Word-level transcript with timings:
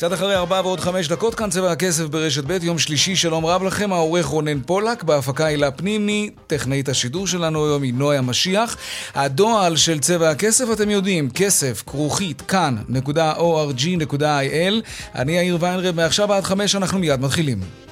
קצת 0.00 0.12
אחרי 0.12 0.36
ארבע 0.36 0.60
ועוד 0.64 0.80
חמש 0.80 1.08
דקות, 1.08 1.34
כאן 1.34 1.50
צבע 1.50 1.72
הכסף 1.72 2.04
ברשת 2.04 2.44
ב', 2.44 2.64
יום 2.64 2.78
שלישי, 2.78 3.16
שלום 3.16 3.46
רב 3.46 3.62
לכם, 3.62 3.92
העורך 3.92 4.26
רונן 4.26 4.60
פולק, 4.60 5.02
בהפקה 5.02 5.46
הילה 5.46 5.70
פנימי, 5.70 6.30
טכנאית 6.46 6.88
השידור 6.88 7.26
שלנו 7.26 7.66
היום 7.66 7.82
היא 7.82 7.94
נויה 7.94 8.22
משיח. 8.22 8.76
הדועל 9.14 9.76
של 9.76 10.00
צבע 10.00 10.30
הכסף, 10.30 10.64
אתם 10.72 10.90
יודעים, 10.90 11.30
כסף, 11.30 11.82
כרוכית, 11.86 12.40
כאן.org.il. 12.40 14.14
אני 15.14 15.32
יאיר 15.32 15.56
ויינרב, 15.60 15.96
מעכשיו 15.96 16.32
עד 16.32 16.44
חמש 16.44 16.76
אנחנו 16.76 16.98
מיד 16.98 17.20
מתחילים. 17.20 17.89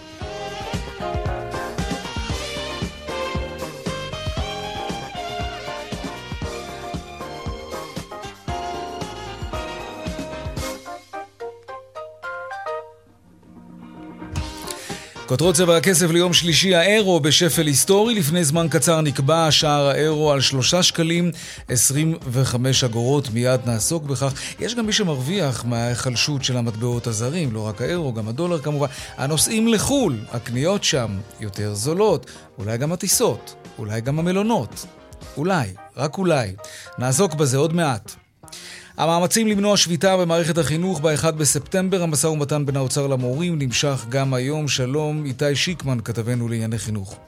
כותרות 15.28 15.54
צבע 15.54 15.76
הכסף 15.76 16.10
ליום 16.10 16.32
שלישי, 16.32 16.74
האירו 16.74 17.20
בשפל 17.20 17.66
היסטורי. 17.66 18.14
לפני 18.14 18.44
זמן 18.44 18.66
קצר 18.70 19.00
נקבע 19.00 19.50
שער 19.50 19.88
האירו 19.88 20.32
על 20.32 20.40
שלושה 20.40 20.82
שקלים 20.82 21.30
25 21.68 22.84
אגורות. 22.84 23.30
מיד 23.30 23.60
נעסוק 23.66 24.04
בכך. 24.04 24.32
יש 24.60 24.74
גם 24.74 24.86
מי 24.86 24.92
שמרוויח 24.92 25.64
מההיחלשות 25.64 26.44
של 26.44 26.56
המטבעות 26.56 27.06
הזרים, 27.06 27.52
לא 27.52 27.66
רק 27.66 27.82
האירו, 27.82 28.12
גם 28.12 28.28
הדולר 28.28 28.58
כמובן. 28.58 28.86
הנוסעים 29.16 29.68
לחו"ל, 29.68 30.18
הקניות 30.32 30.84
שם 30.84 31.18
יותר 31.40 31.74
זולות. 31.74 32.30
אולי 32.58 32.78
גם 32.78 32.92
הטיסות, 32.92 33.54
אולי 33.78 34.00
גם 34.00 34.18
המלונות. 34.18 34.86
אולי, 35.36 35.68
רק 35.96 36.18
אולי. 36.18 36.52
נעסוק 36.98 37.34
בזה 37.34 37.56
עוד 37.56 37.74
מעט. 37.74 38.27
המאמצים 38.98 39.46
למנוע 39.46 39.76
שביתה 39.76 40.16
במערכת 40.16 40.58
החינוך 40.58 41.00
ב-1 41.00 41.30
בספטמבר, 41.30 42.02
המשא 42.02 42.26
ומתן 42.26 42.66
בין 42.66 42.76
האוצר 42.76 43.06
למורים 43.06 43.58
נמשך 43.58 44.06
גם 44.08 44.34
היום. 44.34 44.68
שלום, 44.68 45.24
איתי 45.24 45.56
שיקמן, 45.56 45.98
כתבנו 46.04 46.48
לענייני 46.48 46.78
חינוך. 46.78 47.18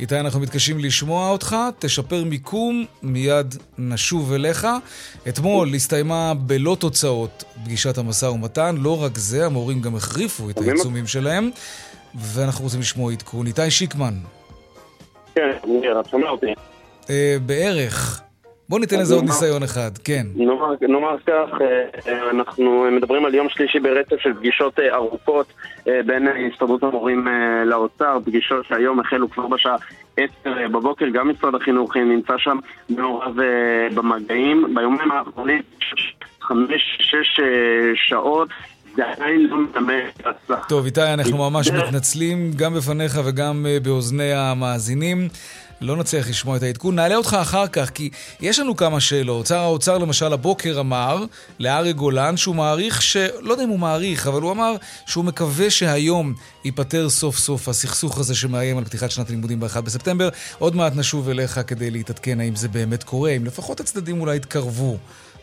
איתי, 0.00 0.20
אנחנו 0.20 0.40
מתקשים 0.40 0.78
לשמוע 0.78 1.30
אותך, 1.30 1.56
תשפר 1.78 2.24
מיקום, 2.24 2.84
מיד 3.02 3.54
נשוב 3.78 4.32
אליך. 4.32 4.66
אתמול 5.28 5.74
הסתיימה 5.74 6.34
בלא 6.34 6.76
תוצאות 6.80 7.44
פגישת 7.64 7.98
המשא 7.98 8.26
ומתן, 8.26 8.76
לא 8.78 9.02
רק 9.02 9.18
זה, 9.18 9.46
המורים 9.46 9.80
גם 9.80 9.96
החריפו 9.96 10.50
את 10.50 10.58
העיצומים 10.58 11.06
שלהם, 11.06 11.50
ואנחנו 12.14 12.64
רוצים 12.64 12.80
לשמוע 12.80 13.12
עדכון. 13.12 13.46
איתי 13.46 13.70
שיקמן. 13.70 14.14
כן, 15.34 15.50
אני 15.64 16.00
את 16.00 16.08
שומע 16.10 16.28
אותי. 16.28 16.54
אה, 17.10 17.36
בערך. 17.46 18.20
בוא 18.68 18.80
ניתן 18.80 19.00
לזה 19.00 19.14
עוד 19.14 19.24
ניסיון 19.24 19.62
אחד, 19.62 19.90
כן. 20.04 20.26
נאמר, 20.36 20.74
נאמר 20.80 21.16
כך, 21.26 21.48
אה, 21.60 22.30
אנחנו 22.30 22.86
מדברים 22.92 23.24
על 23.24 23.34
יום 23.34 23.48
שלישי 23.48 23.80
ברצף 23.80 24.16
של 24.18 24.34
פגישות 24.34 24.78
אה, 24.78 24.94
ארוכות 24.94 25.52
בין 26.06 26.28
הסתדרות 26.52 26.82
המורים 26.82 27.28
לאוצר, 27.66 28.18
פגישות 28.24 28.66
שהיום 28.66 29.00
החלו 29.00 29.30
כבר 29.30 29.46
בשעה 29.46 29.76
10 30.16 30.68
בבוקר, 30.72 31.06
גם 31.08 31.30
משרד 31.30 31.54
החינוך 31.54 31.96
נמצא 31.96 32.32
שם 32.38 32.58
מעורב 32.88 33.36
במגעים. 33.94 34.74
ביומים 34.74 35.12
האחרונים, 35.12 35.62
חמש-שש 36.40 37.40
שעות, 37.94 38.48
זה 38.96 39.02
עדיין 39.12 39.48
לא 39.50 40.32
טוב, 40.68 40.84
איתי, 40.84 41.12
אנחנו 41.14 41.50
ממש 41.50 41.70
מתנצלים 41.70 42.50
גם 42.56 42.74
בפניך 42.74 43.20
וגם 43.24 43.66
באוזני 43.82 44.32
המאזינים. 44.32 45.28
לא 45.80 45.96
נצליח 45.96 46.28
לשמוע 46.28 46.56
את 46.56 46.62
העדכון. 46.62 46.94
נעלה 46.94 47.16
אותך 47.16 47.36
אחר 47.40 47.66
כך, 47.66 47.90
כי 47.90 48.10
יש 48.40 48.58
לנו 48.58 48.76
כמה 48.76 49.00
שאלות. 49.00 49.46
שר 49.46 49.58
האוצר 49.58 49.98
למשל 49.98 50.32
הבוקר 50.32 50.80
אמר 50.80 51.24
לארי 51.58 51.92
גולן 51.92 52.36
שהוא 52.36 52.54
מעריך 52.54 53.02
ש... 53.02 53.16
לא 53.16 53.52
יודע 53.52 53.64
אם 53.64 53.68
הוא 53.68 53.78
מעריך, 53.78 54.26
אבל 54.26 54.42
הוא 54.42 54.52
אמר 54.52 54.76
שהוא 55.06 55.24
מקווה 55.24 55.70
שהיום 55.70 56.34
ייפתר 56.64 57.10
סוף 57.10 57.38
סוף 57.38 57.68
הסכסוך 57.68 58.18
הזה 58.18 58.34
שמאיים 58.34 58.78
על 58.78 58.84
פתיחת 58.84 59.10
שנת 59.10 59.28
הלימודים 59.28 59.60
ב-1 59.60 59.80
בספטמבר. 59.80 60.28
עוד 60.58 60.76
מעט 60.76 60.96
נשוב 60.96 61.28
אליך 61.28 61.60
כדי 61.66 61.90
להתעדכן 61.90 62.40
האם 62.40 62.56
זה 62.56 62.68
באמת 62.68 63.02
קורה, 63.02 63.30
אם 63.30 63.44
לפחות 63.44 63.80
הצדדים 63.80 64.20
אולי 64.20 64.36
יתקרבו 64.36 64.96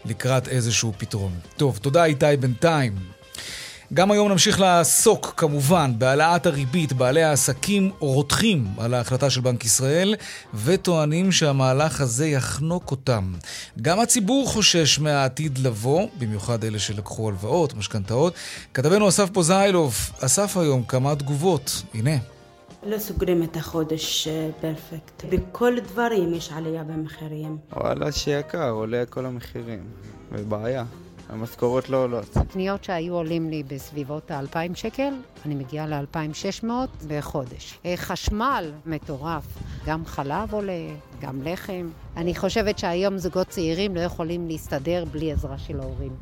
לקראת 0.06 0.47
איזשהו 0.47 0.94
פתרון. 0.97 1.31
טוב, 1.57 1.79
תודה 1.81 2.06
איתי 2.06 2.25
בינתיים. 2.40 3.15
גם 3.95 4.11
היום 4.11 4.29
נמשיך 4.31 4.59
לעסוק 4.59 5.33
כמובן 5.38 5.91
בהעלאת 5.97 6.45
הריבית. 6.45 6.94
בעלי 6.94 7.23
העסקים 7.23 7.91
רותחים 8.00 8.67
על 8.78 8.94
ההחלטה 8.94 9.29
של 9.29 9.41
בנק 9.41 9.66
ישראל 9.66 10.16
וטוענים 10.53 11.31
שהמהלך 11.31 12.01
הזה 12.01 12.28
יחנוק 12.28 12.91
אותם. 12.91 13.33
גם 13.81 14.00
הציבור 14.00 14.47
חושש 14.47 15.00
מהעתיד 15.00 15.57
לבוא, 15.57 16.07
במיוחד 16.19 16.63
אלה 16.63 16.79
שלקחו 16.79 17.29
הלוואות, 17.29 17.73
משכנתאות. 17.73 18.33
כתבנו 18.73 19.09
אסף 19.09 19.29
פוזיילוב 19.29 19.95
אסף 20.19 20.57
היום 20.57 20.83
כמה 20.83 21.16
תגובות. 21.16 21.83
הנה. 21.94 22.17
לא 22.83 23.00
סוגרים 23.00 23.44
את 23.44 23.57
החודש 23.57 24.27
אה, 24.27 24.50
פרפקט. 24.62 25.23
בכל 25.29 25.79
דברים 25.79 26.33
יש 26.33 26.50
עלייה 26.56 26.83
במחירים. 26.83 27.57
וואלה 27.73 28.12
שיקר, 28.12 28.69
עולה 28.69 29.03
כל 29.09 29.25
המחירים. 29.25 29.83
ובעיה. 30.31 30.83
המשכורות 31.30 31.90
לא 31.90 32.03
עולות. 32.03 32.38
קניות 32.52 32.84
שהיו 32.84 33.13
עולים 33.13 33.50
לי 33.50 33.63
בסביבות 33.63 34.31
ה-2,000 34.31 34.75
שקל, 34.75 35.13
אני 35.46 35.56
מגיעה 35.56 35.88
ל-2,600 35.88 36.68
בחודש. 37.08 37.80
אה, 37.86 37.94
חשמל 37.97 38.72
מטורף, 38.86 39.44
גם 39.86 40.06
חלב 40.06 40.53
עולה, 40.53 40.88
גם 41.22 41.41
לחם. 41.44 41.90
אני 42.18 42.36
חושבת 42.36 42.80
שהיום 42.80 43.18
זוגות 43.18 43.47
צעירים 43.47 43.96
לא 43.96 44.02
יכולים 44.02 44.47
להסתדר 44.47 45.06
בלי 45.12 45.31
עזרה 45.31 45.58
של 45.58 45.80
ההורים. 45.80 46.16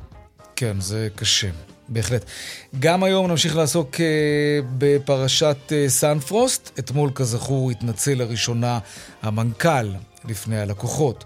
כן, 0.56 0.80
זה 0.80 1.08
קשה. 1.16 1.50
בהחלט. 1.90 2.25
גם 2.80 3.03
היום 3.03 3.28
נמשיך 3.28 3.56
לעסוק 3.56 3.96
uh, 3.96 4.00
בפרשת 4.78 5.58
uh, 5.68 5.90
סנפרוסט. 5.90 6.80
אתמול, 6.80 7.12
כזכור, 7.16 7.72
התנצל 7.72 8.14
לראשונה 8.14 8.80
המנכ"ל 9.22 9.88
לפני 10.25 10.59
הלקוחות. 10.59 11.23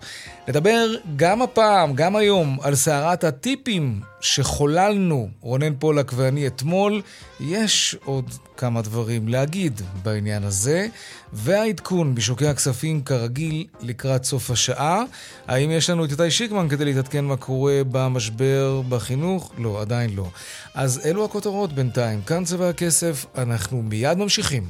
נדבר 0.47 0.95
גם 1.15 1.41
הפעם, 1.41 1.93
גם 1.93 2.15
היום, 2.15 2.57
על 2.61 2.75
סערת 2.75 3.23
הטיפים 3.23 4.01
שחוללנו, 4.21 5.29
רונן 5.41 5.75
פולק 5.79 6.11
ואני 6.15 6.47
אתמול. 6.47 7.01
יש 7.39 7.95
עוד 8.05 8.33
כמה 8.57 8.81
דברים 8.81 9.27
להגיד 9.27 9.81
בעניין 10.03 10.43
הזה. 10.43 10.87
והעדכון 11.33 12.15
בשוקי 12.15 12.47
הכספים 12.47 13.01
כרגיל 13.01 13.65
לקראת 13.81 14.23
סוף 14.23 14.51
השעה. 14.51 15.03
האם 15.47 15.71
יש 15.71 15.89
לנו 15.89 16.05
את 16.05 16.11
איתי 16.11 16.31
שיקמן 16.31 16.69
כדי 16.69 16.85
להתעדכן 16.85 17.25
מה 17.25 17.37
קורה 17.37 17.81
במשבר 17.91 18.81
בחינוך? 18.89 19.51
לא, 19.57 19.81
עדיין 19.81 20.15
לא. 20.15 20.29
אז 20.73 21.01
אלו 21.05 21.25
הכותרות 21.25 21.73
בינתיים. 21.73 22.21
כאן 22.21 22.43
צבע 22.43 22.69
הכסף, 22.69 23.25
אנחנו 23.37 23.81
מיד 23.81 24.17
ממשיכים. 24.17 24.63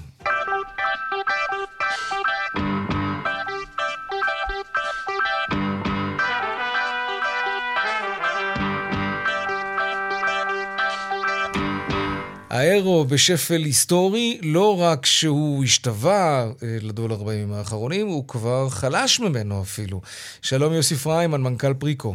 האירו 12.50 13.06
בשפל 13.06 13.62
היסטורי, 13.66 14.40
לא 14.54 14.76
רק 14.82 15.06
שהוא 15.06 15.64
השתווה 15.64 16.44
אה, 16.64 16.78
לדולר 16.90 17.24
בימים 17.26 17.54
האחרונים, 17.54 18.08
הוא 18.08 18.28
כבר 18.28 18.70
חלש 18.70 19.20
ממנו 19.20 19.62
אפילו. 19.62 20.02
שלום 20.42 20.74
יוסי 20.74 20.96
פריימן, 20.96 21.42
מנכ"ל 21.42 21.74
פריקו. 21.80 22.14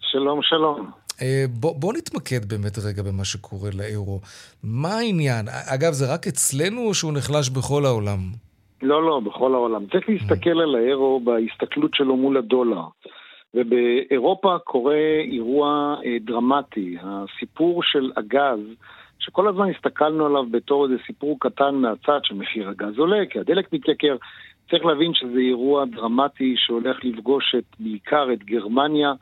שלום, 0.00 0.42
שלום. 0.42 0.90
אה, 1.22 1.44
בוא, 1.50 1.80
בוא 1.80 1.92
נתמקד 1.92 2.44
באמת 2.44 2.78
רגע 2.88 3.02
במה 3.02 3.24
שקורה 3.24 3.70
לאירו. 3.78 4.20
מה 4.64 4.88
העניין? 4.88 5.46
אגב, 5.74 5.92
זה 5.92 6.14
רק 6.14 6.26
אצלנו 6.26 6.80
או 6.86 6.94
שהוא 6.94 7.12
נחלש 7.12 7.50
בכל 7.50 7.84
העולם? 7.84 8.18
לא, 8.82 9.02
לא, 9.06 9.20
בכל 9.20 9.54
העולם. 9.54 9.86
צריך 9.86 10.08
להסתכל 10.08 10.60
על 10.60 10.74
האירו 10.74 11.20
בהסתכלות 11.24 11.90
שלו 11.94 12.16
מול 12.16 12.36
הדולר. 12.36 12.84
ובאירופה 13.54 14.56
קורה 14.64 15.20
אירוע 15.32 15.96
אה, 16.04 16.16
דרמטי. 16.20 16.96
הסיפור 17.02 17.82
של 17.82 18.10
הגז 18.16 18.60
שכל 19.20 19.48
הזמן 19.48 19.70
הסתכלנו 19.76 20.26
עליו 20.26 20.44
בתור 20.50 20.84
איזה 20.84 20.96
סיפור 21.06 21.36
קטן 21.40 21.74
מהצד 21.74 22.20
שמחיר 22.22 22.68
הגז 22.68 22.98
עולה, 22.98 23.26
כי 23.30 23.38
הדלק 23.38 23.72
מתייקר. 23.72 24.16
צריך 24.70 24.84
להבין 24.84 25.14
שזה 25.14 25.38
אירוע 25.38 25.84
דרמטי 25.84 26.54
שהולך 26.56 26.96
לפגוש 27.04 27.54
את, 27.58 27.64
בעיקר 27.80 28.32
את 28.32 28.44
גרמניה, 28.44 29.12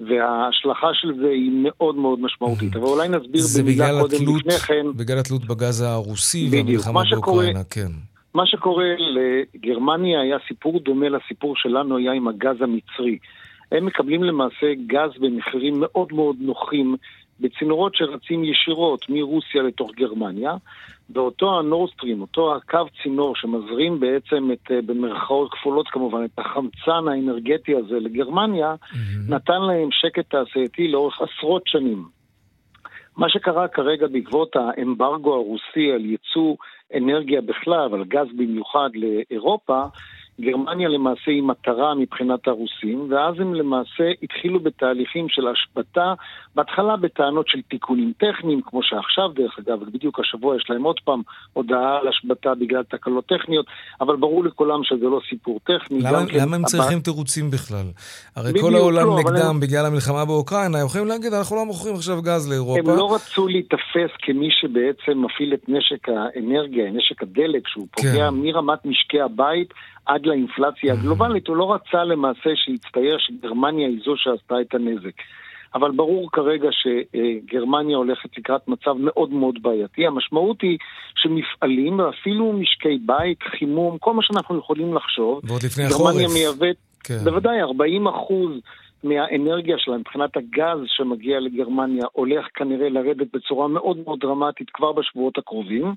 וההשלכה 0.00 0.88
של 0.92 1.14
זה 1.20 1.28
היא 1.28 1.50
מאוד 1.62 1.96
מאוד 1.96 2.20
משמעותית. 2.20 2.76
אבל 2.76 2.84
אולי 2.84 3.08
נסביר 3.08 3.42
במילה 3.62 3.88
קודם 4.00 4.16
התלות, 4.16 4.40
לפני 4.40 4.52
כן. 4.52 4.86
בגלל 4.96 5.18
התלות 5.18 5.44
בגז 5.44 5.80
הרוסי. 5.80 6.48
והמלחמה 6.50 7.02
באוקראינה, 7.10 7.64
כן. 7.70 7.92
מה 8.34 8.46
שקורה 8.46 8.84
לגרמניה 8.98 10.20
היה 10.20 10.36
סיפור 10.48 10.80
דומה 10.80 11.08
לסיפור 11.08 11.54
שלנו 11.56 11.96
היה 11.96 12.12
עם 12.12 12.28
הגז 12.28 12.56
המצרי. 12.60 13.18
הם 13.72 13.86
מקבלים 13.86 14.24
למעשה 14.24 14.66
גז 14.86 15.10
במחירים 15.20 15.74
מאוד 15.80 16.12
מאוד 16.12 16.36
נוחים 16.40 16.96
בצינורות 17.40 17.94
שרצים 17.94 18.44
ישירות 18.44 19.08
מרוסיה 19.08 19.62
לתוך 19.62 19.90
גרמניה, 19.96 20.54
ואותו 21.10 21.58
הנורסטרים, 21.58 22.20
אותו 22.20 22.56
הקו 22.56 22.86
צינור 23.02 23.36
שמזרים 23.36 24.00
בעצם 24.00 24.50
את, 24.52 24.70
אה, 24.70 24.82
במרכאות 24.86 25.52
כפולות 25.52 25.88
כמובן, 25.88 26.24
את 26.24 26.38
החמצן 26.38 27.08
האנרגטי 27.08 27.74
הזה 27.74 28.00
לגרמניה, 28.00 28.74
נתן 29.28 29.62
להם 29.62 29.88
שקט 29.90 30.30
תעשייתי 30.30 30.88
לאורך 30.88 31.20
עשרות 31.20 31.62
שנים. 31.66 32.04
מה 33.16 33.28
שקרה 33.28 33.68
כרגע 33.68 34.06
בעקבות 34.06 34.56
האמברגו 34.56 35.34
הרוסי 35.34 35.92
על 35.94 36.04
ייצוא 36.04 36.54
אנרגיה 36.96 37.40
בכלל, 37.40 37.84
אבל 37.90 38.04
גז 38.04 38.26
במיוחד 38.36 38.90
לאירופה, 38.94 39.84
גרמניה 40.40 40.88
למעשה 40.88 41.30
היא 41.30 41.42
מטרה 41.42 41.94
מבחינת 41.94 42.48
הרוסים, 42.48 43.06
ואז 43.10 43.34
הם 43.40 43.54
למעשה 43.54 44.04
התחילו 44.22 44.60
בתהליכים 44.60 45.26
של 45.28 45.42
השבתה, 45.48 46.14
בהתחלה 46.54 46.96
בטענות 46.96 47.48
של 47.48 47.62
תיקונים 47.62 48.12
טכניים, 48.18 48.60
כמו 48.64 48.80
שעכשיו 48.82 49.28
דרך 49.28 49.58
אגב, 49.58 49.82
ובדיוק 49.82 50.20
השבוע 50.20 50.56
יש 50.56 50.66
להם 50.70 50.82
עוד 50.82 51.00
פעם 51.04 51.20
הודעה 51.52 51.98
על 52.00 52.08
השבתה 52.08 52.54
בגלל 52.54 52.82
תקלות 52.82 53.26
טכניות, 53.26 53.66
אבל 54.00 54.16
ברור 54.16 54.44
לכולם 54.44 54.80
שזה 54.84 55.04
לא 55.06 55.20
סיפור 55.28 55.60
טכני. 55.64 55.98
למה, 56.00 56.20
גם 56.20 56.26
כן 56.26 56.38
למה 56.40 56.56
הם 56.56 56.64
צריכים 56.64 57.00
תירוצים 57.00 57.50
בכלל? 57.50 57.86
הרי 58.36 58.50
בדיוק, 58.50 58.66
כל 58.66 58.74
העולם 58.74 59.06
לא, 59.06 59.20
אבל 59.22 59.32
נגדם 59.32 59.50
הם- 59.50 59.60
בגלל 59.60 59.86
המלחמה 59.86 60.24
באוקראינה, 60.24 60.78
הם 60.78 60.86
יכולים 60.86 61.06
להגיד, 61.06 61.32
אנחנו 61.32 61.56
לא 61.56 61.64
מוכרים 61.66 61.94
עכשיו 61.94 62.22
גז 62.22 62.50
לאירופה. 62.50 62.80
הם 62.92 62.96
לא 62.96 63.14
רצו 63.14 63.48
להיתפס 63.48 64.10
כמי 64.18 64.48
שבעצם 64.60 65.24
מפעיל 65.24 65.54
את 65.54 65.68
נשק 65.68 66.08
האנרגיה, 66.08 66.90
נשק 66.90 67.22
הדלק, 67.22 67.68
שהוא 67.68 67.86
כן. 67.92 68.02
פוגע 68.02 68.30
מרמת 68.30 68.84
משקי 68.84 69.20
הבית 69.20 69.74
עד 70.08 70.26
לאינפלציה 70.26 70.92
הגלובלית, 70.92 71.48
הוא 71.48 71.56
לא 71.56 71.74
רצה 71.74 72.04
למעשה 72.04 72.50
שיצטייר 72.54 73.16
שגרמניה 73.18 73.88
היא 73.88 74.00
זו 74.04 74.14
שעשתה 74.16 74.60
את 74.60 74.74
הנזק. 74.74 75.14
אבל 75.74 75.90
ברור 75.90 76.28
כרגע 76.32 76.68
שגרמניה 76.72 77.96
הולכת 77.96 78.38
לקראת 78.38 78.68
מצב 78.68 78.92
מאוד 78.98 79.30
מאוד 79.30 79.62
בעייתי. 79.62 80.06
המשמעות 80.06 80.62
היא 80.62 80.78
שמפעלים, 81.14 81.98
ואפילו 81.98 82.52
משקי 82.52 82.98
בית, 83.06 83.42
חימום, 83.42 83.98
כל 83.98 84.14
מה 84.14 84.22
שאנחנו 84.22 84.58
יכולים 84.58 84.94
לחשוב, 84.94 85.40
ועוד 85.44 85.62
לפני 85.64 85.84
החורף. 85.84 86.14
גרמניה 86.14 86.28
מייבאת 86.34 86.76
כן. 87.04 87.18
בוודאי, 87.24 87.60
40 87.60 88.06
אחוז 88.06 88.50
מהאנרגיה 89.04 89.76
שלה, 89.78 89.98
מבחינת 89.98 90.36
הגז 90.36 90.78
שמגיע 90.86 91.40
לגרמניה, 91.40 92.04
הולך 92.12 92.46
כנראה 92.54 92.88
לרדת 92.88 93.26
בצורה 93.34 93.68
מאוד 93.68 93.96
מאוד 94.04 94.20
דרמטית 94.20 94.70
כבר 94.70 94.92
בשבועות 94.92 95.38
הקרובים. 95.38 95.94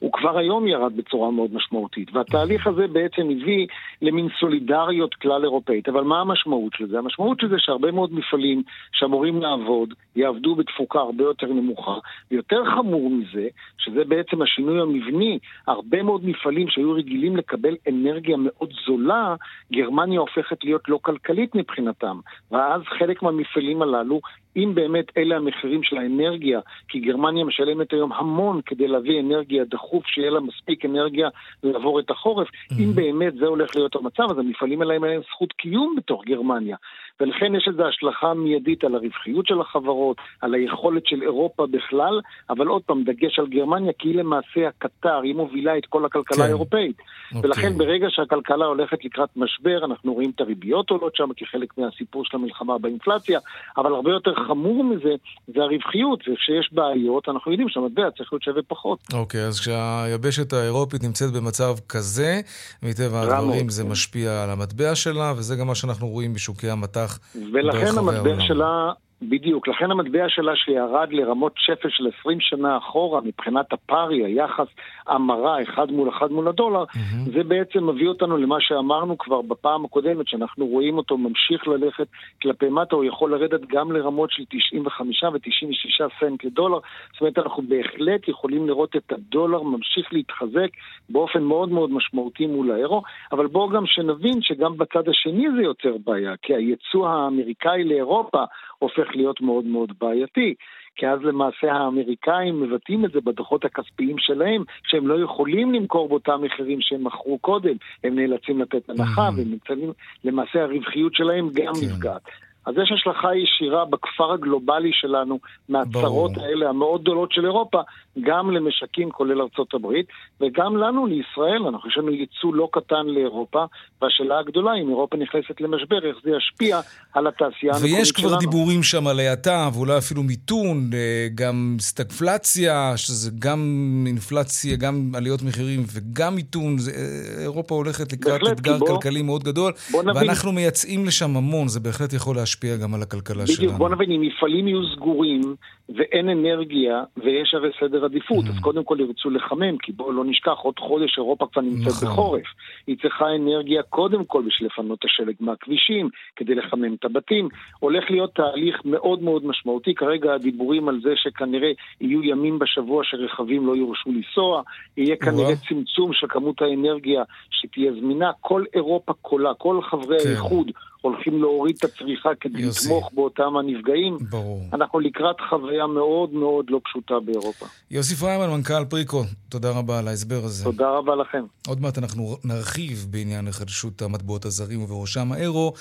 הוא 0.00 0.12
כבר 0.12 0.38
היום 0.38 0.66
ירד 0.66 0.96
בצורה 0.96 1.30
מאוד 1.30 1.54
משמעותית, 1.54 2.08
והתהליך 2.14 2.66
הזה 2.66 2.86
בעצם 2.88 3.22
הביא 3.22 3.66
למין 4.02 4.28
סולידריות 4.40 5.14
כלל 5.14 5.44
אירופאית. 5.44 5.88
אבל 5.88 6.04
מה 6.04 6.20
המשמעות 6.20 6.72
של 6.76 6.88
זה? 6.88 6.98
המשמעות 6.98 7.40
של 7.40 7.48
זה 7.48 7.56
שהרבה 7.58 7.90
מאוד 7.90 8.12
מפעלים 8.12 8.62
שאמורים 8.92 9.42
לעבוד, 9.42 9.94
יעבדו 10.16 10.54
בתפוקה 10.54 10.98
הרבה 10.98 11.24
יותר 11.24 11.46
נמוכה, 11.46 11.98
ויותר 12.30 12.64
חמור 12.64 13.10
מזה, 13.10 13.48
שזה 13.78 14.04
בעצם 14.04 14.42
השינוי 14.42 14.80
המבני, 14.80 15.38
הרבה 15.66 16.02
מאוד 16.02 16.24
מפעלים 16.24 16.68
שהיו 16.68 16.92
רגילים 16.92 17.36
לקבל 17.36 17.76
אנרגיה 17.88 18.36
מאוד 18.38 18.72
זולה, 18.86 19.34
גרמניה 19.72 20.20
הופכת 20.20 20.64
להיות 20.64 20.88
לא 20.88 20.98
כלכלית 21.02 21.54
מבחינתם. 21.54 22.20
ואז 22.50 22.82
חלק 22.98 23.22
מהמפעלים 23.22 23.82
הללו 23.82 24.20
אם 24.56 24.72
באמת 24.74 25.18
אלה 25.18 25.36
המחירים 25.36 25.82
של 25.82 25.98
האנרגיה, 25.98 26.60
כי 26.88 27.00
גרמניה 27.00 27.44
משלמת 27.44 27.92
היום 27.92 28.12
המון 28.12 28.60
כדי 28.66 28.88
להביא 28.88 29.20
אנרגיה 29.20 29.64
דחוף, 29.64 29.89
שיהיה 30.06 30.30
לה 30.30 30.40
מספיק 30.40 30.84
אנרגיה 30.84 31.28
לעבור 31.62 32.00
את 32.00 32.10
החורף, 32.10 32.48
אם 32.78 32.94
באמת 32.94 33.34
זה 33.34 33.46
הולך 33.46 33.76
להיות 33.76 33.96
המצב, 33.96 34.22
אז 34.30 34.38
המפעלים 34.38 34.82
האלה 34.82 34.98
להם 34.98 35.20
זכות 35.30 35.52
קיום 35.52 35.94
בתוך 35.96 36.24
גרמניה. 36.26 36.76
ולכן 37.20 37.54
יש 37.54 37.68
לזה 37.68 37.86
השלכה 37.86 38.34
מיידית 38.34 38.84
על 38.84 38.94
הרווחיות 38.94 39.46
של 39.46 39.60
החברות, 39.60 40.16
על 40.40 40.54
היכולת 40.54 41.06
של 41.06 41.22
אירופה 41.22 41.66
בכלל, 41.66 42.20
אבל 42.50 42.66
עוד 42.66 42.82
פעם, 42.82 43.04
דגש 43.04 43.38
על 43.38 43.46
גרמניה, 43.46 43.92
כי 43.98 44.08
היא 44.08 44.16
למעשה 44.16 44.68
הקטר, 44.68 45.20
היא 45.22 45.34
מובילה 45.34 45.78
את 45.78 45.86
כל 45.86 46.04
הכלכלה 46.04 46.36
כן. 46.36 46.42
האירופאית. 46.42 46.96
אוקיי. 47.34 47.50
ולכן 47.50 47.78
ברגע 47.78 48.06
שהכלכלה 48.10 48.64
הולכת 48.64 49.04
לקראת 49.04 49.28
משבר, 49.36 49.84
אנחנו 49.84 50.12
רואים 50.14 50.32
את 50.34 50.40
הריביות 50.40 50.90
עולות 50.90 51.16
שם 51.16 51.28
כחלק 51.36 51.78
מהסיפור 51.78 52.24
של 52.24 52.36
המלחמה 52.36 52.78
באינפלציה, 52.78 53.40
אבל 53.76 53.94
הרבה 53.94 54.10
יותר 54.10 54.34
חמור 54.34 54.84
מזה, 54.84 55.14
זה 55.54 55.62
הרווחיות, 55.62 56.20
וכשיש 56.20 56.72
בעיות, 56.72 57.28
אנחנו 57.28 57.50
יודעים 57.50 57.68
שהמטבע 57.68 58.10
צריך 58.10 58.32
להיות 58.32 58.42
שווה 58.42 58.62
פחות. 58.68 58.98
אוקיי, 59.12 59.40
אז 59.40 59.60
כשהיבשת 59.60 60.52
האירופית 60.52 61.04
נמצאת 61.04 61.32
במצב 61.32 61.74
כזה, 61.88 62.40
מטבע 62.82 63.20
הדברים 63.20 63.68
זה. 63.68 63.84
משפיע 63.84 64.42
על 64.44 64.50
המטבע 64.50 64.94
שלה, 64.94 65.32
וזה 65.36 65.56
גם 65.56 65.66
מה 65.66 65.74
שאנחנו 65.74 66.08
רואים 66.08 66.34
בשוקי 66.34 66.70
המטח 66.70 67.09
ולכן 67.52 67.98
המטבע. 67.98 68.40
שלה, 68.40 68.92
בדיוק, 69.22 69.68
לכן 69.68 69.90
המטבע 69.90 70.24
שלה 70.28 70.56
שירד 70.56 71.12
לרמות 71.12 71.52
שפל 71.56 71.88
של 71.90 72.04
20 72.20 72.40
שנה 72.40 72.76
אחורה 72.76 73.20
מבחינת 73.20 73.72
הפארי, 73.72 74.24
היחס 74.24 74.66
המרה 75.06 75.62
אחד 75.62 75.90
מול 75.90 76.08
אחד 76.08 76.32
מול 76.32 76.48
הדולר, 76.48 76.84
מהמם. 76.94 77.30
זה 77.32 77.42
בעצם 77.44 77.86
מביא 77.86 78.08
אותנו 78.08 78.36
למה 78.36 78.56
שאמרנו 78.60 79.18
כבר 79.18 79.42
בפעם 79.42 79.84
הקודמת, 79.84 80.28
שאנחנו 80.28 80.66
רואים 80.66 80.96
אותו 80.96 81.18
ממשיך 81.18 81.68
ללכת 81.68 82.06
כלפי 82.42 82.68
מטה, 82.68 82.96
הוא 82.96 83.04
יכול 83.04 83.32
לרדת 83.34 83.60
גם 83.68 83.92
לרמות 83.92 84.30
של 84.30 84.42
95 84.48 85.22
ו-96 85.22 86.08
סנט 86.20 86.44
לדולר, 86.44 86.78
זאת 87.12 87.20
אומרת 87.20 87.38
אנחנו 87.38 87.62
בהחלט 87.62 88.28
יכולים 88.28 88.66
לראות 88.68 88.96
את 88.96 89.12
הדולר 89.12 89.62
ממשיך 89.62 90.12
להתחזק 90.12 90.70
באופן 91.08 91.42
מאוד 91.42 91.68
מאוד 91.68 91.90
משמעותי 91.90 92.46
מול 92.46 92.72
האירו, 92.72 93.02
אבל 93.32 93.46
בואו 93.46 93.68
גם 93.68 93.86
שנבין 93.86 94.42
שגם 94.42 94.76
בצד 94.78 95.08
השני 95.08 95.46
זה 95.56 95.62
יוצר 95.62 95.96
בעיה, 96.06 96.34
כי 96.42 96.54
היצוא 96.54 97.08
האמריקאי 97.08 97.84
לאירופה 97.84 98.44
הופך 98.80 99.16
להיות 99.16 99.40
מאוד 99.40 99.64
מאוד 99.64 99.92
בעייתי. 100.00 100.54
כי 100.96 101.06
אז 101.08 101.18
למעשה 101.22 101.72
האמריקאים 101.72 102.60
מבטאים 102.60 103.04
את 103.04 103.12
זה 103.12 103.20
בדוחות 103.20 103.64
הכספיים 103.64 104.16
שלהם, 104.18 104.64
שהם 104.84 105.08
לא 105.08 105.24
יכולים 105.24 105.74
למכור 105.74 106.08
באותם 106.08 106.42
מחירים 106.42 106.78
שהם 106.80 107.04
מכרו 107.04 107.38
קודם, 107.38 107.74
הם 108.04 108.18
נאלצים 108.18 108.60
לתת 108.60 108.90
הנחה. 108.90 109.28
והם 109.36 109.50
נמצאים, 109.50 109.92
למעשה 110.24 110.62
הרווחיות 110.62 111.14
שלהם 111.14 111.48
גם 111.54 111.74
כן. 111.74 111.86
נפגעת. 111.86 112.22
אז 112.66 112.74
יש 112.82 112.92
השלכה 112.92 113.28
ישירה 113.36 113.84
בכפר 113.84 114.32
הגלובלי 114.32 114.90
שלנו 114.92 115.38
מהצרות 115.68 115.92
ברור. 116.32 116.44
האלה 116.44 116.68
המאוד 116.68 117.00
גדולות 117.02 117.32
של 117.32 117.44
אירופה, 117.44 117.80
גם 118.20 118.50
למשקים 118.50 119.10
כולל 119.10 119.40
ארצות 119.42 119.74
הברית, 119.74 120.06
וגם 120.40 120.76
לנו, 120.76 121.06
לישראל, 121.06 121.62
אנחנו 121.68 121.88
יש 121.90 121.98
לנו 121.98 122.10
ייצוא 122.10 122.54
לא 122.54 122.68
קטן 122.72 123.06
לאירופה, 123.06 123.64
והשאלה 124.02 124.38
הגדולה, 124.38 124.70
אם 124.74 124.88
אירופה 124.88 125.16
נכנסת 125.16 125.60
למשבר, 125.60 126.06
איך 126.08 126.16
זה 126.24 126.30
ישפיע 126.36 126.80
על 127.14 127.26
התעשייה 127.26 127.72
המקומית 127.72 127.80
שלנו. 127.90 127.96
ויש 127.98 128.12
כבר 128.12 128.38
דיבורים 128.38 128.82
שם 128.82 129.06
על 129.06 129.20
האטה, 129.20 129.68
ואולי 129.74 129.98
אפילו 129.98 130.22
מיתון, 130.22 130.90
אה, 130.94 131.26
גם 131.34 131.76
סטגפלציה, 131.80 132.92
שזה 132.96 133.30
גם 133.38 133.60
אינפלציה, 134.06 134.76
גם 134.76 135.12
עליות 135.14 135.42
מחירים 135.42 135.80
וגם 135.94 136.34
מיתון. 136.34 136.78
זה, 136.78 136.90
אה, 136.90 137.42
אירופה 137.42 137.74
הולכת 137.74 138.12
לקראת 138.12 138.40
אתגר 138.52 138.78
בוא- 138.78 138.88
כלכלי 138.88 139.22
מאוד 139.22 139.44
גדול. 139.44 139.72
ואנחנו 140.14 140.52
מייצאים 140.52 141.06
לשם 141.06 141.36
המון, 141.36 141.68
זה 141.68 141.80
בהחלט 141.80 142.12
יכול 142.12 142.36
להשפיע 142.36 142.49
גם 142.82 142.94
על 142.94 143.02
הכלכלה 143.02 143.46
שלנו. 143.46 143.56
בדיוק, 143.58 143.74
בוא 143.74 143.88
נבין, 143.88 144.10
אם 144.10 144.20
מפעלים 144.20 144.68
יהיו 144.68 144.82
סגורים 144.96 145.54
ואין 145.96 146.28
אנרגיה 146.28 147.02
ויש 147.16 147.54
הרי 147.54 147.70
סדר 147.80 148.04
עדיפות, 148.04 148.44
אז 148.48 148.58
קודם 148.60 148.84
כל 148.84 148.96
ירצו 149.00 149.30
לחמם, 149.30 149.78
כי 149.78 149.92
בואו 149.92 150.12
לא 150.12 150.24
נשכח, 150.24 150.58
עוד 150.62 150.78
חודש 150.78 151.18
אירופה 151.18 151.46
כבר 151.52 151.62
נמצאת 151.62 151.92
נכון. 151.92 152.08
בחורף. 152.08 152.46
היא 152.86 152.96
צריכה 153.02 153.24
אנרגיה 153.36 153.82
קודם 153.82 154.24
כל 154.24 154.42
בשביל 154.46 154.68
לפנות 154.68 154.98
את 154.98 155.04
השלג 155.04 155.34
מהכבישים, 155.40 156.08
כדי 156.36 156.54
לחמם 156.54 156.94
את 156.94 157.04
הבתים. 157.04 157.48
הולך 157.78 158.10
להיות 158.10 158.34
תהליך 158.34 158.76
מאוד 158.84 159.22
מאוד 159.22 159.46
משמעותי, 159.46 159.94
כרגע 159.94 160.34
הדיבורים 160.34 160.88
על 160.88 161.00
זה 161.02 161.12
שכנראה 161.16 161.70
יהיו 162.00 162.24
ימים 162.24 162.58
בשבוע 162.58 163.02
שרכבים 163.04 163.66
לא 163.66 163.76
יורשו 163.76 164.10
לנסוע, 164.10 164.62
יהיה 164.96 165.16
כנראה. 165.16 165.56
צמצום 165.68 166.12
של 166.12 166.26
כמות 166.28 166.62
האנרגיה 166.62 167.22
שתהיה 167.50 167.92
זמינה, 167.92 168.30
כל 168.40 168.64
אירופה 168.74 169.12
כולה, 169.22 169.54
כל 169.54 169.82
חברי 169.82 170.18
כן. 170.18 170.28
האיחוד 170.28 170.70
הולכים 171.00 171.42
להוריד 171.42 171.76
את 171.78 171.84
הצריכה 171.84 172.30
כדי 172.40 172.62
יוסי. 172.62 172.84
לתמוך 172.84 173.10
באותם 173.12 173.56
הנפגעים. 173.56 174.18
ברור. 174.30 174.62
אנחנו 174.72 175.00
לקראת 175.00 175.36
חוויה 175.48 175.86
מאוד 175.86 176.32
מאוד 176.32 176.70
לא 176.70 176.80
פשוטה 176.84 177.14
באירופה. 177.24 177.66
יוסי 177.90 178.14
פריימן, 178.14 178.50
מנכ"ל 178.50 178.84
פריקו, 178.84 179.22
תודה 179.48 179.70
רבה 179.70 179.98
על 179.98 180.08
ההסבר 180.08 180.40
הזה. 180.44 180.64
תודה 180.64 180.90
רבה 180.90 181.16
לכם. 181.16 181.44
עוד 181.68 181.80
מעט 181.80 181.98
אנחנו 181.98 182.36
נרחיב 182.44 183.06
בעניין 183.10 183.48
החדשות 183.48 184.02
המטבעות 184.02 184.44
הזרים 184.44 184.82
ובראשם 184.82 185.32
האירו, 185.32 185.72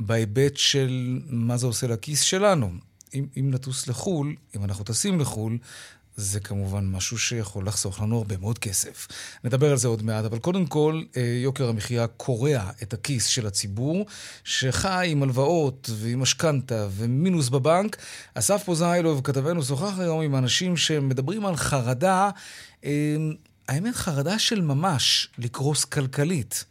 בהיבט 0.00 0.56
של 0.56 1.18
מה 1.30 1.56
זה 1.56 1.66
עושה 1.66 1.86
לכיס 1.86 2.22
שלנו. 2.22 2.70
אם, 3.14 3.26
אם 3.36 3.50
נטוס 3.54 3.88
לחו"ל, 3.88 4.34
אם 4.56 4.64
אנחנו 4.64 4.84
טסים 4.84 5.20
לחו"ל, 5.20 5.58
זה 6.18 6.40
כמובן 6.40 6.86
משהו 6.86 7.18
שיכול 7.18 7.66
לחסוך 7.66 8.00
לנו 8.00 8.18
הרבה 8.18 8.36
מאוד 8.36 8.58
כסף. 8.58 9.08
נדבר 9.44 9.70
על 9.70 9.76
זה 9.76 9.88
עוד 9.88 10.02
מעט, 10.02 10.24
אבל 10.24 10.38
קודם 10.38 10.66
כל, 10.66 11.02
אה, 11.16 11.22
יוקר 11.42 11.68
המחיה 11.68 12.06
קורע 12.06 12.70
את 12.82 12.92
הכיס 12.92 13.26
של 13.26 13.46
הציבור, 13.46 14.06
שחי 14.44 15.08
עם 15.10 15.22
הלוואות 15.22 15.90
ועם 15.92 16.20
משכנתה 16.20 16.88
ומינוס 16.90 17.48
בבנק. 17.48 17.96
אסף 18.34 18.62
פוזיילוב, 18.64 19.20
כתבנו, 19.24 19.62
שוחח 19.62 19.98
היום 19.98 20.20
עם 20.20 20.36
אנשים 20.36 20.76
שמדברים 20.76 21.46
על 21.46 21.56
חרדה, 21.56 22.30
אה, 22.84 23.16
האמת, 23.68 23.94
חרדה 23.94 24.38
של 24.38 24.60
ממש 24.60 25.28
לקרוס 25.38 25.84
כלכלית. 25.84 26.64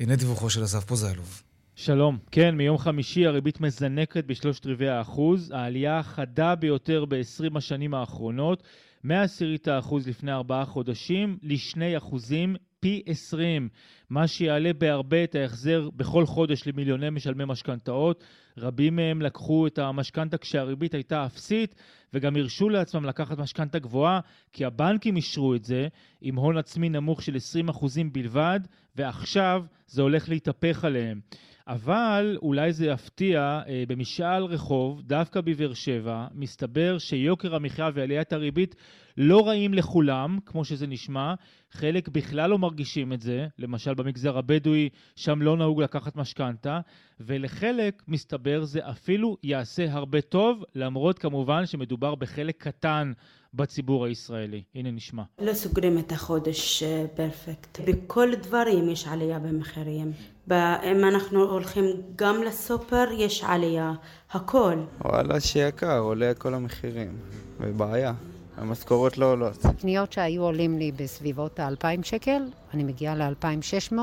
הנה 0.00 0.16
דיווחו 0.16 0.50
של 0.50 0.64
אסף 0.64 0.84
פוזיילוב. 0.84 1.42
שלום. 1.76 2.18
כן, 2.30 2.54
מיום 2.54 2.78
חמישי 2.78 3.26
הריבית 3.26 3.60
מזנקת 3.60 4.24
בשלושת 4.24 4.66
רבעי 4.66 4.88
האחוז, 4.88 5.50
העלייה 5.54 5.98
החדה 5.98 6.54
ביותר 6.54 7.04
ב-20 7.04 7.58
השנים 7.58 7.94
האחרונות, 7.94 8.62
מעשירית 9.04 9.68
האחוז 9.68 10.08
לפני 10.08 10.32
ארבעה 10.32 10.64
חודשים 10.64 11.38
לשני 11.42 11.96
אחוזים, 11.96 12.56
פי 12.80 13.02
20, 13.06 13.68
מה 14.10 14.26
שיעלה 14.26 14.72
בהרבה 14.72 15.24
את 15.24 15.34
ההחזר 15.34 15.88
בכל 15.96 16.26
חודש 16.26 16.66
למיליוני 16.66 17.10
משלמי 17.10 17.44
משכנתאות. 17.46 18.24
רבים 18.58 18.96
מהם 18.96 19.22
לקחו 19.22 19.66
את 19.66 19.78
המשכנתה 19.78 20.38
כשהריבית 20.38 20.94
הייתה 20.94 21.26
אפסית, 21.26 21.74
וגם 22.14 22.36
הרשו 22.36 22.68
לעצמם 22.68 23.04
לקחת 23.04 23.38
משכנתה 23.38 23.78
גבוהה, 23.78 24.20
כי 24.52 24.64
הבנקים 24.64 25.16
אישרו 25.16 25.54
את 25.54 25.64
זה 25.64 25.88
עם 26.20 26.36
הון 26.36 26.58
עצמי 26.58 26.88
נמוך 26.88 27.22
של 27.22 27.36
20% 27.68 27.86
בלבד, 28.12 28.60
ועכשיו 28.96 29.64
זה 29.86 30.02
הולך 30.02 30.28
להתהפך 30.28 30.84
עליהם. 30.84 31.20
אבל 31.66 32.38
אולי 32.42 32.72
זה 32.72 32.86
יפתיע, 32.86 33.60
אה, 33.68 33.84
במשאל 33.88 34.44
רחוב, 34.44 35.02
דווקא 35.02 35.40
בבאר 35.40 35.74
שבע, 35.74 36.26
מסתבר 36.34 36.98
שיוקר 36.98 37.54
המחיה 37.54 37.90
ועליית 37.94 38.32
הריבית 38.32 38.74
לא 39.16 39.48
רעים 39.48 39.74
לכולם, 39.74 40.38
כמו 40.46 40.64
שזה 40.64 40.86
נשמע. 40.86 41.34
חלק 41.70 42.08
בכלל 42.08 42.50
לא 42.50 42.58
מרגישים 42.58 43.12
את 43.12 43.20
זה, 43.20 43.46
למשל 43.58 43.94
במגזר 43.94 44.38
הבדואי, 44.38 44.88
שם 45.16 45.42
לא 45.42 45.56
נהוג 45.56 45.82
לקחת 45.82 46.16
משכנתה, 46.16 46.80
ולחלק, 47.20 48.02
מסתבר, 48.08 48.64
זה 48.64 48.80
אפילו 48.90 49.36
יעשה 49.42 49.92
הרבה 49.92 50.20
טוב, 50.20 50.64
למרות 50.74 51.18
כמובן 51.18 51.66
שמדובר 51.66 52.14
בחלק 52.14 52.62
קטן 52.62 53.12
בציבור 53.54 54.06
הישראלי. 54.06 54.62
הנה 54.74 54.90
נשמע. 54.90 55.22
לא 55.38 55.54
סוגרים 55.54 55.98
את 55.98 56.12
החודש 56.12 56.82
אה, 56.82 57.04
פרפקט. 57.14 57.80
בכל 57.86 58.34
דברים 58.34 58.88
יש 58.88 59.08
עלייה 59.08 59.38
במחירים. 59.38 60.12
אם 60.50 61.04
אנחנו 61.04 61.42
הולכים 61.42 61.84
גם 62.16 62.42
לסופר, 62.42 63.04
יש 63.18 63.44
עלייה. 63.44 63.92
הכל. 64.30 64.74
וואלה, 65.04 65.40
שיקר, 65.40 65.98
עולה 65.98 66.34
כל 66.34 66.54
המחירים. 66.54 67.16
ובעיה. 67.60 68.12
המשכורות 68.56 69.18
לא 69.18 69.32
עולות. 69.32 69.66
קניות 69.80 70.12
שהיו 70.12 70.42
עולים 70.42 70.78
לי 70.78 70.92
בסביבות 70.92 71.60
ה-2,000 71.60 72.02
שקל, 72.02 72.42
אני 72.74 72.84
מגיעה 72.84 73.14
ל-2,600. 73.14 73.96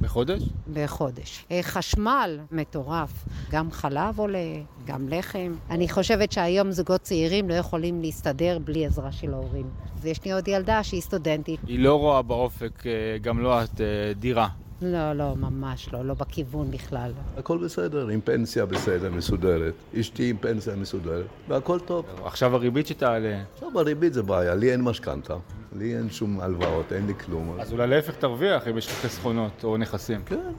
בחודש? 0.00 0.42
בחודש. 0.72 1.44
אה, 1.50 1.60
חשמל 1.62 2.38
מטורף, 2.52 3.10
גם 3.50 3.70
חלב 3.70 4.18
עולה, 4.18 4.38
גם 4.86 5.08
לחם. 5.08 5.52
אני 5.70 5.88
חושבת 5.88 6.32
שהיום 6.32 6.70
זוגות 6.70 7.00
צעירים 7.00 7.48
לא 7.48 7.54
יכולים 7.54 8.00
להסתדר 8.00 8.58
בלי 8.64 8.86
עזרה 8.86 9.12
של 9.12 9.34
ההורים. 9.34 9.70
ויש 10.00 10.24
לי 10.24 10.32
עוד 10.32 10.48
ילדה 10.48 10.82
שהיא 10.82 11.00
סטודנטית. 11.00 11.60
היא 11.66 11.78
לא 11.78 11.94
רואה 11.98 12.22
באופק, 12.22 12.86
אה, 12.86 13.18
גם 13.18 13.38
לא 13.42 13.62
את, 13.64 13.80
אה, 13.80 14.12
דירה. 14.14 14.48
לא, 14.82 15.12
לא, 15.12 15.36
ממש 15.36 15.88
לא, 15.92 16.04
לא 16.04 16.14
בכיוון 16.14 16.70
בכלל. 16.70 17.12
הכל 17.36 17.58
בסדר, 17.58 18.08
עם 18.08 18.20
פנסיה 18.20 18.66
בסדר, 18.66 19.10
מסודרת. 19.10 19.74
אשתי 20.00 20.30
עם 20.30 20.36
פנסיה 20.36 20.76
מסודרת, 20.76 21.26
והכל 21.48 21.80
טוב. 21.80 22.06
עכשיו 22.24 22.54
הריבית 22.54 22.86
שתעלה. 22.86 23.42
עכשיו 23.54 23.78
הריבית 23.78 24.12
זה 24.12 24.22
בעיה, 24.22 24.54
לי 24.54 24.72
אין 24.72 24.82
משכנתה, 24.82 25.34
לי 25.76 25.96
אין 25.96 26.10
שום 26.10 26.40
הלוואות, 26.40 26.92
אין 26.92 27.06
לי 27.06 27.14
כלום. 27.14 27.56
אז 27.60 27.72
אולי 27.72 27.86
להפך 27.86 28.16
תרוויח 28.16 28.68
אם 28.68 28.78
יש 28.78 28.86
לך 28.86 28.92
חסכונות 28.92 29.64
או 29.64 29.76
נכסים. 29.76 30.22
כן. 30.26 30.52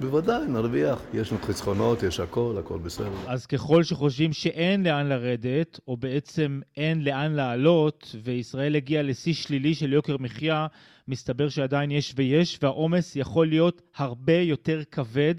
בוודאי, 0.00 0.46
נרוויח. 0.48 1.02
יש 1.14 1.32
לנו 1.32 1.40
חסכונות, 1.42 2.02
יש 2.02 2.20
הכל, 2.20 2.56
הכל 2.58 2.78
בסדר. 2.78 3.08
אז 3.26 3.46
ככל 3.46 3.82
שחושבים 3.82 4.32
שאין 4.32 4.82
לאן 4.82 5.06
לרדת, 5.06 5.80
או 5.88 5.96
בעצם 5.96 6.60
אין 6.76 7.04
לאן 7.04 7.32
לעלות, 7.32 8.16
וישראל 8.24 8.76
הגיעה 8.76 9.02
לשיא 9.02 9.34
שלילי 9.34 9.74
של 9.74 9.92
יוקר 9.92 10.16
מחיה, 10.20 10.66
מסתבר 11.08 11.48
שעדיין 11.48 11.90
יש 11.90 12.14
ויש, 12.16 12.58
והעומס 12.62 13.16
יכול 13.16 13.48
להיות 13.48 13.82
הרבה 13.96 14.36
יותר 14.36 14.82
כבד. 14.90 15.34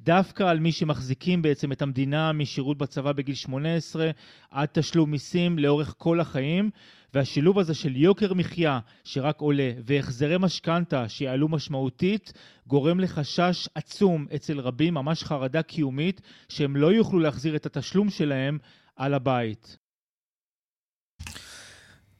דווקא 0.00 0.42
על 0.42 0.58
מי 0.58 0.72
שמחזיקים 0.72 1.42
בעצם 1.42 1.72
את 1.72 1.82
המדינה 1.82 2.32
משירות 2.32 2.78
בצבא 2.78 3.12
בגיל 3.12 3.34
18 3.34 4.10
עד 4.50 4.68
תשלום 4.72 5.10
מיסים 5.10 5.58
לאורך 5.58 5.94
כל 5.98 6.20
החיים. 6.20 6.70
והשילוב 7.14 7.58
הזה 7.58 7.74
של 7.74 7.96
יוקר 7.96 8.34
מחיה 8.34 8.80
שרק 9.04 9.40
עולה 9.40 9.72
והחזרי 9.84 10.36
משכנתה 10.38 11.08
שיעלו 11.08 11.48
משמעותית 11.48 12.32
גורם 12.66 13.00
לחשש 13.00 13.68
עצום 13.74 14.26
אצל 14.34 14.60
רבים, 14.60 14.94
ממש 14.94 15.24
חרדה 15.24 15.62
קיומית, 15.62 16.20
שהם 16.48 16.76
לא 16.76 16.92
יוכלו 16.92 17.18
להחזיר 17.18 17.56
את 17.56 17.66
התשלום 17.66 18.10
שלהם 18.10 18.58
על 18.96 19.14
הבית. 19.14 19.76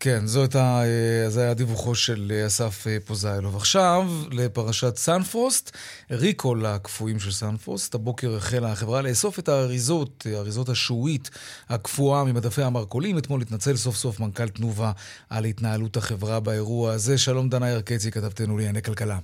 כן, 0.02 0.26
זו 0.26 0.40
הייתה, 0.40 0.82
אה, 0.84 1.30
זה 1.30 1.42
היה 1.42 1.54
דיווחו 1.54 1.94
של 1.94 2.32
אה, 2.34 2.46
אסף 2.46 2.86
אה, 2.86 2.96
פוזיילוב. 3.04 3.56
עכשיו, 3.56 4.10
לפרשת 4.30 4.96
סנפרוסט, 4.96 5.76
recall 6.10 6.66
הקפואים 6.66 7.18
של 7.18 7.32
סנפרוסט. 7.32 7.94
הבוקר 7.94 8.36
החלה 8.36 8.72
החברה 8.72 9.02
לאסוף 9.02 9.38
את 9.38 9.48
האריזות, 9.48 10.26
האריזות 10.34 10.68
השעועית 10.68 11.30
הקפואה 11.68 12.24
ממדפי 12.24 12.62
המרכולים. 12.62 13.18
אתמול 13.18 13.42
התנצל 13.42 13.76
סוף 13.76 13.96
סוף 13.96 14.20
מנכ"ל 14.20 14.48
תנובה 14.48 14.92
על 15.30 15.44
התנהלות 15.44 15.96
החברה 15.96 16.40
באירוע 16.40 16.92
הזה. 16.92 17.18
שלום 17.18 17.48
דנה 17.48 17.68
ירקצי, 17.68 18.10
כתבתנו 18.10 18.56
לענייני 18.56 18.82
כלכלה. 18.82 19.18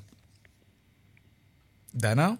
דנה? 1.94 2.32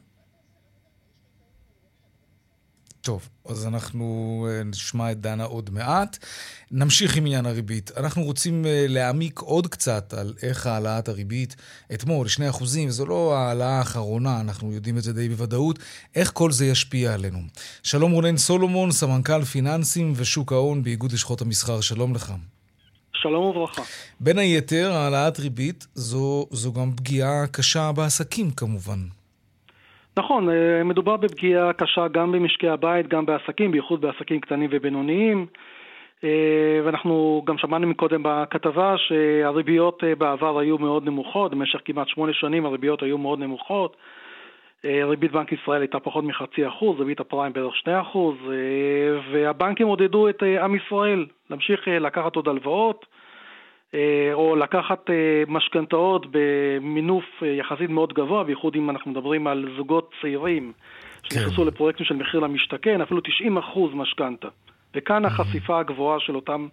טוב, 3.06 3.28
אז 3.48 3.66
אנחנו 3.66 4.46
אה, 4.50 4.64
נשמע 4.64 5.12
את 5.12 5.20
דנה 5.20 5.44
עוד 5.44 5.70
מעט. 5.70 6.18
נמשיך 6.70 7.16
עם 7.16 7.26
עניין 7.26 7.46
הריבית. 7.46 7.90
אנחנו 7.96 8.22
רוצים 8.22 8.66
אה, 8.66 8.86
להעמיק 8.88 9.38
עוד 9.38 9.66
קצת 9.66 10.14
על 10.14 10.34
איך 10.42 10.66
העלאת 10.66 11.08
הריבית 11.08 11.56
אתמול, 11.94 12.26
2%, 12.52 12.64
זו 12.88 13.06
לא 13.06 13.36
העלאה 13.36 13.78
האחרונה, 13.78 14.40
אנחנו 14.40 14.72
יודעים 14.72 14.98
את 14.98 15.02
זה 15.02 15.12
די 15.12 15.28
בוודאות, 15.28 15.78
איך 16.14 16.30
כל 16.34 16.52
זה 16.52 16.66
ישפיע 16.66 17.14
עלינו. 17.14 17.38
שלום 17.82 18.12
רונן 18.12 18.36
סולומון, 18.36 18.92
סמנכ"ל 18.92 19.44
פיננסים 19.44 20.12
ושוק 20.16 20.52
ההון 20.52 20.82
באיגוד 20.82 21.12
לשכות 21.12 21.40
המסחר, 21.40 21.80
שלום 21.80 22.14
לך. 22.14 22.32
שלום 23.14 23.44
וברכה. 23.44 23.82
בין 24.20 24.38
היתר, 24.38 24.92
העלאת 24.92 25.40
ריבית 25.40 25.86
זו, 25.94 26.46
זו 26.50 26.72
גם 26.72 26.92
פגיעה 26.96 27.46
קשה 27.46 27.92
בעסקים 27.92 28.50
כמובן. 28.50 28.98
נכון, 30.18 30.48
אה, 30.48 30.84
מדובר 30.84 31.16
בפגיעה 31.16 31.72
קשה 31.72 32.08
גם 32.08 32.32
במשקי 32.32 32.68
הבית, 32.68 33.08
גם 33.08 33.26
בעסקים, 33.26 33.70
בייחוד 33.72 34.00
בעסקים 34.00 34.40
קטנים 34.40 34.70
ובינוניים. 34.72 35.46
אה, 36.24 36.80
ואנחנו 36.84 37.42
גם 37.46 37.58
שמענו 37.58 37.86
מקודם 37.86 38.20
בכתבה 38.24 38.94
שהריביות 38.98 40.04
אה, 40.04 40.14
בעבר 40.14 40.58
היו 40.58 40.78
מאוד 40.78 41.04
נמוכות, 41.04 41.50
במשך 41.50 41.78
כמעט 41.84 42.08
שמונה 42.08 42.32
שנים 42.32 42.66
הריביות 42.66 43.02
היו 43.02 43.18
מאוד 43.18 43.38
נמוכות. 43.38 43.96
ריבית 44.84 45.32
בנק 45.32 45.52
ישראל 45.52 45.80
הייתה 45.80 46.00
פחות 46.00 46.24
מחצי 46.24 46.68
אחוז, 46.68 46.98
ריבית 46.98 47.20
הפריים 47.20 47.52
בערך 47.52 47.76
שני 47.76 48.00
אחוז, 48.00 48.36
והבנקים 49.32 49.86
עודדו 49.86 50.28
את 50.28 50.42
עם 50.42 50.74
ישראל 50.74 51.26
להמשיך 51.50 51.88
לקחת 51.88 52.36
עוד 52.36 52.48
הלוואות. 52.48 53.06
אה, 53.94 54.32
או 54.32 54.56
לקחת 54.56 55.10
אה, 55.10 55.14
משכנתאות 55.48 56.26
במינוף 56.30 57.24
אה, 57.42 57.48
יחסית 57.48 57.90
מאוד 57.90 58.12
גבוה, 58.12 58.44
בייחוד 58.44 58.74
אם 58.76 58.90
אנחנו 58.90 59.10
מדברים 59.10 59.46
על 59.46 59.68
זוגות 59.76 60.10
צעירים 60.22 60.72
שנכנסו 61.22 61.56
כן. 61.62 61.66
לפרויקטים 61.66 62.06
של 62.06 62.14
מחיר 62.14 62.40
למשתכן, 62.40 63.00
אפילו 63.00 63.20
90% 63.20 63.78
משכנתה. 63.94 64.48
וכאן 64.96 65.24
החשיפה 65.24 65.80
הגבוהה 65.80 66.20
של 66.20 66.36
אותם 66.36 66.68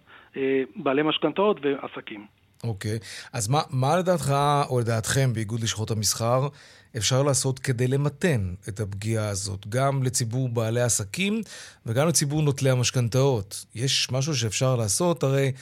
בעלי 0.76 1.02
משכנתאות 1.02 1.60
ועסקים. 1.62 2.26
אוקיי, 2.64 2.96
okay. 2.96 3.28
אז 3.32 3.48
מה, 3.48 3.60
מה 3.70 3.96
לדעתך, 3.96 4.34
או 4.70 4.80
לדעתכם, 4.80 5.32
באיגוד 5.32 5.60
לשכות 5.60 5.90
המסחר, 5.90 6.48
אפשר 6.96 7.22
לעשות 7.22 7.58
כדי 7.58 7.86
למתן 7.86 8.54
את 8.68 8.80
הפגיעה 8.80 9.28
הזאת, 9.28 9.66
גם 9.68 10.02
לציבור 10.02 10.48
בעלי 10.48 10.80
עסקים 10.80 11.40
וגם 11.86 12.08
לציבור 12.08 12.42
נוטלי 12.42 12.70
המשכנתאות? 12.70 13.64
יש 13.74 14.08
משהו 14.12 14.34
שאפשר 14.34 14.76
לעשות? 14.76 15.22
הרי 15.22 15.52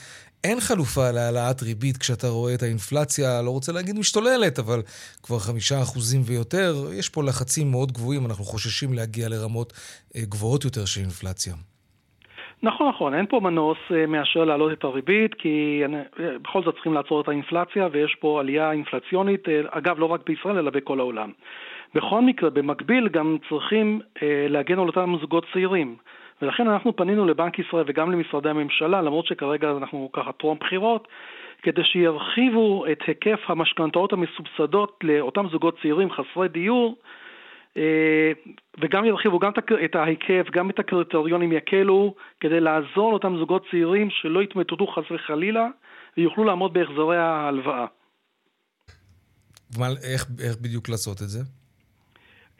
אין 0.43 0.59
חלופה 0.59 1.11
להעלאת 1.11 1.61
ריבית 1.63 1.97
כשאתה 1.97 2.27
רואה 2.27 2.53
את 2.53 2.61
האינפלציה, 2.63 3.41
לא 3.45 3.49
רוצה 3.49 3.71
להגיד 3.71 3.95
משתוללת, 3.99 4.59
אבל 4.59 4.79
כבר 5.23 5.39
חמישה 5.39 5.75
אחוזים 5.81 6.21
ויותר. 6.25 6.71
יש 6.99 7.09
פה 7.09 7.23
לחצים 7.23 7.71
מאוד 7.71 7.91
גבוהים, 7.91 8.25
אנחנו 8.25 8.43
חוששים 8.43 8.93
להגיע 8.93 9.29
לרמות 9.29 9.73
אה, 10.15 10.21
גבוהות 10.33 10.63
יותר 10.63 10.85
של 10.85 11.01
אינפלציה. 11.01 11.53
נכון, 12.63 12.89
נכון, 12.89 13.13
אין 13.13 13.25
פה 13.25 13.39
מנוס 13.39 13.77
אה, 13.91 14.05
מאשר 14.05 14.43
להעלות 14.43 14.71
את 14.73 14.83
הריבית, 14.83 15.33
כי 15.33 15.81
אה, 15.83 16.37
בכל 16.43 16.63
זאת 16.63 16.73
צריכים 16.73 16.93
לעצור 16.93 17.21
את 17.21 17.27
האינפלציה, 17.27 17.87
ויש 17.91 18.15
פה 18.19 18.39
עלייה 18.39 18.71
אינפלציונית, 18.71 19.43
אגב, 19.69 19.99
לא 19.99 20.05
רק 20.05 20.21
בישראל, 20.27 20.57
אלא 20.57 20.71
בכל 20.71 20.99
העולם. 20.99 21.31
בכל 21.95 22.21
מקרה, 22.21 22.49
במקביל 22.49 23.09
גם 23.09 23.37
צריכים 23.49 24.01
להגן 24.49 24.79
על 24.79 24.87
אותם 24.87 25.15
זוגות 25.21 25.45
צעירים. 25.53 25.97
ולכן 26.41 26.67
אנחנו 26.67 26.95
פנינו 26.95 27.25
לבנק 27.25 27.59
ישראל 27.59 27.83
וגם 27.87 28.11
למשרדי 28.11 28.49
הממשלה, 28.49 29.01
למרות 29.01 29.25
שכרגע 29.25 29.71
אנחנו 29.71 30.09
ככה 30.13 30.31
טרום 30.31 30.57
בחירות, 30.59 31.07
כדי 31.63 31.83
שירחיבו 31.83 32.85
את 32.91 32.97
היקף 33.07 33.39
המשכנתאות 33.47 34.13
המסובסדות 34.13 34.99
לאותם 35.03 35.45
זוגות 35.51 35.77
צעירים 35.81 36.09
חסרי 36.11 36.47
דיור, 36.47 36.95
אה, 37.77 38.31
וגם 38.81 39.05
ירחיבו 39.05 39.39
גם 39.39 39.51
את 39.85 39.95
ההיקף, 39.95 40.45
גם 40.51 40.69
את 40.69 40.79
הקריטריונים 40.79 41.51
יקלו, 41.51 42.15
כדי 42.39 42.59
לעזור 42.59 43.11
לאותם 43.11 43.37
זוגות 43.37 43.65
צעירים 43.71 44.09
שלא 44.09 44.43
יתמוטטו 44.43 44.87
חס 44.87 45.11
וחלילה, 45.11 45.67
ויוכלו 46.17 46.43
לעמוד 46.43 46.73
בהחזרי 46.73 47.17
ההלוואה. 47.17 47.85
איך, 50.13 50.25
איך 50.39 50.57
בדיוק 50.61 50.89
לעשות 50.89 51.21
את 51.21 51.29
זה? 51.29 51.62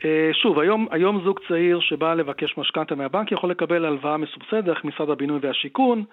אה, 0.05 0.29
שוב, 0.33 0.59
היום, 0.59 0.87
היום 0.91 1.21
זוג 1.23 1.39
צעיר 1.47 1.79
שבא 1.79 2.13
לבקש 2.13 2.57
משכנתה 2.57 2.95
מהבנק 2.95 3.31
יכול 3.31 3.49
לקבל 3.49 3.85
הלוואה 3.85 4.17
מסובסדת 4.17 4.63
דרך 4.63 4.85
משרד 4.85 5.09
הבינוי 5.09 5.39
והשיכון. 5.41 6.03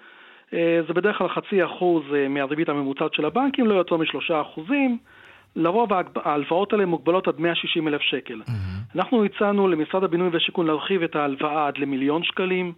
אה, 0.53 0.79
זה 0.87 0.93
בדרך 0.93 1.17
כלל 1.17 1.29
חצי 1.29 1.65
אחוז 1.65 2.03
אה, 2.15 2.27
מהריבית 2.27 2.69
הממוצעת 2.69 3.13
של 3.13 3.25
הבנקים, 3.25 3.67
לא 3.67 3.73
יותר 3.73 3.97
משלושה 3.97 4.41
אחוזים. 4.41 4.97
לרוב 5.55 5.89
ההלוואות 6.15 6.73
האלה 6.73 6.85
מוגבלות 6.85 7.27
עד 7.27 7.39
160 7.39 7.87
אלף 7.87 8.01
שקל. 8.01 8.41
Mm-hmm. 8.41 8.95
אנחנו 8.95 9.25
הצענו 9.25 9.67
למשרד 9.67 10.03
הבינוי 10.03 10.29
והשיכון 10.29 10.67
להרחיב 10.67 11.03
את 11.03 11.15
ההלוואה 11.15 11.67
עד 11.67 11.77
למיליון 11.77 12.23
שקלים, 12.23 12.73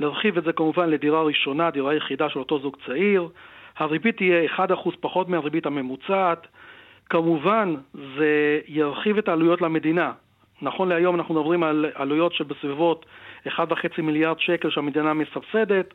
להרחיב 0.00 0.38
את 0.38 0.44
זה 0.44 0.52
כמובן 0.52 0.90
לדירה 0.90 1.22
ראשונה, 1.22 1.70
דירה 1.70 1.94
יחידה 1.94 2.28
של 2.30 2.38
אותו 2.38 2.58
זוג 2.58 2.76
צעיר. 2.86 3.28
הריבית 3.78 4.16
תהיה 4.16 4.48
1% 4.56 4.60
פחות 5.00 5.28
מהריבית 5.28 5.66
הממוצעת. 5.66 6.46
כמובן, 7.10 7.74
זה 7.94 8.60
ירחיב 8.68 9.18
את 9.18 9.28
העלויות 9.28 9.62
למדינה. 9.62 10.12
נכון 10.62 10.88
להיום 10.88 11.14
אנחנו 11.14 11.34
מדברים 11.34 11.62
על 11.62 11.86
עלויות 11.94 12.34
של 12.34 12.44
בסביבות 12.44 13.06
1.5 13.46 14.02
מיליארד 14.02 14.36
שקל 14.38 14.70
שהמדינה 14.70 15.14
מסבסדת. 15.14 15.94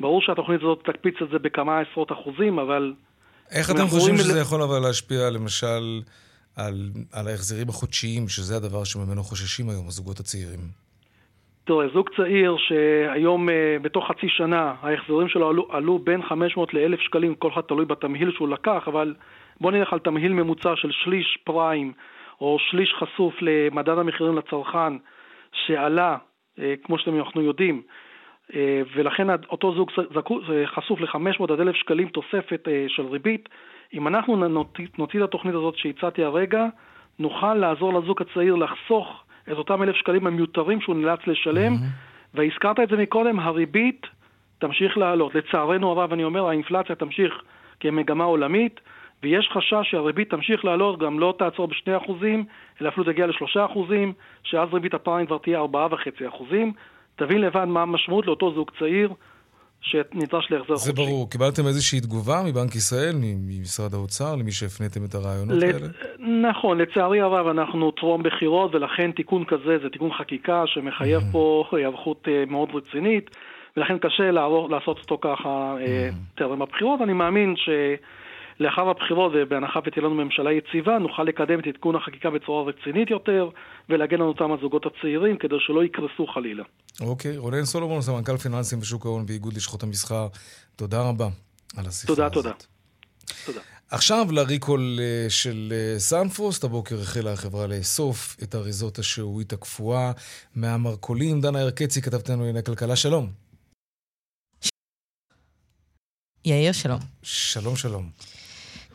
ברור 0.00 0.22
שהתוכנית 0.22 0.60
הזאת 0.60 0.82
תקפיץ 0.84 1.14
את 1.22 1.28
זה 1.28 1.38
בכמה 1.38 1.80
עשרות 1.80 2.12
אחוזים, 2.12 2.58
אבל... 2.58 2.94
איך 3.50 3.70
אתם 3.70 3.86
חושבים 3.86 4.16
שזה 4.16 4.38
ל... 4.38 4.42
יכול 4.42 4.62
אבל 4.62 4.78
להשפיע 4.82 5.30
למשל 5.30 6.02
על, 6.56 6.90
על 7.12 7.28
ההחזרים 7.28 7.68
החודשיים, 7.68 8.28
שזה 8.28 8.56
הדבר 8.56 8.84
שממנו 8.84 9.22
חוששים 9.22 9.68
היום 9.68 9.86
הזוגות 9.86 10.20
הצעירים? 10.20 10.60
תראה, 11.64 11.86
זוג 11.94 12.08
צעיר 12.16 12.56
שהיום 12.58 13.48
אה, 13.48 13.76
בתוך 13.82 14.04
חצי 14.08 14.28
שנה 14.28 14.74
ההחזרים 14.82 15.28
שלו 15.28 15.48
עלו, 15.48 15.68
עלו 15.70 15.98
בין 15.98 16.22
500 16.22 16.74
ל-1,000 16.74 17.04
שקלים, 17.04 17.34
כל 17.34 17.48
אחד 17.52 17.60
תלוי 17.60 17.84
בתמהיל 17.84 18.32
שהוא 18.34 18.48
לקח, 18.48 18.82
אבל 18.86 19.14
בוא 19.60 19.72
נלך 19.72 19.92
על 19.92 19.98
תמהיל 19.98 20.32
ממוצע 20.32 20.72
של 20.76 20.90
שליש 21.04 21.38
פריים 21.44 21.92
או 22.40 22.56
שליש 22.58 22.94
חשוף 22.94 23.34
למדד 23.40 23.98
המחירים 23.98 24.38
לצרכן 24.38 24.92
שעלה, 25.52 26.16
אה, 26.58 26.74
כמו 26.82 26.98
שאנחנו 26.98 27.42
יודעים, 27.42 27.82
אה, 28.54 28.82
ולכן 28.94 29.30
אותו 29.30 29.74
זוג 29.74 29.90
חשוף 30.66 31.00
ל-500 31.00 31.52
עד 31.52 31.60
1,000 31.60 31.76
שקלים 31.76 32.08
תוספת 32.08 32.68
אה, 32.68 32.84
של 32.88 33.06
ריבית. 33.06 33.48
אם 33.94 34.08
אנחנו 34.08 34.36
נוציא 34.98 35.18
את 35.18 35.24
התוכנית 35.24 35.54
הזאת 35.54 35.76
שהצעתי 35.76 36.24
הרגע, 36.24 36.66
נוכל 37.18 37.54
לעזור 37.54 38.00
לזוג 38.00 38.22
הצעיר 38.22 38.54
לחסוך 38.54 39.24
את 39.52 39.56
אותם 39.56 39.82
1,000 39.82 39.96
שקלים 39.96 40.26
המיותרים 40.26 40.80
שהוא 40.80 40.96
נאלץ 40.96 41.20
לשלם, 41.26 41.72
mm-hmm. 41.72 42.34
והזכרת 42.34 42.80
את 42.80 42.88
זה 42.88 42.96
מקודם, 42.96 43.40
הריבית 43.40 44.06
תמשיך 44.58 44.98
לעלות. 44.98 45.34
לצערנו 45.34 45.90
הרב, 45.90 46.12
אני 46.12 46.24
אומר, 46.24 46.48
האינפלציה 46.48 46.94
תמשיך 46.94 47.42
כמגמה 47.80 48.24
עולמית. 48.24 48.80
ויש 49.22 49.48
חשש 49.52 49.90
שהריבית 49.90 50.30
תמשיך 50.30 50.64
לעלות, 50.64 50.98
גם 50.98 51.20
לא 51.20 51.34
תעצור 51.38 51.66
ב-2%, 51.66 52.10
אלא 52.80 52.88
אפילו 52.88 53.12
תגיע 53.12 53.26
ל-3%, 53.26 53.78
שאז 54.42 54.68
ריבית 54.72 54.94
הפריים 54.94 55.26
כבר 55.26 55.38
תהיה 55.38 55.60
4.5%. 55.60 56.54
תבין 57.16 57.40
לבד 57.40 57.64
מה 57.64 57.82
המשמעות 57.82 58.26
לאותו 58.26 58.54
זוג 58.54 58.70
צעיר 58.78 59.12
שנדרש 59.80 60.50
להחזר 60.50 60.66
חודשי. 60.66 60.84
זה 60.84 60.92
ברור. 60.92 61.30
קיבלתם 61.30 61.66
איזושהי 61.66 62.00
תגובה 62.00 62.42
מבנק 62.46 62.76
ישראל, 62.76 63.14
ממשרד 63.22 63.94
האוצר, 63.94 64.36
למי 64.36 64.52
שהפניתם 64.52 65.04
את 65.04 65.14
הרעיונות 65.14 65.56
לת... 65.56 65.74
האלה? 65.74 65.86
נכון, 66.50 66.78
לצערי 66.78 67.20
הרב 67.20 67.46
אנחנו 67.46 67.90
טרום 67.90 68.22
בחירות, 68.22 68.74
ולכן 68.74 69.12
תיקון 69.12 69.44
כזה 69.44 69.78
זה 69.82 69.90
תיקון 69.90 70.12
חקיקה 70.12 70.62
שמחייב 70.66 71.22
mm-hmm. 71.22 71.32
פה 71.32 71.64
היערכות 71.72 72.28
אה, 72.28 72.44
מאוד 72.46 72.68
רצינית, 72.74 73.30
ולכן 73.76 73.98
קשה 73.98 74.30
לעבור, 74.30 74.70
לעשות 74.70 74.98
אותו 74.98 75.18
ככה 75.20 75.74
mm-hmm. 75.78 76.38
טרם 76.38 76.62
הבחירות. 76.62 77.00
אני 77.00 77.12
מאמין 77.12 77.54
ש... 77.56 77.68
לאחר 78.60 78.88
הבחירות, 78.88 79.32
ובהנחה 79.34 79.78
ותהיה 79.86 80.04
לנו 80.06 80.14
ממשלה 80.14 80.52
יציבה, 80.52 80.98
נוכל 80.98 81.22
לקדם 81.22 81.60
את 81.60 81.66
עדכון 81.66 81.96
החקיקה 81.96 82.30
בצורה 82.30 82.64
רצינית 82.64 83.10
יותר, 83.10 83.48
ולהגן 83.88 84.20
על 84.20 84.28
אותם 84.28 84.52
הזוגות 84.52 84.86
הצעירים, 84.86 85.36
כדי 85.38 85.54
שלא 85.58 85.84
יקרסו 85.84 86.26
חלילה. 86.26 86.64
אוקיי, 87.00 87.36
רונן 87.36 87.64
סולומון, 87.64 88.00
סמנכ"ל 88.02 88.36
פיננסים 88.36 88.78
ושוק 88.78 89.06
ההון 89.06 89.26
באיגוד 89.26 89.54
לשכות 89.54 89.82
המסחר, 89.82 90.26
תודה 90.76 91.08
רבה 91.08 91.28
על 91.76 91.86
השיחה 91.86 92.06
תודה, 92.06 92.26
הזאת. 92.26 92.34
תודה, 92.34 92.52
תודה. 93.46 93.60
עכשיו 93.90 94.26
ל 94.30 94.40
recall 94.40 94.98
אה, 95.00 95.26
של 95.30 95.72
אה, 95.72 95.98
סנפרוסט, 95.98 96.64
הבוקר 96.64 97.00
החלה 97.00 97.32
החברה 97.32 97.66
לאסוף 97.66 98.36
את 98.42 98.54
אריזות 98.54 98.98
השעועית 98.98 99.52
הקפואה 99.52 100.12
מהמרכולים. 100.54 101.40
דנה 101.40 101.60
ירקצי, 101.60 102.02
כתבתנו 102.02 102.36
לענייני 102.36 102.62
כלכלה, 102.62 102.96
שלום. 102.96 103.30
יאיר, 106.44 106.72
שלום. 106.72 107.00
שלום, 107.22 107.76
שלום. 107.76 108.35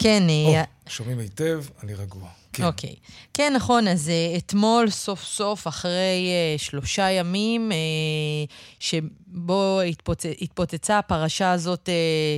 כן. 0.01 0.23
או, 0.29 0.53
אה, 0.53 0.63
שומעים 0.87 1.19
היטב, 1.19 1.63
אני 1.83 1.93
רגוע. 1.93 2.29
כן. 2.53 2.63
אוקיי. 2.63 2.95
כן, 3.33 3.53
נכון, 3.55 3.87
אז 3.87 4.07
uh, 4.09 4.37
אתמול, 4.37 4.89
סוף 4.89 5.23
סוף, 5.23 5.67
אחרי 5.67 6.29
uh, 6.57 6.61
שלושה 6.61 7.11
ימים, 7.11 7.71
שבו 8.79 9.81
התפוצ... 9.81 10.25
התפוצצה 10.41 10.97
הפרשה 10.97 11.51
הזאת, 11.51 11.89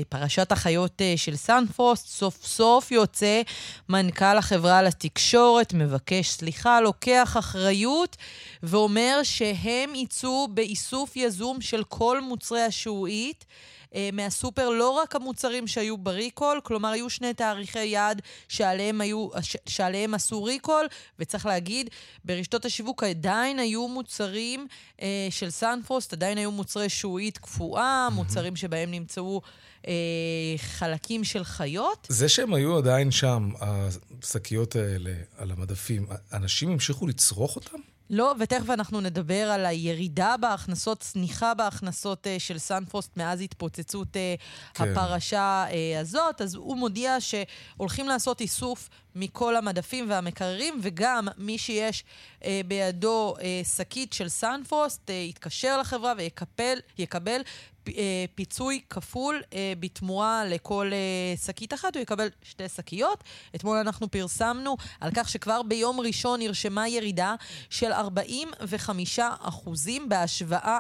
פרשת 0.10 0.52
החיות 0.52 1.02
של 1.16 1.36
סנפרוסט, 1.36 2.08
סוף 2.08 2.46
סוף 2.46 2.92
יוצא 2.92 3.42
מנכ"ל 3.90 4.38
החברה 4.38 4.82
לתקשורת, 4.82 5.74
מבקש 5.74 6.30
סליחה, 6.30 6.82
לוקח 6.82 7.36
אחריות, 7.40 8.18
ואומר 8.64 9.20
שהם 9.24 9.96
יצאו 9.96 10.48
באיסוף 10.54 11.16
יזום 11.16 11.62
של 11.62 11.84
כל 11.84 12.22
מוצרי 12.22 12.62
השעועית. 12.62 13.46
אה, 13.96 14.10
מהסופר, 14.14 14.70
לא 14.70 14.90
רק 14.90 15.16
המוצרים 15.16 15.68
שהיו 15.68 15.98
ב 15.98 16.06
recall, 16.06 16.62
כלומר, 16.64 16.90
היו 16.90 17.10
שני 17.10 17.34
תאריכי 17.34 17.86
יעד 17.86 18.22
שעליהם, 18.48 19.02
היו, 19.02 19.28
שעליהם 19.66 20.14
עשו 20.14 20.44
recall, 20.44 20.86
וצריך 21.20 21.46
להגיד, 21.46 21.90
ברשתות 22.26 22.66
השיווק 22.66 23.04
עדיין 23.04 23.60
היו 23.60 23.88
מוצרים 23.88 24.68
אה, 25.02 25.28
של 25.30 25.50
סנפרוסט, 25.50 26.14
עדיין 26.14 26.38
היו 26.38 26.52
מוצרי 26.52 26.90
שעועית 26.90 27.38
קפואה. 27.38 28.08
מוצרים 28.12 28.56
שבהם 28.56 28.92
נמצאו... 28.92 29.42
אה, 29.88 29.94
חלקים 30.58 31.24
של 31.24 31.44
חיות. 31.44 32.08
זה 32.10 32.30
שהם 32.30 32.54
היו 32.54 32.78
עדיין 32.78 33.12
שם, 33.12 33.50
השקיות 33.60 34.76
האלה 34.76 35.14
על 35.38 35.52
המדפים, 35.52 36.08
אנשים 36.34 36.70
המשיכו 36.70 37.08
לצרוך 37.08 37.56
אותם? 37.56 37.78
לא, 38.10 38.36
ותכף 38.40 38.70
אנחנו 38.70 39.02
נדבר 39.02 39.52
על 39.52 39.66
הירידה 39.66 40.36
בהכנסות, 40.38 41.00
צניחה 41.00 41.54
בהכנסות 41.54 42.28
uh, 42.28 42.30
של 42.40 42.58
סנפרוסט 42.58 43.18
מאז 43.18 43.42
התפוצצות 43.42 44.08
uh, 44.08 44.20
כן. 44.74 44.92
הפרשה 44.92 45.66
uh, 45.70 46.02
הזאת. 46.02 46.42
אז 46.42 46.56
הוא 46.56 46.78
מודיע 46.78 47.18
שהולכים 47.20 48.08
לעשות 48.08 48.42
איסוף 48.42 48.90
מכל 49.16 49.56
המדפים 49.56 50.10
והמקררים, 50.10 50.80
וגם 50.82 51.28
מי 51.38 51.58
שיש 51.58 52.04
uh, 52.40 52.46
בידו 52.68 53.36
שקית 53.76 54.14
של 54.14 54.30
סנפרוסט 54.30 55.10
uh, 55.10 55.14
יתקשר 55.14 55.78
לחברה 55.78 56.14
ויקבל 56.98 57.38
אה, 57.38 57.44
פיצוי 58.36 58.82
כפול 58.90 59.42
אה, 59.54 59.74
בתמורה 59.80 60.46
לכל 60.46 60.92
אה, 60.94 61.38
שקית 61.46 61.74
אחת, 61.74 61.96
הוא 61.96 62.02
יקבל 62.02 62.28
שתי 62.42 62.70
שקיות. 62.70 63.24
אתמול 63.56 63.78
אנחנו 63.78 64.12
פרסמנו 64.12 64.78
על 65.00 65.12
כך 65.16 65.30
שכבר 65.30 65.62
ביום 65.64 66.00
ראשון 66.00 66.40
נרשמה 66.40 66.88
ירידה 66.88 67.36
של 67.70 67.92
45 67.92 69.20
אחוזים 69.20 70.10
בהשוואה 70.10 70.80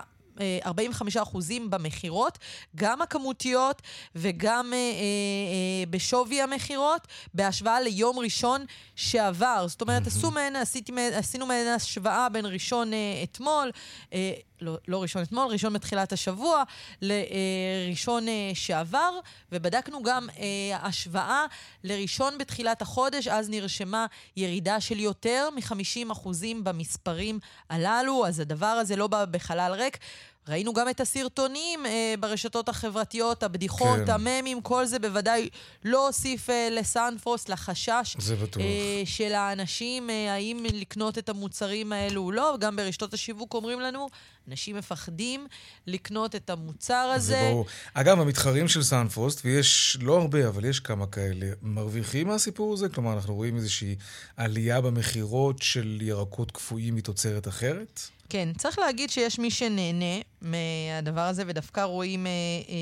45 0.65 1.17
אחוזים 1.17 1.69
במכירות, 1.69 2.38
גם 2.76 3.02
הכמותיות 3.02 3.82
וגם 4.15 4.74
אה, 4.74 4.78
אה, 4.78 4.84
אה, 4.84 5.84
בשווי 5.89 6.41
המכירות, 6.41 7.08
בהשוואה 7.34 7.82
ליום 7.82 8.19
ראשון 8.19 8.65
שעבר. 8.96 9.65
זאת 9.67 9.82
אומרת, 9.82 10.08
עשו 10.08 10.32
מהן, 10.32 10.56
עשיתי, 10.56 10.91
עשינו 11.13 11.46
מהן 11.46 11.67
השוואה 11.67 12.30
בין 12.30 12.46
ראשון 12.46 12.93
אה, 12.93 13.24
אתמול, 13.24 13.72
אה, 14.13 14.34
לא, 14.63 14.78
לא 14.88 15.02
ראשון 15.02 15.22
אתמול, 15.22 15.48
ראשון 15.48 15.74
מתחילת 15.74 16.13
השבוע, 16.13 16.63
לראשון 17.02 18.28
אה, 18.28 18.52
שעבר, 18.54 19.19
ובדקנו 19.52 20.04
גם 20.04 20.28
אה, 20.39 20.78
השוואה 20.82 21.46
לראשון 21.84 22.38
בתחילת 22.38 22.82
החודש, 22.82 23.28
אז 23.28 23.50
נרשמה 23.50 24.06
ירידה 24.38 24.82
של 24.82 25.00
יותר 25.00 25.50
מ-50% 25.56 26.28
במספרים 26.63 27.39
הללו, 27.69 28.28
אז 28.28 28.39
הדבר 28.39 28.65
הזה 28.65 28.96
לא 28.96 29.08
בא 29.08 29.26
בחלל 29.26 29.72
ריק. 29.72 29.98
ראינו 30.47 30.73
גם 30.73 30.89
את 30.89 31.01
הסרטונים 31.01 31.86
אה, 31.86 32.13
ברשתות 32.19 32.69
החברתיות, 32.69 33.43
הבדיחות, 33.43 33.99
כן. 34.06 34.12
הממים, 34.12 34.62
כל 34.62 34.86
זה 34.86 34.99
בוודאי 34.99 35.49
לא 35.84 36.08
הוסיף 36.08 36.49
אה, 36.49 36.69
לסנפרוסט, 36.71 37.49
לחשש 37.49 38.17
אה, 38.60 39.01
של 39.06 39.34
האנשים, 39.34 40.10
אה, 40.10 40.34
האם 40.34 40.65
לקנות 40.73 41.17
את 41.17 41.29
המוצרים 41.29 41.93
האלו 41.93 42.21
או 42.21 42.32
לא. 42.32 42.58
גם 42.60 42.75
ברשתות 42.75 43.13
השיווק 43.13 43.53
אומרים 43.53 43.79
לנו, 43.79 44.10
אנשים 44.47 44.75
מפחדים 44.75 45.47
לקנות 45.88 46.36
את 46.36 46.49
המוצר 46.49 47.12
הזה. 47.15 47.27
זה 47.27 47.49
ברור. 47.51 47.65
אגב, 47.93 48.19
המתחרים 48.19 48.67
של 48.67 48.84
סנפרוסט, 48.84 49.41
ויש 49.45 49.97
לא 50.01 50.21
הרבה, 50.21 50.47
אבל 50.47 50.65
יש 50.65 50.79
כמה 50.79 51.08
כאלה, 51.08 51.47
מרוויחים 51.62 52.27
מהסיפור 52.27 52.73
הזה? 52.73 52.89
כלומר, 52.89 53.13
אנחנו 53.13 53.36
רואים 53.36 53.56
איזושהי 53.56 53.95
עלייה 54.38 54.82
במכירות 54.82 55.62
של 55.62 55.97
ירקות 56.01 56.51
קפואים 56.51 56.95
מתוצרת 56.95 57.47
אחרת? 57.47 58.01
כן, 58.34 58.50
צריך 58.58 58.80
להגיד 58.80 59.10
שיש 59.10 59.39
מי 59.39 59.52
שנהנה 59.52 60.15
מהדבר 60.41 61.22
הזה, 61.22 61.43
ודווקא 61.48 61.82
רואים 61.82 62.28
אה, 62.28 62.32
אה, 62.69 62.76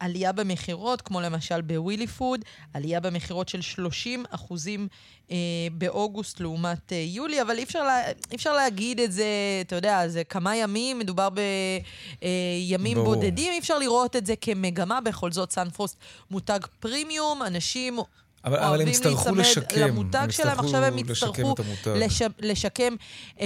עלייה 0.00 0.32
במכירות, 0.32 1.02
כמו 1.02 1.20
למשל 1.20 1.60
בווילי 1.60 2.06
פוד, 2.06 2.40
עלייה 2.74 3.00
במכירות 3.00 3.48
של 3.48 3.60
30 3.60 4.24
אחוזים 4.30 4.88
אה, 5.30 5.36
באוגוסט 5.72 6.40
לעומת 6.40 6.92
אה, 6.92 7.04
יולי, 7.06 7.42
אבל 7.42 7.58
אי 7.58 7.62
אפשר, 7.62 7.82
לה, 7.82 8.08
אי 8.08 8.36
אפשר 8.36 8.52
להגיד 8.52 9.00
את 9.00 9.12
זה, 9.12 9.26
אתה 9.60 9.76
יודע, 9.76 10.08
זה 10.08 10.24
כמה 10.24 10.56
ימים, 10.56 10.98
מדובר 10.98 11.28
בימים 11.30 12.98
אה, 12.98 13.04
בודדים, 13.04 13.52
אי 13.52 13.58
אפשר 13.58 13.78
לראות 13.78 14.16
את 14.16 14.26
זה 14.26 14.36
כמגמה, 14.40 15.00
בכל 15.00 15.32
זאת 15.32 15.52
סנפרוסט 15.52 15.96
מותג 16.30 16.60
פרימיום, 16.80 17.42
אנשים 17.42 17.98
אבל, 18.44 18.58
אבל 18.58 18.80
הם 18.82 18.88
יצטרכו 18.88 19.34
לשקם. 19.34 19.80
למותג 19.80 20.26
שלהם, 20.30 20.58
עכשיו 20.58 20.84
הם 20.84 20.98
יצטרכו 20.98 21.54
לש, 21.86 22.22
לשקם 22.38 22.94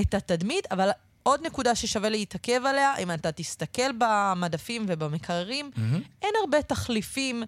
את 0.01 0.15
התדמית, 0.15 0.67
אבל 0.71 0.91
עוד 1.23 1.47
נקודה 1.47 1.75
ששווה 1.75 2.09
להתעכב 2.09 2.67
עליה, 2.67 2.97
אם 2.97 3.11
אתה 3.11 3.33
תסתכל 3.33 3.93
במדפים 3.99 4.85
ובמקררים, 4.89 5.71
mm-hmm. 5.75 5.99
אין 6.23 6.31
הרבה 6.41 6.63
תחליפים 6.63 7.43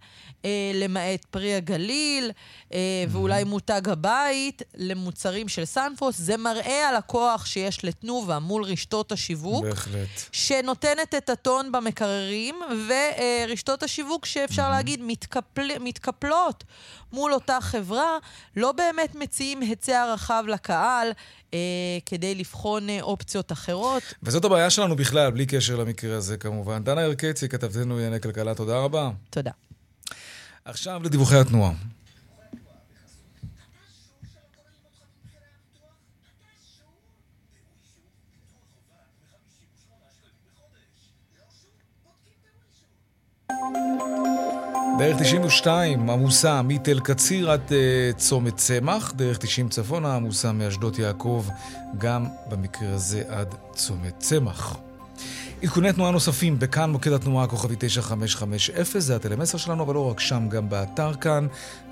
אה, 0.45 0.51
למעט 0.75 1.25
פרי 1.25 1.55
הגליל 1.55 2.31
אה, 2.73 2.79
mm-hmm. 2.79 3.11
ואולי 3.11 3.45
מותג 3.45 3.89
הבית 3.89 4.63
למוצרים 4.75 5.49
של 5.49 5.65
סנפוס. 5.65 6.19
זה 6.19 6.37
מראה 6.37 6.89
על 6.89 6.97
הכוח 6.97 7.47
שיש 7.47 7.85
לתנובה 7.85 8.39
מול 8.39 8.65
רשתות 8.65 9.13
השיווק. 9.13 9.65
בהחלט. 9.65 10.09
שנותנת 10.33 11.15
את 11.15 11.31
הטון 11.31 11.73
במקררים, 11.73 12.55
ורשתות 12.89 13.83
השיווק 13.83 14.27
שאפשר 14.27 14.67
mm-hmm. 14.67 14.71
להגיד 14.71 15.01
מתקפל, 15.03 15.79
מתקפלות 15.81 16.65
מול 17.13 17.35
אותה 17.35 17.59
חברה, 17.61 18.19
לא 18.57 18.73
באמת 18.73 19.15
מציעים 19.15 19.61
היצע 19.61 20.13
רחב 20.15 20.45
לקהל. 20.49 21.13
אה, 21.55 21.99
כדי 22.07 22.35
לבחון 22.35 22.91
אה, 22.91 23.03
אופציות 23.03 23.53
אחרות. 23.53 23.64
וזאת 24.23 24.45
הבעיה 24.45 24.71
שלנו 24.71 24.97
בכלל, 24.97 25.31
בלי 25.31 25.47
קשר 25.47 25.77
למקרה 25.77 26.17
הזה 26.17 26.37
כמובן. 26.37 26.85
דנה 26.85 27.03
ירקצי, 27.03 27.49
כתבתנו 27.49 27.95
לענייני 27.95 28.21
כלכלה, 28.21 28.55
תודה 28.55 28.79
רבה. 28.79 29.11
תודה. 29.31 29.51
עכשיו 30.65 31.01
לדיווחי 31.05 31.37
התנועה. 31.37 31.73
דרך 44.99 45.17
92 45.21 46.11
עמוסה 46.11 46.63
מתל 46.63 47.01
קציר 47.01 47.51
עד 47.51 47.61
uh, 47.69 48.17
צומת 48.17 48.57
צמח, 48.57 49.13
דרך 49.17 49.39
90 49.39 49.69
צפונה 49.69 50.17
עמוסה 50.17 50.53
מאשדות 50.53 50.99
יעקב, 50.99 51.47
גם 51.99 52.27
במקרה 52.51 52.95
הזה 52.95 53.23
עד 53.29 53.55
צומת 53.73 54.15
צמח. 54.19 54.77
עדכוני 55.63 55.93
תנועה 55.93 56.11
נוספים 56.11 56.59
בכאן 56.59 56.91
מוקד 56.91 57.13
התנועה 57.13 57.45
הכוכבי 57.45 57.75
9550, 57.79 59.01
זה 59.01 59.17
הטלמסר 59.17 59.59
שלנו, 59.59 59.83
אבל 59.83 59.95
לא 59.95 60.11
רק 60.11 60.21
שם, 60.21 60.49
גם 60.49 60.69
באתר 60.69 61.15
כאן 61.15 61.47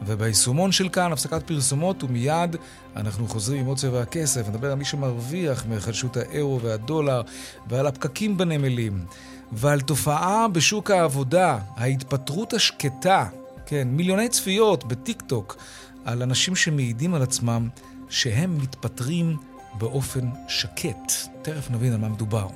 וביישומון 0.06 0.72
של 0.72 0.88
כאן, 0.88 1.12
הפסקת 1.12 1.42
פרסומות, 1.42 2.04
ומיד 2.04 2.56
אנחנו 2.96 3.28
חוזרים 3.28 3.60
עם 3.60 3.66
עוד 3.66 3.78
צבע 3.78 4.02
הכסף, 4.02 4.48
נדבר 4.48 4.70
על 4.70 4.78
מי 4.78 4.84
שמרוויח 4.84 5.66
מהיחלשות 5.68 6.16
האירו 6.16 6.60
והדולר 6.60 7.22
ועל 7.68 7.86
הפקקים 7.86 8.36
בנמלים. 8.36 9.04
ועל 9.52 9.80
תופעה 9.80 10.48
בשוק 10.48 10.90
העבודה, 10.90 11.58
ההתפטרות 11.76 12.52
השקטה, 12.52 13.26
כן, 13.66 13.88
מיליוני 13.88 14.28
צפיות 14.28 14.84
בטיק 14.84 15.22
טוק 15.22 15.56
על 16.04 16.22
אנשים 16.22 16.56
שמעידים 16.56 17.14
על 17.14 17.22
עצמם 17.22 17.68
שהם 18.08 18.58
מתפטרים 18.58 19.36
באופן 19.74 20.30
שקט. 20.48 21.12
תכף 21.42 21.70
נבין 21.70 21.92
על 21.92 21.98
מה 21.98 22.08
מדובר. 22.08 22.46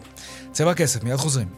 צבע 0.52 0.70
הכסף, 0.70 1.04
מיד 1.04 1.16
חוזרים. 1.16 1.48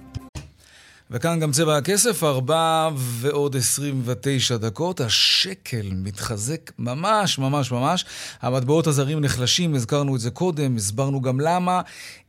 וכאן 1.10 1.40
גם 1.40 1.52
צבע 1.52 1.76
הכסף, 1.76 2.24
4 2.24 2.90
ועוד 2.96 3.56
29 3.56 4.56
דקות. 4.56 5.00
השקל 5.00 5.90
מתחזק 5.92 6.70
ממש 6.78 7.38
ממש 7.38 7.72
ממש. 7.72 8.04
המטבעות 8.40 8.86
הזרים 8.86 9.20
נחלשים, 9.20 9.74
הזכרנו 9.74 10.16
את 10.16 10.20
זה 10.20 10.30
קודם, 10.30 10.76
הסברנו 10.76 11.20
גם 11.20 11.40
למה. 11.40 11.80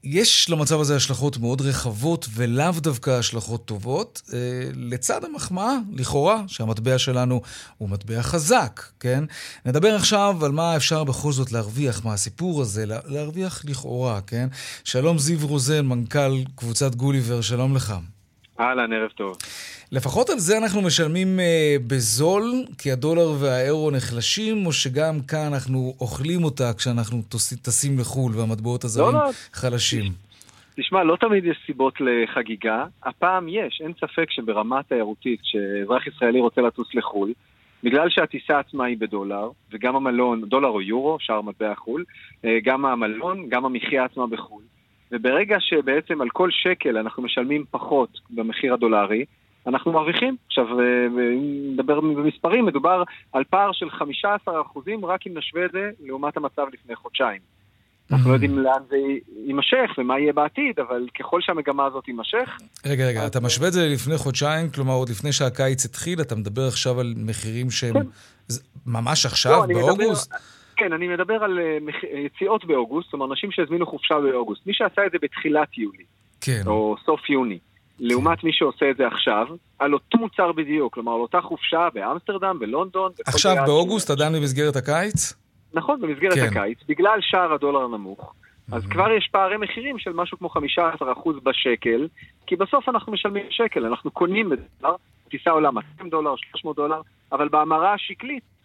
יש 0.04 0.50
למצב 0.50 0.80
הזה 0.80 0.96
השלכות 0.96 1.38
מאוד 1.38 1.62
רחבות 1.62 2.28
ולאו 2.34 2.72
דווקא 2.72 3.10
השלכות 3.10 3.66
טובות. 3.66 4.22
אה, 4.34 4.38
לצד 4.76 5.24
המחמאה, 5.24 5.78
לכאורה, 5.94 6.44
שהמטבע 6.48 6.98
שלנו 6.98 7.42
הוא 7.78 7.90
מטבע 7.90 8.22
חזק, 8.22 8.84
כן? 9.00 9.24
נדבר 9.66 9.96
עכשיו 9.96 10.46
על 10.46 10.52
מה 10.52 10.76
אפשר 10.76 11.04
בכל 11.04 11.32
זאת 11.32 11.52
להרוויח 11.52 12.06
מהסיפור 12.06 12.62
הזה, 12.62 12.86
להרוויח 12.86 13.66
לכאורה, 13.66 14.22
כן? 14.22 14.48
שלום 14.84 15.20
זיו 15.20 15.48
רוזן, 15.48 15.86
מנכ"ל 15.86 16.44
קבוצת 16.56 16.96
גוליבר, 16.96 17.42
שלום 17.42 17.76
לך. 17.76 17.94
אהלן, 18.60 18.94
ערב 18.94 19.10
טוב. 19.10 19.38
לפחות 19.92 20.30
על 20.30 20.40
זה 20.40 20.58
אנחנו 20.58 20.82
משלמים 20.82 21.40
אה, 21.40 21.76
בזול, 21.88 22.44
כי 22.78 22.92
הדולר 22.92 23.30
והאירו 23.40 23.92
נחלשים, 23.92 24.66
או 24.66 24.74
שגם 24.74 25.20
כאן 25.28 25.54
אנחנו 25.54 25.94
אוכלים 26.02 26.44
אותה 26.44 26.74
כשאנחנו 26.78 27.22
טסים 27.62 28.00
לחו"ל 28.00 28.32
והמטבעות 28.36 28.84
הזרים 28.84 29.16
לא, 29.16 29.24
לא. 29.26 29.30
חלשים? 29.54 30.04
תשמע, 30.76 31.04
לא 31.04 31.16
תמיד 31.16 31.46
יש 31.46 31.58
סיבות 31.66 31.94
לחגיגה. 32.00 32.86
הפעם 33.04 33.48
יש, 33.50 33.82
אין 33.84 33.94
ספק 33.94 34.32
שברמה 34.32 34.84
תיירותית, 34.84 35.42
כשאזרח 35.42 36.08
ישראלי 36.08 36.40
רוצה 36.40 36.62
לטוס 36.62 36.96
לחו"ל, 36.96 37.34
בגלל 37.84 38.10
שהטיסה 38.10 38.60
עצמה 38.60 38.86
היא 38.86 38.98
בדולר, 39.00 39.50
וגם 39.72 39.96
המלון, 39.96 40.42
דולר 40.42 40.70
או 40.70 40.82
יורו, 40.82 41.18
שער 41.20 41.42
מטבע 41.42 41.76
חו"ל, 41.76 42.04
אה, 42.46 42.58
גם 42.64 42.86
המלון, 42.86 43.50
גם 43.50 43.66
המחיה 43.66 44.06
עצמה 44.06 44.28
בחו"ל. 44.28 44.62
וברגע 45.12 45.58
שבעצם 45.60 46.22
על 46.22 46.30
כל 46.30 46.50
שקל 46.52 46.98
אנחנו 46.98 47.24
משלמים 47.24 47.66
פחות 47.72 48.10
במחיר 48.30 48.74
הדולרי, 48.74 49.26
אנחנו 49.68 49.92
מרוויחים. 49.92 50.36
עכשיו, 50.48 50.80
אה, 50.80 50.86
אם 51.08 51.74
נדבר 51.74 52.00
במספרים, 52.00 52.66
מדובר 52.66 53.04
על 53.34 53.44
פער 53.44 53.72
של 53.74 53.90
15% 53.90 55.06
רק 55.06 55.28
אם 55.28 55.38
נשווה 55.38 55.66
את 55.66 55.72
זה 55.72 55.90
לעומת 56.00 56.38
המצב 56.38 56.66
לפני 56.74 56.96
חודשיים. 56.96 57.42
אנחנו 58.12 58.30
לא 58.30 58.34
יודעים 58.34 58.60
לאן 58.60 58.82
זה 58.90 58.98
יימשך 59.46 59.98
ומה 59.98 60.20
יהיה 60.20 60.34
בעתיד, 60.34 60.80
אבל 60.80 61.08
ככל 61.20 61.42
שהמגמה 61.42 61.86
הזאת 61.86 62.04
תימשך... 62.04 62.58
רגע, 62.86 63.08
רגע, 63.08 63.28
אתה 63.28 63.40
משווה 63.40 63.68
את 63.68 63.74
זה 63.74 63.88
ללפני 63.88 64.18
חודשיים, 64.18 64.70
כלומר 64.70 64.94
עוד 64.94 65.10
לפני 65.10 65.32
שהקיץ 65.32 65.86
התחיל, 65.86 66.22
אתה 66.22 66.36
מדבר 66.36 66.68
עכשיו 66.68 67.00
על 67.00 67.14
מחירים 67.18 67.72
שהם 67.72 67.94
כן. 67.94 68.06
ממש 68.86 69.26
עכשיו, 69.26 69.62
לא, 69.70 69.74
באוגוסט? 69.74 70.34
כן, 70.80 70.94
אני 70.94 71.08
מדבר 71.08 71.44
על 71.44 71.60
אה, 71.60 71.78
יציאות 72.26 72.66
באוגוסט, 72.66 73.14
אומרת, 73.14 73.30
אנשים 73.30 73.52
שהזמינו 73.52 73.86
חופשה 73.86 74.16
באוגוסט. 74.20 74.68
מי 74.68 74.74
שעשה 74.74 75.06
את 75.06 75.12
זה 75.12 75.18
בתחילת 75.22 75.78
יולי, 75.78 76.04
כן. 76.42 76.62
או 76.66 76.96
סוף 77.06 77.30
יוני, 77.30 77.60
כן. 77.60 78.06
לעומת 78.06 78.44
מי 78.44 78.54
שעושה 78.54 78.90
את 78.92 78.98
זה 78.98 79.08
עכשיו, 79.08 79.48
על 79.80 79.94
אותו 79.94 80.18
מוצר 80.18 80.52
בדיוק, 80.52 80.94
כלומר, 80.94 81.14
על 81.14 81.20
אותה 81.20 81.42
חופשה 81.42 81.88
באמסטרדם, 81.94 82.60
בלונדון. 82.60 83.12
עכשיו 83.28 83.56
באוגוסט, 83.66 84.10
עדיין 84.10 84.34
במסגרת 84.34 84.76
הקיץ? 84.76 85.34
נכון, 85.74 86.02
במסגרת 86.02 86.34
כן. 86.34 86.48
הקיץ, 86.58 86.78
בגלל 86.88 87.20
שער 87.22 87.54
הדולר 87.54 87.84
הנמוך. 87.84 88.34
אז 88.72 88.86
mm-hmm. 88.86 88.92
כבר 88.92 89.12
יש 89.12 89.30
פערי 89.32 89.58
מחירים 89.58 90.00
של 90.00 90.14
משהו 90.14 90.38
כמו 90.38 90.50
15% 90.50 90.60
בשקל, 91.44 92.08
כי 92.48 92.56
בסוף 92.56 92.90
אנחנו 92.90 93.12
משלמים 93.12 93.46
שקל, 93.50 93.86
אנחנו 93.86 94.12
קונים 94.12 94.50
בדולר, 94.50 94.96
טיסה 95.30 95.50
עולה 95.50 95.72
200 95.72 96.10
דולר, 96.10 96.36
300 96.36 96.76
דולר, 96.76 97.02
אבל 97.32 97.50
בהמרה 97.50 97.94
השקלית 97.94 98.44
אה, 98.44 98.59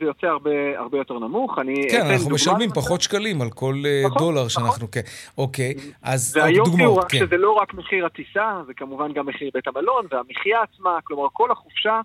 זה 0.00 0.04
יוצא 0.06 0.26
הרבה, 0.26 0.78
הרבה 0.78 0.98
יותר 0.98 1.18
נמוך. 1.18 1.58
אני 1.58 1.74
כן, 1.90 2.06
אנחנו 2.12 2.30
משלמים 2.30 2.70
פחות 2.70 3.00
שקלים 3.00 3.42
על 3.42 3.50
כל 3.50 3.74
אה, 3.86 4.02
נכון, 4.06 4.18
דולר 4.18 4.36
נכון. 4.36 4.48
שאנחנו... 4.48 4.90
כן, 4.90 5.00
אוקיי, 5.38 5.74
אז 6.02 6.36
עוד 6.36 6.46
דוגמאות, 6.46 6.68
והיופי 6.68 6.84
הוא 6.84 6.98
רק 6.98 7.10
כן. 7.10 7.18
שזה 7.18 7.36
לא 7.36 7.52
רק 7.52 7.74
מחיר 7.74 8.06
הטיסה, 8.06 8.62
זה 8.66 8.74
כמובן 8.74 9.12
גם 9.12 9.26
מחיר 9.26 9.50
בית 9.54 9.68
המלון 9.68 10.06
והמחיה 10.10 10.62
עצמה, 10.62 10.98
כלומר 11.04 11.26
כל 11.32 11.50
החופשה 11.50 12.00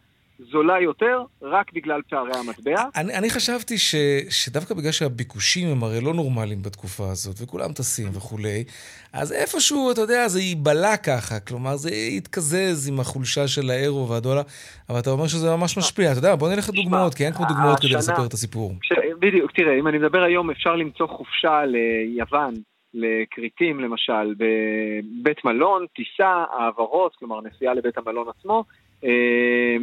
זולה 0.52 0.80
יותר 0.82 1.24
רק 1.42 1.74
בגלל 1.74 2.02
פערי 2.10 2.32
המטבע. 2.40 2.84
אני, 2.96 3.18
אני 3.18 3.30
חשבתי 3.30 3.78
ש, 3.78 3.96
שדווקא 4.30 4.74
בגלל 4.74 4.92
שהביקושים 4.92 5.68
הם 5.68 5.84
הרי 5.84 6.02
לא 6.02 6.14
נורמליים 6.14 6.62
בתקופה 6.62 7.04
הזאת, 7.12 7.36
וכולם 7.42 7.74
טסים 7.74 8.08
וכולי, 8.14 8.64
אז 9.14 9.34
איפשהו, 9.34 9.92
אתה 9.92 10.02
יודע, 10.02 10.28
זה 10.28 10.42
ייבלע 10.42 10.98
ככה, 10.98 11.40
כלומר 11.40 11.76
זה 11.76 11.92
יתקזז 11.92 12.90
עם 12.90 13.00
החולשה 13.00 13.48
של 13.48 13.70
האירו 13.70 14.10
והדולר, 14.10 14.42
אבל 14.90 15.00
אתה 15.00 15.10
אומר 15.10 15.28
שזה 15.28 15.56
ממש 15.58 15.78
משפיע. 15.78 16.12
אתה 16.12 16.20
יודע, 16.20 16.36
בוא 16.36 16.50
נלך 16.50 16.70
לדוגמאות, 16.70 17.14
כי 17.14 17.26
אין 17.26 17.34
כמו 17.34 17.46
דוגמאות 17.46 17.80
כדי 17.80 17.94
לספר 17.94 18.26
את 18.26 18.34
הסיפור. 18.34 18.72
בדיוק, 19.20 19.52
תראה, 19.52 19.80
אם 19.80 19.88
אני 19.88 19.98
מדבר 19.98 20.24
היום, 20.24 20.52
אפשר 20.52 20.76
למצוא 20.76 21.08
חופשה 21.08 21.62
ליוון 21.66 22.54
לכריתים 22.94 23.80
למשל 23.80 24.34
בבית 24.38 25.46
מלון, 25.46 25.86
טיסה, 25.96 26.46
העברות, 26.58 27.16
כלומר 27.16 27.42
נסיעה 27.42 27.74
לבית 27.74 27.98
המלון 27.98 28.28
עצמו, 28.30 28.64
אה, 29.04 29.78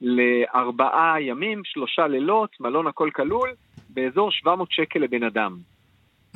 לארבעה 0.00 1.16
ימים, 1.20 1.62
שלושה 1.64 2.06
לילות, 2.06 2.50
מלון 2.60 2.86
הכל 2.86 3.10
כלול, 3.14 3.50
באזור 3.88 4.30
700 4.30 4.68
שקל 4.70 4.98
לבן 4.98 5.22
אדם. 5.22 5.56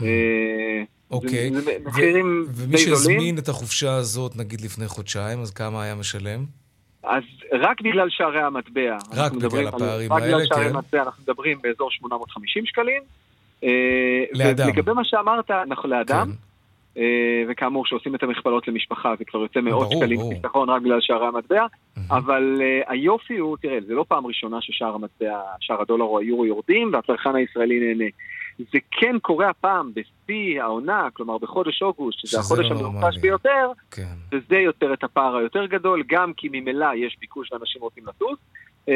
אה, 0.02 0.82
אוקיי, 1.10 1.50
מחירים 1.84 2.44
די 2.46 2.52
זולים. 2.52 2.66
ומי 2.68 2.78
שהזמין 2.78 3.38
את 3.38 3.48
החופשה 3.48 3.94
הזאת, 3.94 4.36
נגיד 4.36 4.60
לפני 4.60 4.88
חודשיים, 4.88 5.40
אז 5.40 5.50
כמה 5.50 5.82
היה 5.82 5.94
משלם? 5.94 6.44
אז 7.02 7.22
רק 7.52 7.80
בגלל 7.80 8.06
שערי 8.10 8.42
המטבע. 8.42 8.96
רק 9.14 9.32
בגלל 9.32 9.66
הפערים 9.66 10.12
האלה, 10.12 10.26
כן. 10.26 10.34
רק 10.34 10.42
בגלל 10.42 10.46
שערי 10.46 10.64
המטבע 10.64 11.02
אנחנו 11.02 11.22
מדברים 11.22 11.58
באזור 11.62 11.90
850 11.90 12.66
שקלים. 12.66 13.02
אה, 13.64 13.68
לאדם. 14.32 14.66
ולגבי 14.66 14.92
מה 14.92 15.04
שאמרת, 15.04 15.50
אנחנו 15.50 15.88
לאדם. 15.88 16.26
כן. 16.32 16.47
וכאמור, 17.48 17.84
כשעושים 17.84 18.14
את 18.14 18.22
המכפלות 18.22 18.68
למשפחה 18.68 19.14
זה 19.18 19.24
כבר 19.24 19.40
יוצא 19.40 19.60
מאות 19.60 19.88
שקלים 19.90 20.20
חיסכון 20.34 20.70
רק 20.70 20.82
בגלל 20.82 21.00
שערי 21.00 21.26
המטבע, 21.26 21.66
אבל 22.10 22.60
היופי 22.86 23.38
הוא, 23.38 23.56
תראה, 23.56 23.78
זה 23.86 23.94
לא 23.94 24.04
פעם 24.08 24.26
ראשונה 24.26 24.60
ששער 24.60 24.94
המטבע, 24.94 25.40
שער 25.60 25.82
הדולר 25.82 26.04
או 26.04 26.18
היורו 26.18 26.46
יורדים 26.46 26.90
והצרכן 26.92 27.34
הישראלי 27.34 27.80
נהנה. 27.80 28.10
זה 28.58 28.78
כן 28.90 29.16
קורה 29.22 29.50
הפעם 29.50 29.90
בשיא 29.94 30.62
העונה, 30.62 31.08
כלומר 31.12 31.38
בחודש 31.38 31.82
אוגוסט, 31.82 32.18
שזה 32.18 32.38
החודש 32.38 32.70
לא 32.70 32.78
המרופש 32.78 33.18
ביותר, 33.18 33.70
כן. 33.90 34.14
וזה 34.32 34.56
יוצר 34.56 34.92
את 34.92 35.04
הפער 35.04 35.36
היותר 35.36 35.66
גדול, 35.66 36.02
גם 36.06 36.32
כי 36.36 36.48
ממילא 36.52 36.94
יש 36.96 37.16
ביקוש 37.20 37.52
ואנשים 37.52 37.82
רוצים 37.82 38.04
לטוס, 38.06 38.38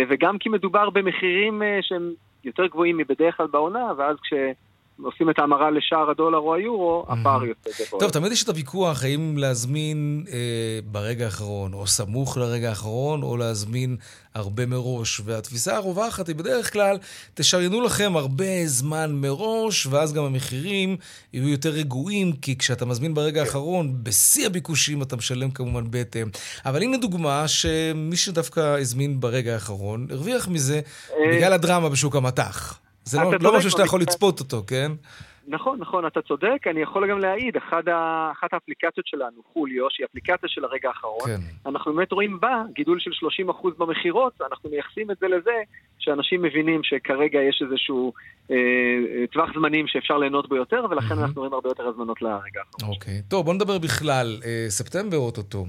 וגם 0.08 0.38
כי 0.38 0.48
מדובר 0.48 0.90
במחירים 0.90 1.62
שהם 1.80 2.10
יותר 2.44 2.66
גבוהים 2.66 2.96
מבדרך 2.96 3.36
כלל 3.36 3.46
בעונה, 3.46 3.92
ואז 3.96 4.16
כש... 4.22 4.32
עושים 5.02 5.30
את 5.30 5.38
ההמרה 5.38 5.70
לשער 5.70 6.10
הדולר 6.10 6.38
או 6.38 6.54
היורו, 6.54 7.06
הפער 7.08 7.44
יוצא 7.44 7.84
גדול. 7.84 8.00
טוב, 8.00 8.10
תמיד 8.10 8.32
יש 8.32 8.42
את 8.42 8.48
הוויכוח 8.48 9.04
האם 9.04 9.34
להזמין 9.38 10.24
אה, 10.32 10.78
ברגע 10.84 11.24
האחרון, 11.24 11.72
או 11.72 11.86
סמוך 11.86 12.36
לרגע 12.36 12.68
האחרון, 12.68 13.22
או 13.22 13.36
להזמין 13.36 13.96
הרבה 14.34 14.66
מראש. 14.66 15.20
והתפיסה 15.24 15.76
הרווחת 15.76 16.28
היא 16.28 16.36
בדרך 16.36 16.72
כלל, 16.72 16.98
תשריינו 17.34 17.80
לכם 17.80 18.16
הרבה 18.16 18.66
זמן 18.66 19.12
מראש, 19.14 19.86
ואז 19.86 20.12
גם 20.12 20.24
המחירים 20.24 20.96
יהיו 21.32 21.48
יותר 21.48 21.70
רגועים, 21.70 22.32
כי 22.32 22.58
כשאתה 22.58 22.84
מזמין 22.84 23.14
ברגע 23.14 23.40
האחרון, 23.40 23.94
בשיא 24.02 24.46
הביקושים 24.46 25.02
אתה 25.02 25.16
משלם 25.16 25.50
כמובן 25.50 25.90
בהתאם. 25.90 26.28
אבל 26.66 26.82
הנה 26.82 26.96
דוגמה 26.96 27.48
שמי 27.48 28.16
שדווקא 28.16 28.60
הזמין 28.60 29.20
ברגע 29.20 29.54
האחרון, 29.54 30.06
הרוויח 30.10 30.48
מזה 30.48 30.80
בגלל 31.32 31.52
הדרמה 31.52 31.88
בשוק 31.88 32.16
המטח. 32.16 32.81
זה 33.04 33.18
לא, 33.20 33.32
לא 33.40 33.56
משהו 33.56 33.70
שאתה 33.70 33.82
יכול 33.82 34.00
לצפות 34.00 34.40
אותו, 34.40 34.62
כן? 34.66 34.92
נכון, 35.48 35.78
נכון, 35.78 36.06
אתה 36.06 36.22
צודק. 36.22 36.66
אני 36.70 36.80
יכול 36.82 37.10
גם 37.10 37.18
להעיד, 37.18 37.56
אחת, 37.56 37.88
ה... 37.88 38.30
אחת 38.32 38.52
האפליקציות 38.52 39.06
שלנו, 39.06 39.42
חוליו, 39.52 39.86
שהיא 39.90 40.06
אפליקציה 40.06 40.48
של 40.48 40.64
הרגע 40.64 40.88
האחרון, 40.88 41.26
כן. 41.26 41.40
אנחנו 41.66 41.94
באמת 41.94 42.12
רואים 42.12 42.40
בה 42.40 42.62
גידול 42.74 43.00
של 43.00 43.10
30% 43.50 43.68
במכירות, 43.78 44.32
אנחנו 44.50 44.70
מייחסים 44.70 45.10
את 45.10 45.16
זה 45.20 45.28
לזה 45.28 45.56
שאנשים 45.98 46.42
מבינים 46.42 46.80
שכרגע 46.84 47.38
יש 47.40 47.62
איזשהו 47.66 48.12
אה, 48.50 48.56
טווח 49.32 49.50
זמנים 49.54 49.86
שאפשר 49.86 50.18
ליהנות 50.18 50.48
בו 50.48 50.56
יותר, 50.56 50.86
ולכן 50.90 51.14
mm-hmm. 51.14 51.18
אנחנו 51.18 51.40
רואים 51.40 51.52
הרבה 51.54 51.68
יותר 51.68 51.88
הזמנות 51.88 52.22
לרגע 52.22 52.60
האחרון. 52.60 52.94
אוקיי. 52.94 53.22
טוב, 53.28 53.44
בוא 53.44 53.54
נדבר 53.54 53.78
בכלל. 53.78 54.40
אה, 54.44 54.66
ספטמבר 54.68 55.16
אוטוטו. 55.16 55.66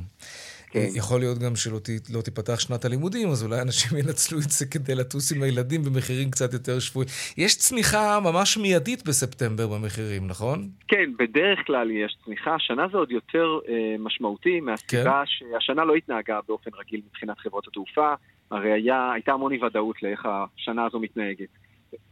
כן. 0.74 0.88
יכול 0.96 1.20
להיות 1.20 1.38
גם 1.38 1.56
שלא 1.56 1.80
לא 2.14 2.22
תיפתח 2.22 2.60
שנת 2.60 2.86
הלימודים, 2.86 3.30
אז 3.30 3.44
אולי 3.44 3.62
אנשים 3.62 3.98
ינצלו 4.02 4.38
את 4.40 4.50
זה 4.50 4.66
כדי 4.66 4.96
לטוס 4.96 5.32
עם 5.36 5.44
הילדים 5.44 5.84
במחירים 5.84 6.32
קצת 6.32 6.54
יותר 6.54 6.80
שפויים. 6.80 7.10
יש 7.38 7.58
צניחה 7.58 8.20
ממש 8.20 8.58
מיידית 8.58 9.08
בספטמבר 9.08 9.68
במחירים, 9.68 10.28
נכון? 10.28 10.70
כן, 10.88 11.10
בדרך 11.20 11.60
כלל 11.68 11.92
יש 11.92 12.18
צניחה. 12.26 12.56
השנה 12.56 12.88
זה 12.92 12.98
עוד 12.98 13.12
יותר 13.12 13.60
אה, 13.70 13.96
משמעותי, 14.00 14.60
מהסיבה 14.60 15.24
כן. 15.26 15.26
שהשנה 15.26 15.86
לא 15.86 15.96
התנהגה 15.96 16.40
באופן 16.48 16.72
רגיל 16.80 17.02
מבחינת 17.08 17.40
חברות 17.40 17.68
התעופה. 17.68 18.14
הרי 18.52 18.72
היה, 18.72 19.12
הייתה 19.14 19.32
המון 19.32 19.52
אי 19.52 19.64
ודאות 19.64 20.04
לאיך 20.04 20.28
השנה 20.30 20.86
הזו 20.86 21.00
מתנהגת. 21.00 21.50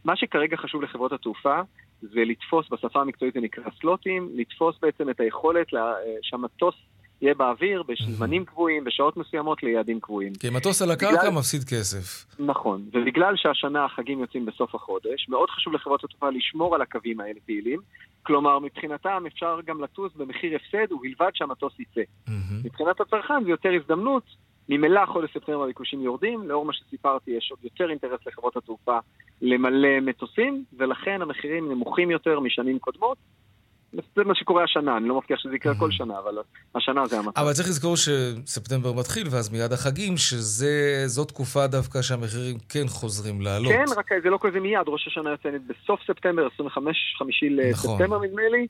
מה 0.04 0.16
שכרגע 0.16 0.56
חשוב 0.56 0.82
לחברות 0.82 1.12
התעופה 1.12 1.60
זה 2.00 2.20
לתפוס, 2.24 2.66
בשפה 2.70 3.00
המקצועית 3.00 3.34
זה 3.34 3.40
נקרא 3.40 3.64
סלוטים, 3.80 4.28
לתפוס 4.34 4.76
בעצם 4.82 5.10
את 5.10 5.20
היכולת 5.20 5.72
לה, 5.72 5.80
אה, 5.80 6.16
שהמטוס 6.22 6.74
יהיה 7.22 7.34
באוויר 7.34 7.82
בזמנים 7.82 8.44
קבועים, 8.44 8.84
בשעות 8.84 9.16
מסוימות 9.16 9.62
ליעדים 9.62 10.00
קבועים. 10.00 10.32
כי 10.40 10.50
מטוס 10.50 10.82
על 10.82 10.90
הקרקע 10.90 11.20
בגלל... 11.20 11.30
מפסיד 11.30 11.64
כסף. 11.64 12.26
נכון, 12.38 12.82
ובגלל 12.92 13.34
שהשנה 13.36 13.84
החגים 13.84 14.20
יוצאים 14.20 14.46
בסוף 14.46 14.74
החודש, 14.74 15.28
מאוד 15.28 15.50
חשוב 15.50 15.72
לחברות 15.72 16.04
התעופה 16.04 16.30
לשמור 16.30 16.74
על 16.74 16.82
הקווים 16.82 17.20
האלה 17.20 17.40
פעילים. 17.46 17.80
כלומר, 18.22 18.58
מבחינתם 18.58 19.24
אפשר 19.26 19.60
גם 19.66 19.82
לטוס 19.82 20.12
במחיר 20.16 20.56
הפסד 20.56 20.92
ובלבד 20.92 21.30
שהמטוס 21.34 21.80
יצא. 21.80 22.00
Mm-hmm. 22.00 22.30
מבחינת 22.64 23.00
הצרכן 23.00 23.44
זה 23.44 23.50
יותר 23.50 23.70
הזדמנות, 23.82 24.24
ממילא 24.68 25.06
חודש 25.06 25.30
ספטמבר 25.30 25.62
הביקושים 25.62 26.02
יורדים, 26.02 26.48
לאור 26.48 26.64
מה 26.64 26.72
שסיפרתי 26.72 27.30
יש 27.30 27.48
עוד 27.50 27.64
יותר 27.64 27.90
אינטרס 27.90 28.20
לחברות 28.26 28.56
התעופה 28.56 28.98
למלא 29.42 30.00
מטוסים, 30.00 30.64
ולכן 30.78 31.22
המחירים 31.22 31.72
נמוכים 31.72 32.10
יותר 32.10 32.40
משנים 32.40 32.78
קודמות. 32.78 33.18
זה 33.92 34.24
מה 34.24 34.34
שקורה 34.34 34.64
השנה, 34.64 34.96
אני 34.96 35.08
לא 35.08 35.16
מבטיח 35.16 35.38
שזה 35.38 35.56
יקרה 35.56 35.74
כל 35.78 35.90
שנה, 35.90 36.18
אבל 36.18 36.38
השנה 36.74 37.06
זה 37.06 37.18
המצב. 37.18 37.40
אבל 37.40 37.52
צריך 37.52 37.68
לזכור 37.68 37.96
שספטמבר 37.96 38.92
מתחיל, 38.92 39.26
ואז 39.30 39.52
מיד 39.52 39.72
החגים, 39.72 40.16
שזו 40.16 41.24
תקופה 41.24 41.66
דווקא 41.66 42.02
שהמחירים 42.02 42.56
כן 42.68 42.86
חוזרים 42.88 43.40
לעלות. 43.40 43.72
כן, 43.72 43.84
רק 43.96 44.10
זה 44.22 44.30
לא 44.30 44.38
כזה 44.40 44.60
מיד, 44.60 44.86
ראש 44.86 45.06
השנה 45.06 45.30
יוצאת 45.30 45.62
בסוף 45.66 46.00
ספטמבר, 46.06 46.48
25 46.54 46.96
לספטמבר 47.50 48.04
נכון. 48.04 48.24
נדמה 48.24 48.42
לי, 48.48 48.66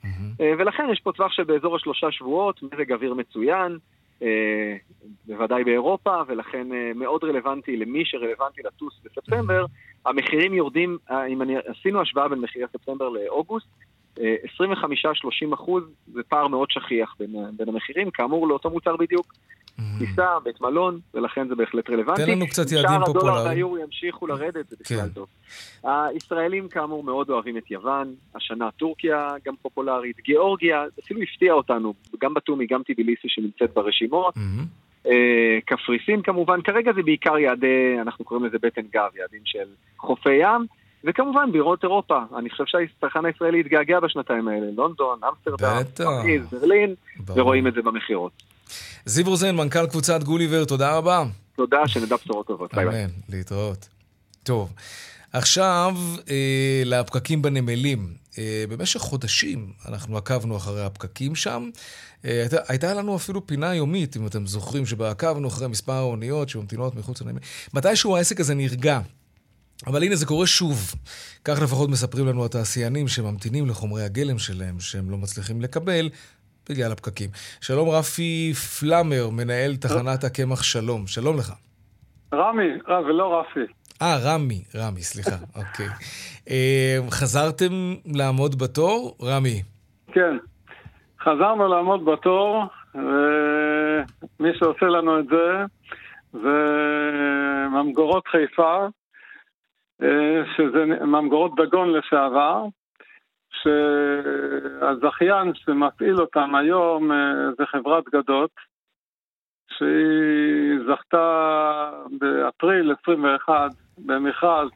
ולכן 0.59 0.83
יש 0.91 0.99
פה 0.99 1.11
טווח 1.11 1.31
של 1.31 1.43
באזור 1.43 1.75
השלושה 1.75 2.11
שבועות, 2.11 2.63
מזג 2.63 2.91
אוויר 2.91 3.13
מצוין. 3.13 3.77
אה, 4.23 4.75
בוודאי 5.27 5.63
באירופה, 5.63 6.21
ולכן 6.27 6.73
אה, 6.73 6.91
מאוד 6.95 7.23
רלוונטי 7.23 7.77
למי 7.77 8.05
שרלוונטי 8.05 8.61
לטוס 8.65 8.93
בספטמבר. 9.03 9.65
המחירים 10.05 10.53
יורדים, 10.53 10.97
אה, 11.11 11.25
אם 11.25 11.41
אני, 11.41 11.55
עשינו 11.67 12.01
השוואה 12.01 12.27
בין 12.27 12.39
מחירי 12.39 12.65
ספטמבר 12.73 13.09
לאוגוסט, 13.09 13.67
25-30 14.17 15.53
אחוז 15.53 15.83
זה 16.13 16.21
פער 16.29 16.47
מאוד 16.47 16.71
שכיח 16.71 17.15
בין, 17.19 17.35
בין 17.57 17.69
המחירים, 17.69 18.11
כאמור 18.11 18.47
לאותו 18.47 18.69
מוצר 18.69 18.95
בדיוק. 18.97 19.33
טיסה, 19.99 20.39
בית 20.43 20.61
מלון, 20.61 20.99
ולכן 21.13 21.47
זה 21.47 21.55
בהחלט 21.55 21.89
רלוונטי. 21.89 22.25
תן 22.25 22.31
לנו 22.31 22.47
קצת 22.47 22.71
יעדים 22.71 22.99
פופולריים. 23.05 23.23
שער 23.23 23.37
הדולר 23.37 23.49
והיורו 23.49 23.77
ימשיכו 23.77 24.27
לרדת, 24.27 24.69
זה 24.69 24.75
בכלל 24.79 24.97
כן. 24.97 25.09
טוב. 25.09 25.27
הישראלים 25.83 26.67
כאמור 26.67 27.03
מאוד 27.03 27.29
אוהבים 27.29 27.57
את 27.57 27.71
יוון, 27.71 28.13
השנה 28.35 28.71
טורקיה 28.71 29.29
גם 29.45 29.53
פופולרית, 29.61 30.19
גיאורגיה 30.19 30.83
אפילו 31.03 31.21
הפתיעה 31.21 31.55
אותנו, 31.55 31.93
גם 32.21 32.33
בתומי, 32.33 32.67
גם 32.67 32.83
טיביליסי 32.83 33.27
שנמצאת 33.27 33.73
ברשימות. 33.73 34.33
אה, 35.07 35.59
קפריסין 35.65 36.21
כמובן, 36.21 36.61
כרגע 36.61 36.91
זה 36.93 37.03
בעיקר 37.03 37.37
יעדי, 37.37 37.95
אנחנו 38.01 38.25
קוראים 38.25 38.45
לזה 38.45 38.57
בטן 38.61 38.81
גב, 38.93 39.09
יעדים 39.15 39.41
של 39.45 39.67
חופי 39.97 40.33
ים. 40.33 40.65
וכמובן 41.03 41.51
בירות 41.51 41.83
אירופה. 41.83 42.17
אני 42.37 42.49
חושב 42.49 42.63
שהצרכן 42.67 43.25
הישראלי 43.25 43.59
התגעגע 43.59 43.99
בשנתיים 43.99 44.47
האלה. 44.47 44.65
לונדון, 44.75 45.19
אמסטרדם, 45.29 45.83
פריז, 45.95 46.43
ברלין, 46.51 46.95
ורואים 47.27 47.67
את 47.67 47.73
זה 47.73 47.81
במכירות. 47.81 48.31
זיו 49.05 49.25
רוזן, 49.25 49.55
מנכ"ל 49.55 49.87
קבוצת 49.87 50.23
גוליבר, 50.23 50.65
תודה 50.65 50.97
רבה. 50.97 51.23
תודה, 51.55 51.87
שנדע 51.87 52.15
בשורות 52.15 52.47
טובות. 52.47 52.73
ביי 52.73 52.85
ביי. 52.85 53.03
אמן, 53.03 53.11
להתראות. 53.29 53.89
טוב, 54.43 54.73
עכשיו 55.33 55.95
אה, 56.29 56.81
לפקקים 56.85 57.41
בנמלים. 57.41 58.07
אה, 58.37 58.63
במשך 58.69 58.99
חודשים 58.99 59.67
אנחנו 59.87 60.17
עקבנו 60.17 60.57
אחרי 60.57 60.85
הפקקים 60.85 61.35
שם. 61.35 61.69
אה, 62.25 62.39
הייתה, 62.41 62.57
הייתה 62.67 62.93
לנו 62.93 63.15
אפילו 63.15 63.47
פינה 63.47 63.75
יומית, 63.75 64.17
אם 64.17 64.27
אתם 64.27 64.47
זוכרים, 64.47 64.85
שבה 64.85 65.11
עקבנו 65.11 65.47
אחרי 65.47 65.67
מספר 65.67 65.93
האוניות 65.93 66.49
שממתינות 66.49 66.95
מחוץ 66.95 67.21
לנמלים. 67.21 67.41
מתישהו 67.73 68.17
העסק 68.17 68.39
הזה 68.39 68.55
נרגע. 68.55 68.99
אבל 69.87 70.03
הנה 70.03 70.15
זה 70.15 70.25
קורה 70.25 70.47
שוב. 70.47 70.77
כך 71.45 71.61
לפחות 71.63 71.89
מספרים 71.89 72.27
לנו 72.27 72.45
התעשיינים 72.45 73.07
שממתינים 73.07 73.67
לחומרי 73.67 74.03
הגלם 74.03 74.37
שלהם, 74.37 74.79
שהם 74.79 75.09
לא 75.11 75.17
מצליחים 75.17 75.61
לקבל 75.61 76.09
בגלל 76.69 76.91
הפקקים. 76.91 77.29
שלום 77.61 77.89
רפי 77.89 78.53
פלאמר, 78.53 79.29
מנהל 79.29 79.75
תחנת 79.75 80.23
הקמח 80.23 80.63
שלום. 80.63 81.07
שלום 81.07 81.37
לך. 81.37 81.53
רמי, 82.33 82.69
אה, 82.89 83.01
ולא 83.01 83.39
רפי. 83.39 83.73
אה, 84.01 84.17
רמי, 84.25 84.63
רמי, 84.75 85.01
סליחה, 85.01 85.35
אוקיי. 85.59 85.87
אה, 86.49 86.97
חזרתם 87.09 87.93
לעמוד 88.05 88.59
בתור, 88.59 89.17
רמי? 89.23 89.61
כן, 90.11 90.37
חזרנו 91.21 91.67
לעמוד 91.67 92.05
בתור, 92.05 92.63
ומי 92.95 94.49
שעושה 94.59 94.85
לנו 94.85 95.19
את 95.19 95.25
זה 95.25 95.65
זה 96.33 96.57
ממגורות 97.71 98.27
חיפה, 98.27 98.87
שזה 100.55 100.85
ממגורות 100.85 101.51
דגון 101.55 101.93
לשעבר, 101.93 102.65
שהזכיין 103.61 105.53
שמפעיל 105.53 106.21
אותם 106.21 106.55
היום 106.55 107.11
אה, 107.11 107.17
זה 107.57 107.65
חברת 107.65 108.03
גדות, 108.13 108.51
שהיא 109.77 110.79
זכתה 110.87 111.91
באפריל 112.19 112.93
21 113.01 113.71
במכרז 113.97 114.69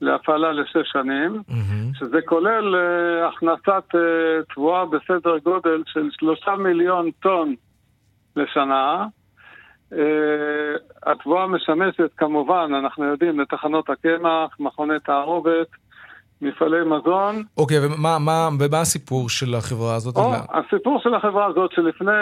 להפעלה 0.00 0.52
לשש 0.52 0.90
שנים, 0.92 1.42
שזה 1.98 2.18
כולל 2.26 2.74
uh, 2.74 3.28
הכנסת 3.28 3.94
uh, 3.94 4.54
תבואה 4.54 4.86
בסדר 4.86 5.38
גודל 5.38 5.82
של 5.86 6.08
שלושה 6.10 6.56
מיליון 6.56 7.10
טון 7.10 7.54
לשנה. 8.36 9.06
Uh, 9.92 9.96
התבואה 11.06 11.46
משמשת 11.46 12.10
כמובן, 12.16 12.70
אנחנו 12.78 13.04
יודעים, 13.04 13.40
לתחנות 13.40 13.90
הקמח, 13.90 14.60
מכוני 14.60 15.00
תערובת, 15.04 15.66
מפעלי 16.42 16.84
מזון. 16.84 17.42
אוקיי, 17.56 17.76
ומה 17.86 18.18
מה, 18.18 18.48
ומה 18.60 18.80
הסיפור 18.80 19.28
של 19.28 19.54
החברה 19.54 19.94
הזאת? 19.94 20.16
או, 20.16 20.32
הסיפור 20.52 21.00
של 21.02 21.14
החברה 21.14 21.46
הזאת 21.46 21.72
שלפני 21.72 22.12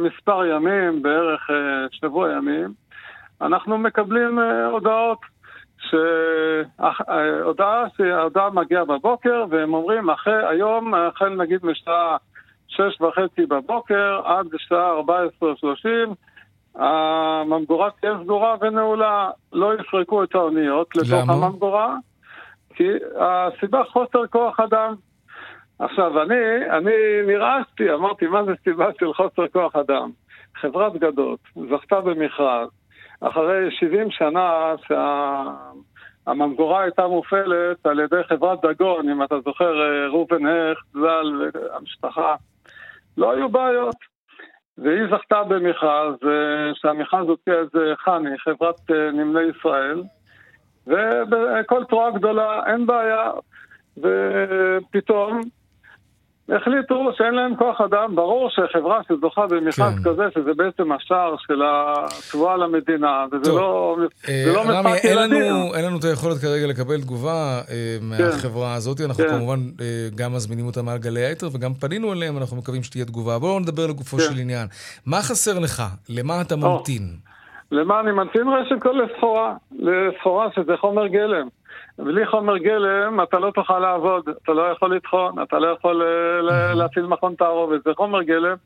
מספר 0.00 0.46
ימים, 0.46 1.02
בערך 1.02 1.50
uh, 1.50 1.96
שבוע 2.00 2.32
ימים, 2.32 2.72
אנחנו 3.40 3.78
מקבלים 3.78 4.38
uh, 4.38 4.42
הודעות 4.70 5.18
שההודעה 5.90 7.84
שההודעה 7.96 8.50
מגיעה 8.50 8.84
בבוקר 8.84 9.44
והם 9.50 9.74
אומרים 9.74 10.10
אחרי 10.10 10.46
היום, 10.48 10.94
החל 10.94 11.28
נגיד 11.28 11.60
משעה 11.62 12.16
שש 12.68 13.00
וחצי 13.00 13.46
בבוקר 13.46 14.20
עד 14.24 14.46
שעה 14.58 14.90
ארבע 14.90 15.14
עשרה 15.22 15.52
שלושים 15.56 16.14
הממגורה 16.74 17.90
תהיה 18.00 18.12
סגורה 18.22 18.56
ונעולה, 18.60 19.30
לא 19.52 19.74
יפרקו 19.74 20.24
את 20.24 20.34
האוניות 20.34 20.96
לתוך 20.96 21.28
הממגורה 21.28 21.96
כי 22.74 22.88
הסיבה 23.16 23.82
חוסר 23.84 24.26
כוח 24.26 24.60
אדם. 24.60 24.94
עכשיו, 25.78 26.22
אני, 26.22 26.70
אני 26.70 26.92
נרעשתי, 27.26 27.92
אמרתי, 27.92 28.26
מה 28.26 28.44
זה 28.44 28.52
סיבה 28.64 28.86
של 29.00 29.14
חוסר 29.14 29.48
כוח 29.48 29.76
אדם? 29.76 30.10
חברת 30.60 30.92
גדות 30.92 31.40
זכתה 31.70 32.00
במכרז 32.00 32.68
אחרי 33.20 33.70
70 33.70 34.10
שנה 34.10 34.74
שהממגורה 36.26 36.82
הייתה 36.82 37.06
מופעלת 37.06 37.86
על 37.86 38.00
ידי 38.00 38.24
חברת 38.28 38.58
דגון, 38.64 39.08
אם 39.08 39.22
אתה 39.22 39.40
זוכר, 39.44 39.72
ראובן 40.12 40.46
הכט, 40.46 40.92
ז"ל 40.92 41.50
והמשפחה, 41.54 42.34
לא 43.16 43.32
היו 43.32 43.48
בעיות. 43.48 44.11
והיא 44.78 45.06
זכתה 45.10 45.42
במכרז, 45.44 46.14
שהמכרז 46.74 47.28
הוציאה 47.28 47.56
איזה 47.58 47.92
חני, 48.04 48.38
חברת 48.38 48.90
נמלי 48.90 49.50
ישראל, 49.58 50.02
ובכל 50.86 51.84
תרועה 51.84 52.10
גדולה 52.10 52.60
אין 52.66 52.86
בעיה, 52.86 53.30
ופתאום 53.98 55.40
החליטו 56.48 57.10
שאין 57.16 57.34
להם 57.34 57.56
כוח 57.56 57.80
אדם, 57.80 58.16
ברור 58.16 58.50
שחברה 58.50 59.00
שזוכה 59.08 59.46
במכרז 59.46 59.94
כן. 59.94 60.10
כזה, 60.10 60.22
שזה 60.34 60.54
בעצם 60.56 60.92
השער 60.92 61.34
של 61.46 61.62
התבואה 61.66 62.56
למדינה, 62.56 63.24
וזה 63.32 63.44
טוב. 63.44 63.58
לא, 63.58 64.06
אה, 64.28 64.44
לא 64.54 64.64
משחק 64.64 65.04
ילדים. 65.04 65.42
לנו, 65.42 65.74
אין 65.74 65.84
לנו 65.84 65.98
את 65.98 66.04
היכולת 66.04 66.38
כרגע 66.38 66.66
לקבל 66.66 67.00
תגובה 67.00 67.60
אה, 67.70 67.96
מהחברה 68.02 68.70
כן. 68.70 68.76
הזאת, 68.76 69.00
אנחנו 69.00 69.24
כן. 69.24 69.30
כמובן 69.30 69.58
אה, 69.80 70.08
גם 70.14 70.34
מזמינים 70.34 70.66
אותה 70.66 70.82
מעל 70.82 70.98
גלי 70.98 71.20
היתר, 71.20 71.46
וגם 71.52 71.74
פנינו 71.74 72.12
אליהם, 72.12 72.38
אנחנו 72.38 72.56
מקווים 72.56 72.82
שתהיה 72.82 73.04
תגובה. 73.04 73.38
בואו 73.38 73.60
נדבר 73.60 73.86
לגופו 73.86 74.16
כן. 74.16 74.22
של 74.22 74.40
עניין. 74.40 74.66
מה 75.06 75.16
חסר 75.16 75.58
לך? 75.58 75.82
למה 76.08 76.40
אתה 76.40 76.56
ממתין? 76.56 77.02
למה 77.72 78.00
אני 78.00 78.12
ממתין? 78.12 78.42
ראשית 78.48 78.82
כל 78.82 79.00
לסחורה, 79.04 79.54
לסחורה 79.78 80.48
שזה 80.54 80.72
חומר 80.76 81.06
גלם. 81.06 81.48
בלי 81.98 82.26
חומר 82.26 82.58
גלם 82.58 83.22
אתה 83.22 83.38
לא 83.38 83.50
תוכל 83.50 83.78
לעבוד, 83.78 84.28
אתה 84.28 84.52
לא 84.52 84.62
יכול 84.62 84.96
לטחון, 84.96 85.42
אתה 85.42 85.58
לא 85.58 85.66
יכול 85.66 86.02
אה, 86.02 86.74
להפעיל 86.74 87.06
מכון 87.06 87.34
תערובת, 87.34 87.84
זה 87.84 87.90
חומר 87.96 88.22
גלם. 88.22 88.56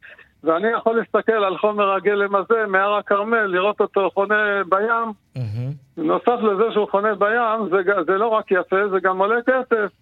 ואני 0.45 0.69
יכול 0.69 0.97
להסתכל 0.97 1.33
על 1.33 1.59
חומר 1.59 1.93
הגלם 1.93 2.35
הזה 2.37 2.67
מהר 2.69 2.95
הכרמל, 2.95 3.47
לראות 3.47 3.81
אותו 3.81 4.11
חונה 4.15 4.63
בים. 4.69 5.13
נוסף 5.97 6.39
לזה 6.43 6.65
שהוא 6.73 6.89
חונה 6.91 7.15
בים, 7.15 7.69
זה, 7.71 7.77
זה 8.07 8.13
לא 8.13 8.29
רק 8.29 8.51
יפה, 8.51 8.89
זה 8.91 8.97
גם 9.03 9.19
עולה 9.19 9.37
כסף. 9.47 9.93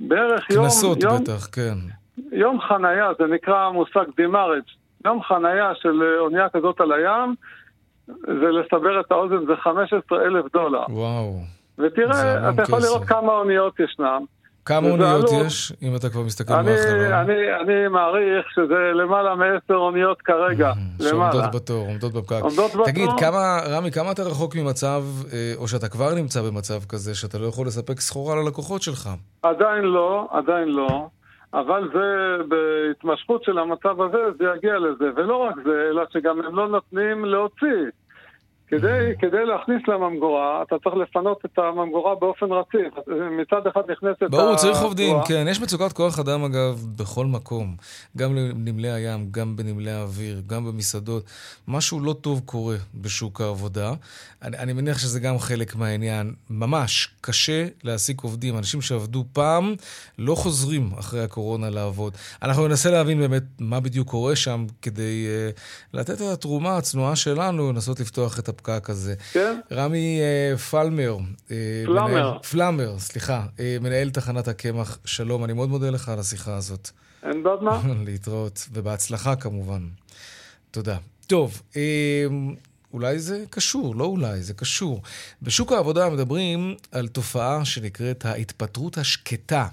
בערך 0.00 0.50
יום... 0.50 0.64
קנסות 0.64 0.98
בטח, 0.98 1.46
כן. 1.52 1.74
יום 2.32 2.60
חנייה, 2.60 3.10
זה 3.18 3.26
נקרא 3.26 3.70
מושג 3.70 4.04
דימארג'. 4.16 4.62
יום 5.04 5.22
חנייה 5.22 5.72
של 5.74 6.02
אה, 6.02 6.20
אונייה 6.20 6.48
כזאת 6.48 6.80
על 6.80 6.92
הים, 6.92 7.34
זה 8.06 8.50
לסבר 8.50 9.00
את 9.00 9.12
האוזן, 9.12 9.46
זה 9.46 9.56
15 9.56 10.22
אלף 10.22 10.44
דולר. 10.52 10.84
וואו. 10.88 11.59
ותראה, 11.82 12.50
אתה 12.50 12.62
יכול 12.62 12.78
כסף. 12.78 12.88
לראות 12.88 13.04
כמה 13.04 13.32
אוניות 13.32 13.80
ישנם. 13.80 14.24
כמה 14.64 14.90
אוניות 14.90 15.30
עלו... 15.30 15.44
יש, 15.46 15.72
אם 15.82 15.96
אתה 15.96 16.08
כבר 16.08 16.22
מסתכל 16.22 16.52
אני, 16.52 16.70
מהחלום? 16.70 17.00
אני, 17.00 17.54
אני 17.60 17.88
מעריך 17.88 18.46
שזה 18.54 18.92
למעלה 18.94 19.34
מעשר 19.34 19.74
אוניות 19.74 20.22
כרגע, 20.22 20.72
למעלה. 21.00 21.32
שעומדות 21.32 21.54
בתור, 21.54 21.86
עומדות 21.86 22.12
בפקק. 22.12 22.42
עומדות 22.42 22.70
בתור. 22.70 22.86
תגיד, 22.86 23.08
כמה, 23.18 23.58
רמי, 23.70 23.90
כמה 23.92 24.12
אתה 24.12 24.22
רחוק 24.22 24.56
ממצב, 24.56 25.02
אה, 25.32 25.52
או 25.56 25.68
שאתה 25.68 25.88
כבר 25.88 26.14
נמצא 26.14 26.42
במצב 26.42 26.84
כזה, 26.88 27.14
שאתה 27.14 27.38
לא 27.38 27.46
יכול 27.46 27.66
לספק 27.66 28.00
סחורה 28.00 28.36
ללקוחות 28.36 28.82
שלך? 28.82 29.08
עדיין 29.42 29.84
לא, 29.84 30.28
עדיין 30.30 30.68
לא. 30.68 31.08
אבל 31.54 31.88
זה, 31.92 32.36
בהתמשכות 32.48 33.44
של 33.44 33.58
המצב 33.58 34.02
הזה, 34.02 34.18
זה 34.38 34.44
יגיע 34.56 34.78
לזה. 34.78 35.04
ולא 35.16 35.36
רק 35.36 35.54
זה, 35.64 35.88
אלא 35.90 36.02
שגם 36.12 36.40
הם 36.40 36.56
לא 36.56 36.68
נותנים 36.68 37.24
להוציא. 37.24 37.90
כדי, 38.70 39.12
כדי 39.18 39.46
להכניס 39.46 39.82
לממגורה, 39.88 40.62
אתה 40.62 40.76
צריך 40.84 40.96
לפנות 40.96 41.38
את 41.44 41.58
הממגורה 41.58 42.14
באופן 42.14 42.46
רציף. 42.46 42.94
מצד 43.40 43.66
אחד 43.66 43.80
נכנסת... 43.90 44.30
ברור, 44.30 44.56
צריך 44.56 44.78
עובדים, 44.78 45.16
כן. 45.28 45.46
יש 45.50 45.60
מצוקת 45.60 45.92
כוח 45.92 46.18
אדם, 46.18 46.44
אגב, 46.44 46.86
בכל 46.96 47.26
מקום. 47.26 47.76
גם 48.16 48.34
בנמלי 48.34 48.90
הים, 48.90 49.28
גם 49.30 49.56
בנמלי 49.56 49.90
האוויר, 49.90 50.42
גם 50.46 50.64
במסעדות. 50.64 51.24
משהו 51.68 52.00
לא 52.00 52.12
טוב 52.12 52.40
קורה 52.44 52.76
בשוק 52.94 53.40
העבודה. 53.40 53.92
אני, 54.42 54.58
אני 54.58 54.72
מניח 54.72 54.98
שזה 54.98 55.20
גם 55.20 55.38
חלק 55.38 55.76
מהעניין. 55.76 56.34
ממש, 56.50 57.08
קשה 57.20 57.66
להעסיק 57.84 58.20
עובדים. 58.20 58.58
אנשים 58.58 58.80
שעבדו 58.80 59.24
פעם 59.32 59.74
לא 60.18 60.34
חוזרים 60.34 60.90
אחרי 60.98 61.22
הקורונה 61.22 61.70
לעבוד. 61.70 62.16
אנחנו 62.42 62.68
ננסה 62.68 62.90
להבין 62.90 63.18
באמת 63.18 63.42
מה 63.58 63.80
בדיוק 63.80 64.08
קורה 64.08 64.36
שם, 64.36 64.66
כדי 64.82 65.26
uh, 65.26 65.60
לתת 65.94 66.14
את 66.14 66.32
התרומה 66.32 66.76
הצנועה 66.76 67.16
שלנו, 67.16 67.72
לנסות 67.72 68.00
לפתוח 68.00 68.38
את 68.38 68.48
הפקק 68.60 68.90
הזה. 68.90 69.14
כן. 69.32 69.60
רמי 69.72 70.20
uh, 70.54 70.58
פלמר. 70.58 71.16
Uh, 71.18 71.50
פלמר. 71.86 72.06
מנהל, 72.06 72.38
פלמר, 72.50 72.98
סליחה. 72.98 73.46
Uh, 73.56 73.60
מנהל 73.80 74.10
תחנת 74.10 74.48
הקמח. 74.48 74.98
שלום, 75.04 75.44
אני 75.44 75.52
מאוד 75.52 75.68
מודה 75.68 75.90
לך 75.90 76.08
על 76.08 76.18
השיחה 76.18 76.56
הזאת. 76.56 76.90
אין 77.22 77.42
בעד 77.42 77.62
מה. 77.62 77.82
להתראות, 78.06 78.68
ובהצלחה 78.72 79.36
כמובן. 79.36 79.88
תודה. 80.70 80.96
טוב, 81.26 81.62
אולי 82.92 83.18
זה 83.18 83.44
קשור, 83.50 83.96
לא 83.96 84.04
אולי, 84.04 84.42
זה 84.42 84.54
קשור. 84.54 85.02
בשוק 85.42 85.72
העבודה 85.72 86.08
מדברים 86.08 86.74
על 86.92 87.08
תופעה 87.08 87.64
שנקראת 87.64 88.24
ההתפטרות 88.24 88.98
השקטה. 88.98 89.66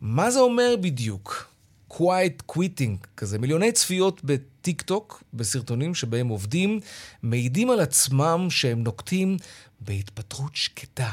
מה 0.00 0.30
זה 0.30 0.40
אומר 0.40 0.74
בדיוק? 0.80 1.51
Quiet 1.92 2.52
quitting 2.52 3.06
כזה. 3.16 3.38
מיליוני 3.38 3.72
צפיות 3.72 4.24
בטיק 4.24 4.82
טוק, 4.82 5.22
בסרטונים 5.34 5.94
שבהם 5.94 6.28
עובדים, 6.28 6.80
מעידים 7.22 7.70
על 7.70 7.80
עצמם 7.80 8.46
שהם 8.50 8.82
נוקטים 8.82 9.36
בהתפטרות 9.80 10.56
שקטה. 10.56 11.08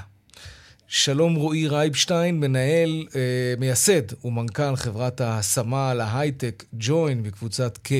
שלום 0.87 1.35
רועי 1.35 1.67
רייבשטיין, 1.67 2.39
מנהל, 2.39 3.07
אה, 3.15 3.53
מייסד 3.59 4.25
ומנכ"ל 4.25 4.75
חברת 4.75 5.21
ההשמה 5.21 5.93
להייטק 5.93 6.63
ג'וין 6.73 7.23
בקבוצת 7.23 7.77
K. 7.77 7.91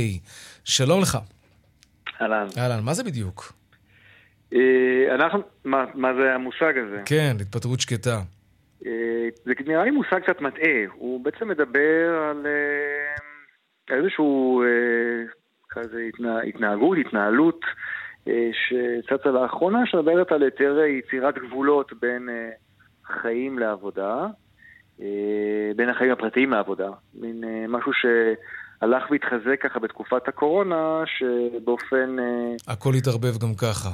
שלום 0.63 1.01
לך. 1.01 1.17
אהלן. 2.21 2.47
אהלן, 2.57 2.83
מה 2.83 2.93
זה 2.93 3.03
בדיוק? 3.03 3.53
אה, 4.53 4.59
אנחנו, 5.15 5.39
מה, 5.65 5.85
מה 5.93 6.07
זה 6.13 6.33
המושג 6.35 6.73
הזה? 6.87 7.01
כן, 7.05 7.37
התפטרות 7.41 7.79
שקטה. 7.79 8.21
אה, 8.85 9.27
זה 9.45 9.53
נראה 9.67 9.83
לי 9.83 9.91
מושג 9.91 10.19
קצת 10.19 10.41
מטעה, 10.41 10.85
הוא 10.93 11.23
בעצם 11.23 11.47
מדבר 11.47 12.29
על 12.29 12.45
אה, 12.45 13.97
איזשהו 13.97 14.63
כזה 15.69 16.09
התנהגות, 16.47 16.97
התנהלות 16.97 17.61
שצצה 18.51 19.29
לאחרונה, 19.29 19.85
שמדברת 19.85 20.31
על 20.31 20.43
יותר 20.43 20.79
יצירת 20.79 21.37
גבולות 21.37 21.93
בין 22.01 22.29
חיים 23.05 23.59
לעבודה, 23.59 24.27
בין 25.75 25.89
החיים 25.89 26.11
הפרטיים 26.11 26.51
לעבודה. 26.51 26.89
מין 27.13 27.43
משהו 27.67 27.93
ש... 27.93 28.05
הלך 28.81 29.11
והתחזק 29.11 29.61
ככה 29.61 29.79
בתקופת 29.79 30.27
הקורונה, 30.27 31.03
שבאופן... 31.05 32.15
הכל 32.67 32.93
התערבב 32.97 33.37
גם 33.41 33.55
ככה. 33.55 33.89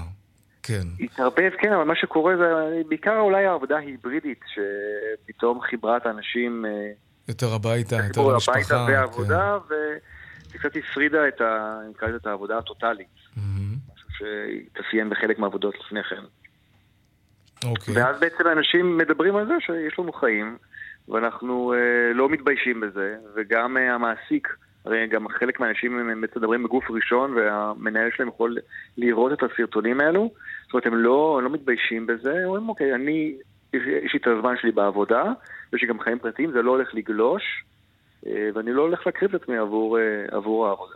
כן. 0.68 0.88
התערבב, 1.00 1.52
כן, 1.58 1.74
אבל 1.74 1.84
מה 1.84 1.96
שקורה 1.96 2.38
זה 2.38 2.82
בעיקר 2.88 3.20
אולי 3.20 3.46
העבודה 3.46 3.78
ההיברידית, 3.78 4.40
שפתאום 4.48 5.62
חיברה 5.62 5.98
את 5.98 6.06
האנשים... 6.06 6.66
אה, 6.66 6.92
יותר 7.28 7.54
הביתה, 7.54 7.96
יותר 7.96 8.22
למשפחה. 8.22 8.58
הביתה 8.58 8.86
והעבודה, 8.88 9.58
כן. 9.70 9.76
וזה 9.76 10.58
קצת 10.58 10.76
הפרידה 10.76 11.28
את, 11.28 11.42
ה... 11.42 11.80
את 12.16 12.26
העבודה 12.26 12.58
הטוטאלית. 12.58 13.08
Mm-hmm. 13.08 13.40
משהו 13.94 14.10
שהתאפיין 14.12 15.10
בחלק 15.10 15.40
מהעבודות 15.40 15.76
לפני 15.86 16.04
כן. 16.04 16.24
אוקיי. 17.66 17.96
ואז 17.98 18.20
בעצם 18.20 18.44
אנשים 18.58 18.98
מדברים 18.98 19.36
על 19.36 19.48
זה 19.48 19.54
שיש 19.60 20.00
לנו 20.00 20.14
חיים, 20.14 20.58
ואנחנו 21.08 21.74
אה, 21.74 22.14
לא 22.14 22.30
מתביישים 22.30 22.82
בזה, 22.82 23.16
וגם 23.36 23.78
אה, 23.78 23.94
המעסיק... 23.94 24.48
הרי 24.86 25.08
גם 25.08 25.28
חלק 25.40 25.60
מהאנשים 25.60 26.00
הם 26.00 26.22
מדברים 26.22 26.64
בגוף 26.64 26.84
ראשון 26.90 27.34
והמנהל 27.34 28.10
שלהם 28.16 28.30
יכול 28.30 28.58
לראות 28.98 29.34
את 29.34 29.44
הסרטונים 29.44 30.02
האלו. 30.02 30.32
זאת 30.64 30.74
אומרת, 30.74 30.86
הם 30.86 30.96
לא, 30.96 31.42
לא 31.44 31.50
מתביישים 31.50 32.08
בזה, 32.08 32.42
אומרים, 32.46 32.70
אוקיי, 32.70 32.96
אני, 32.96 33.36
יש 33.74 34.14
לי 34.14 34.20
את 34.22 34.28
הזמן 34.28 34.54
שלי 34.62 34.72
בעבודה, 34.72 35.24
יש 35.74 35.82
לי 35.82 35.88
גם 35.88 36.00
חיים 36.00 36.20
פרטיים, 36.20 36.52
זה 36.52 36.62
לא 36.62 36.72
הולך 36.72 36.90
לגלוש, 36.94 37.44
אה, 38.28 38.50
ואני 38.56 38.74
לא 38.74 38.82
הולך 38.82 39.00
להקריב 39.06 39.36
את 39.36 39.42
עצמי 39.42 39.58
עבור, 39.58 40.00
אה, 40.00 40.38
עבור 40.38 40.68
העבודה. 40.68 40.96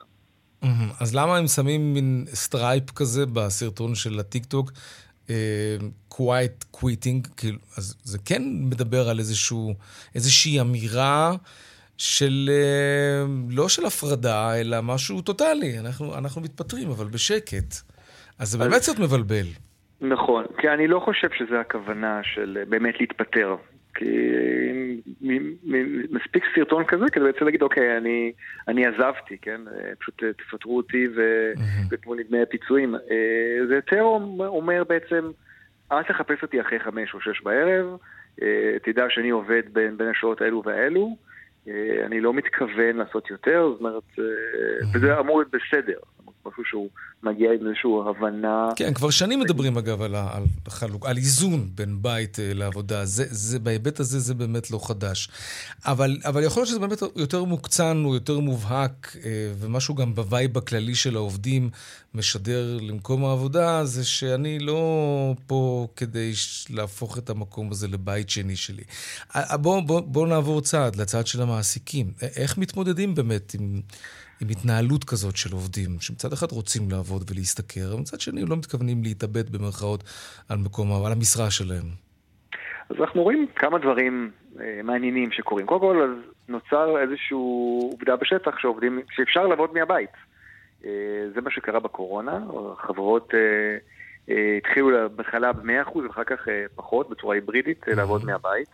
אז 1.01 1.15
למה 1.15 1.37
הם 1.37 1.47
שמים 1.47 1.93
מין 1.93 2.25
strip 2.28 2.91
כזה 2.91 3.25
בסרטון 3.25 3.95
של 3.95 4.19
הטיקטוק? 4.19 4.71
quiet 6.07 6.63
quitting, 6.72 7.28
כאילו, 7.37 7.57
אז 7.77 7.95
זה 8.03 8.17
כן 8.25 8.41
מדבר 8.45 9.09
על 9.09 9.19
איזשהו, 9.19 9.73
איזושהי 10.15 10.61
אמירה 10.61 11.31
של, 12.00 12.50
לא 13.50 13.70
של 13.70 13.86
הפרדה, 13.86 14.62
אלא 14.62 14.78
משהו 14.84 15.22
טוטאלי. 15.22 15.80
אנחנו, 15.80 16.18
אנחנו 16.18 16.41
מתפטרים, 16.41 16.89
אבל 16.89 17.06
בשקט. 17.06 17.74
אז 18.39 18.47
זה 18.47 18.58
באמת 18.58 18.82
קצת 18.82 19.00
מבלבל. 19.00 19.45
נכון, 20.02 20.45
כי 20.58 20.70
אני 20.70 20.88
לא 20.88 21.00
חושב 21.00 21.28
שזו 21.38 21.56
הכוונה 21.56 22.20
של 22.24 22.58
באמת 22.70 23.00
להתפטר. 23.00 23.56
כי 23.95 24.06
מספיק 26.12 26.43
סרטון 26.56 26.84
כזה 26.86 27.06
כדי 27.12 27.24
בעצם 27.24 27.45
להגיד, 27.45 27.62
אוקיי, 27.62 27.97
אני, 27.97 28.32
אני 28.68 28.86
עזבתי, 28.86 29.38
כן? 29.41 29.62
פשוט 30.00 30.24
תפטרו 30.38 30.78
אותי 30.78 31.08
ותנו 31.89 32.14
לי 32.14 32.24
דמי 32.24 32.41
הפיצויים. 32.41 32.95
אה, 32.95 33.68
זה 33.68 33.76
יותר 33.76 34.02
אומר 34.39 34.84
בעצם, 34.84 35.32
אל 35.91 36.04
תחפש 36.04 36.43
אותי 36.43 36.62
אחרי 36.62 36.80
חמש 36.80 37.14
או 37.14 37.22
שש 37.22 37.41
בערב, 37.43 37.97
אה, 38.41 38.78
תדע 38.84 39.06
שאני 39.10 39.30
עובד 39.30 39.62
בין, 39.74 39.97
בין 39.97 40.08
השעות 40.08 40.41
האלו 40.41 40.64
והאלו. 40.66 41.16
אה, 41.70 42.05
אני 42.05 42.22
לא 42.22 42.34
מתכוון 42.34 42.95
לעשות 42.95 43.30
יותר, 43.30 43.70
זאת 43.72 43.80
אומרת, 43.80 44.20
וזה 44.93 45.20
אמור 45.20 45.39
להיות 45.39 45.51
בסדר. 45.51 45.99
משהו 46.45 46.65
שהוא 46.65 46.89
מגיע 47.24 47.51
עם 47.51 47.67
איזושהי 47.67 47.91
הבנה. 48.09 48.70
כן, 48.76 48.93
כבר 48.93 49.09
שנים 49.09 49.39
מדברים 49.39 49.78
אגב 49.78 50.01
על, 50.01 50.15
על, 50.15 50.43
חלוק, 50.67 51.05
על 51.05 51.17
איזון 51.17 51.70
בין 51.76 52.01
בית 52.01 52.36
אה, 52.36 52.57
לעבודה. 52.57 53.05
זה, 53.05 53.24
זה, 53.28 53.59
בהיבט 53.59 53.99
הזה 53.99 54.20
זה 54.20 54.34
באמת 54.34 54.72
לא 54.72 54.80
חדש. 54.88 55.30
אבל, 55.86 56.17
אבל 56.26 56.43
יכול 56.43 56.61
להיות 56.61 56.70
שזה 56.70 56.80
באמת 56.80 57.01
יותר 57.15 57.43
מוקצן, 57.43 58.01
הוא 58.05 58.13
יותר 58.13 58.39
מובהק, 58.39 59.15
ומשהו 59.59 59.95
גם 59.95 60.15
ב 60.15 60.24
vibe 60.24 60.57
הכללי 60.57 60.95
של 60.95 61.15
העובדים 61.15 61.70
משדר 62.14 62.78
למקום 62.82 63.26
העבודה, 63.26 63.84
זה 63.84 64.05
שאני 64.05 64.60
לא 64.60 64.82
פה 65.47 65.88
כדי 65.95 66.32
להפוך 66.70 67.18
את 67.18 67.30
המקום 67.30 67.72
הזה 67.72 67.88
לבית 67.88 68.30
שני 68.30 68.55
שלי. 68.55 68.84
בואו 69.62 69.82
בוא, 69.82 70.01
בוא 70.01 70.28
נעבור 70.28 70.62
צעד, 70.62 70.95
לצד 70.95 71.28
של 71.28 71.41
המעסיקים. 71.41 72.05
איך 72.38 72.57
מתמודדים 72.57 73.16
באמת 73.16 73.53
עם... 73.53 73.82
עם 74.41 74.47
התנהלות 74.49 75.03
כזאת 75.03 75.36
של 75.38 75.53
עובדים, 75.53 75.89
שמצד 75.99 76.34
אחד 76.34 76.51
רוצים 76.51 76.82
לעבוד 76.91 77.22
ולהשתכר, 77.32 77.95
ומצד 77.95 78.20
שני 78.20 78.45
לא 78.45 78.57
מתכוונים 78.57 79.03
להתאבד 79.03 79.49
במרכאות 79.49 80.03
על 80.49 80.57
מקום, 80.57 81.05
על 81.05 81.12
המשרה 81.12 81.51
שלהם. 81.51 81.86
אז 82.89 82.95
אנחנו 82.99 83.24
רואים 83.24 83.47
כמה 83.55 83.80
דברים 83.80 84.32
אה, 84.60 84.80
מעניינים 84.84 85.32
שקורים. 85.32 85.66
קודם 85.66 85.80
כל, 85.80 86.01
אז 86.01 86.32
נוצר 86.49 87.01
איזושהי 87.01 87.36
עובדה 87.91 88.16
בשטח 88.16 88.60
שעובדים, 88.60 88.99
שאפשר 89.12 89.47
לעבוד 89.47 89.74
מהבית. 89.74 90.10
אה, 90.86 90.91
זה 91.36 91.41
מה 91.41 91.51
שקרה 91.51 91.80
בקורונה, 91.80 92.39
החברות 92.73 93.34
אה, 93.34 93.39
אה, 94.30 94.57
התחילו 94.57 95.09
בהתחלה 95.15 95.53
ב-100% 95.53 95.97
ואחר 95.97 96.23
כך 96.23 96.47
פחות, 96.75 97.09
בצורה 97.09 97.36
היברידית, 97.36 97.88
לעבוד 97.88 98.25
מהבית. 98.25 98.69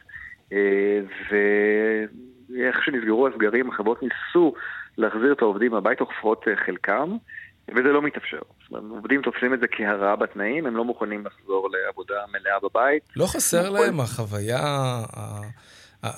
אה, 0.54 1.00
ואיך 1.30 2.84
שנסגרו 2.86 3.28
הסגרים, 3.28 3.70
החברות 3.70 4.04
ניסו 4.04 4.54
להחזיר 4.98 5.34
את 5.34 5.42
העובדים 5.42 5.74
הביתה, 5.74 6.04
לפחות 6.04 6.46
חלקם, 6.66 7.18
וזה 7.70 7.90
לא 7.90 8.02
מתאפשר. 8.02 8.40
זאת 8.64 8.72
אומרת, 8.72 8.84
עובדים 8.92 9.22
תופסים 9.22 9.54
את 9.54 9.60
זה 9.60 9.68
כהרעה 9.68 10.16
בתנאים, 10.16 10.66
הם 10.66 10.78
לא 10.78 10.84
מוכנים 10.86 11.26
לחזור 11.26 11.70
לעבודה 11.72 12.16
מלאה 12.32 12.60
בבית. 12.64 13.04
לא 13.16 13.26
חסר 13.26 13.70
להם 13.70 14.00
החוויה, 14.00 14.98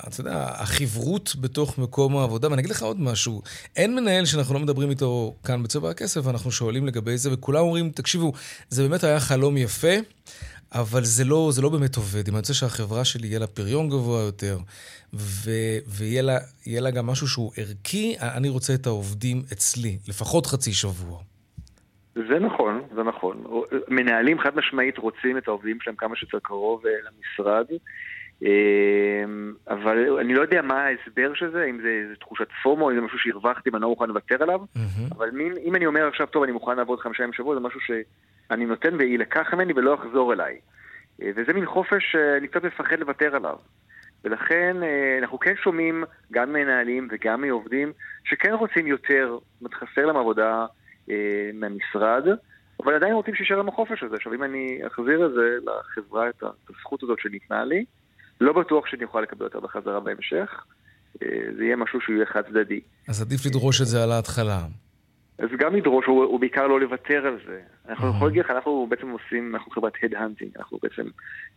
אתה 0.08 0.20
יודע, 0.20 0.46
החברות 0.48 1.36
בתוך 1.40 1.78
מקום 1.78 2.16
העבודה. 2.16 2.48
ואני 2.50 2.60
אגיד 2.60 2.70
לך 2.70 2.82
עוד 2.82 3.00
משהו, 3.00 3.42
אין 3.76 3.94
מנהל 3.94 4.24
שאנחנו 4.24 4.54
לא 4.54 4.60
מדברים 4.60 4.90
איתו 4.90 5.34
כאן 5.44 5.62
בצבע 5.62 5.90
הכסף, 5.90 6.20
ואנחנו 6.24 6.50
שואלים 6.50 6.86
לגבי 6.86 7.18
זה, 7.18 7.32
וכולם 7.32 7.60
אומרים, 7.60 7.90
תקשיבו, 7.90 8.32
זה 8.68 8.88
באמת 8.88 9.04
היה 9.04 9.20
חלום 9.20 9.56
יפה. 9.56 9.94
אבל 10.74 11.00
זה 11.02 11.24
לא, 11.24 11.48
זה 11.52 11.62
לא 11.62 11.68
באמת 11.68 11.96
עובד. 11.96 12.28
אם 12.28 12.34
אני 12.34 12.38
רוצה 12.38 12.54
שהחברה 12.54 13.04
שלי 13.04 13.26
יהיה 13.26 13.38
לה 13.38 13.46
פריון 13.46 13.88
גבוה 13.88 14.20
יותר, 14.20 14.58
ו- 15.14 15.78
ויהיה 15.86 16.22
לה, 16.22 16.38
לה 16.66 16.90
גם 16.90 17.06
משהו 17.06 17.28
שהוא 17.28 17.52
ערכי, 17.56 18.16
אני 18.20 18.48
רוצה 18.48 18.74
את 18.74 18.86
העובדים 18.86 19.42
אצלי, 19.52 19.98
לפחות 20.08 20.46
חצי 20.46 20.72
שבוע. 20.72 21.18
זה 22.14 22.38
נכון, 22.38 22.82
זה 22.94 23.02
נכון. 23.02 23.44
מנהלים 23.88 24.40
חד 24.40 24.56
משמעית 24.56 24.98
רוצים 24.98 25.38
את 25.38 25.48
העובדים 25.48 25.78
שלהם 25.80 25.96
כמה 25.96 26.16
שיותר 26.16 26.38
קרוב 26.42 26.86
אה, 26.86 26.92
למשרד, 26.92 27.66
אבל 29.68 30.18
אני 30.20 30.34
לא 30.34 30.42
יודע 30.42 30.62
מה 30.62 30.84
ההסבר 30.84 31.34
של 31.34 31.50
זה, 31.50 31.64
אם 31.64 31.80
זה, 31.82 32.04
זה 32.08 32.16
תחושת 32.16 32.48
פומו, 32.62 32.90
אם 32.90 32.94
זה 32.94 33.00
משהו 33.00 33.18
שהרווחתי 33.18 33.70
ואני 33.70 33.82
לא 33.82 33.88
מוכן 33.88 34.08
לוותר 34.08 34.42
עליו, 34.42 34.60
mm-hmm. 34.60 35.14
אבל 35.16 35.30
מין, 35.30 35.52
אם 35.64 35.76
אני 35.76 35.86
אומר 35.86 36.06
עכשיו, 36.06 36.26
טוב, 36.26 36.42
אני 36.42 36.52
מוכן 36.52 36.76
לעבוד 36.76 37.00
חמישה 37.00 37.22
ימים 37.22 37.30
בשבוע, 37.30 37.54
זה 37.54 37.60
משהו 37.60 37.80
שאני 37.80 38.66
נותן 38.66 38.94
ויילקח 38.98 39.54
ממני 39.54 39.72
ולא 39.76 39.94
יחזור 39.94 40.32
אליי. 40.32 40.58
אה, 41.22 41.30
וזה 41.36 41.52
מין 41.52 41.66
חופש 41.66 42.12
שאני 42.12 42.48
קצת 42.48 42.64
מפחד 42.64 42.98
לוותר 42.98 43.36
עליו. 43.36 43.56
ולכן 44.24 44.76
אה, 44.82 45.18
אנחנו 45.18 45.38
כן 45.38 45.54
שומעים 45.62 46.04
גם 46.32 46.52
מנהלים 46.52 47.08
וגם 47.10 47.42
מעובדים 47.42 47.92
שכן 48.24 48.52
רוצים 48.52 48.86
יותר, 48.86 49.38
חסר 49.74 50.06
להם 50.06 50.16
עבודה 50.16 50.66
אה, 51.10 51.50
מהמשרד, 51.54 52.24
אבל 52.84 52.94
עדיין 52.94 53.12
רוצים 53.12 53.34
שישאר 53.34 53.56
להם 53.56 53.68
החופש 53.68 54.02
הזה. 54.02 54.16
עכשיו 54.16 54.34
אם 54.34 54.42
אני 54.42 54.80
אחזיר 54.86 55.26
את 55.26 55.32
זה 55.32 55.56
לחברה, 55.64 56.28
את 56.28 56.42
הזכות 56.70 57.02
הזאת 57.02 57.18
שניתנה 57.20 57.64
לי, 57.64 57.84
לא 58.40 58.52
בטוח 58.52 58.86
שאני 58.86 59.04
אוכל 59.04 59.20
לקבל 59.20 59.44
אותה 59.44 59.60
בחזרה 59.60 60.00
בהמשך. 60.00 60.64
אה, 61.22 61.28
זה 61.56 61.64
יהיה 61.64 61.76
משהו 61.76 62.00
שהוא 62.00 62.16
יהיה 62.16 62.26
חד 62.26 62.42
צדדי. 62.42 62.80
אז 63.08 63.22
עדיף 63.22 63.46
לדרוש 63.46 63.80
את 63.80 63.86
זה 63.86 64.02
על 64.02 64.12
ההתחלה. 64.12 64.66
אז 65.38 65.48
גם 65.58 65.76
לדרוש, 65.76 66.06
הוא, 66.06 66.24
הוא 66.24 66.40
בעיקר 66.40 66.66
לא 66.66 66.80
לוותר 66.80 67.26
על 67.26 67.38
זה. 67.46 67.60
אנחנו 67.88 68.08
יכולים 68.08 68.26
להגיד 68.26 68.44
לך, 68.44 68.50
אנחנו 68.50 68.86
בעצם 68.90 69.10
עושים, 69.10 69.54
אנחנו 69.54 69.72
חברת 69.72 69.92
head 70.02 70.18
hunting, 70.18 70.50
אנחנו 70.58 70.78
בעצם, 70.82 71.02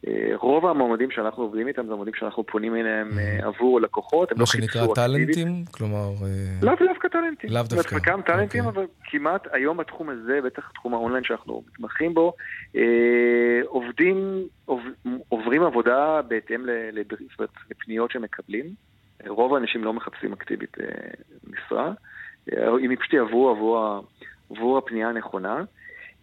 אה, 0.07 0.31
רוב 0.35 0.65
המועמדים 0.65 1.11
שאנחנו 1.11 1.43
עובדים 1.43 1.67
איתם 1.67 1.85
זה 1.87 1.93
מועמדים 1.93 2.13
שאנחנו 2.13 2.43
פונים 2.43 2.75
אליהם 2.75 3.09
אה, 3.19 3.47
עבור 3.47 3.81
לקוחות, 3.81 4.31
הם 4.31 4.37
לא. 4.37 4.41
מה 4.41 4.47
שנקרא 4.47 4.93
טאלנטים? 4.95 5.65
כלומר... 5.71 6.09
לאו 6.61 6.73
דווקא 6.87 7.07
טאלנטים. 7.07 7.49
לאו 7.49 7.63
דווקא. 7.69 7.89
חלקם 7.89 8.21
טאלנטים, 8.25 8.65
אוקיי. 8.65 8.83
אבל 8.83 8.87
כמעט 9.03 9.47
היום 9.51 9.77
בתחום 9.77 10.09
הזה, 10.09 10.39
בטח 10.45 10.71
תחום 10.73 10.93
האונליין 10.93 11.23
שאנחנו 11.23 11.63
מתמחים 11.67 12.13
בו, 12.13 12.33
עובדים, 13.65 14.17
עוברים 15.29 15.63
עבודה 15.63 16.21
בהתאם 16.27 16.65
לפניות 17.71 18.11
שמקבלים. 18.11 18.65
רוב 19.27 19.55
האנשים 19.55 19.83
לא 19.83 19.93
מחפשים 19.93 20.33
אקטיבית 20.33 20.77
משרה. 21.47 21.91
אם 22.49 22.95
פשוט 22.99 23.13
יעברו 23.13 23.49
עבור, 23.49 24.03
עבור 24.49 24.77
הפנייה 24.77 25.09
הנכונה, 25.09 25.63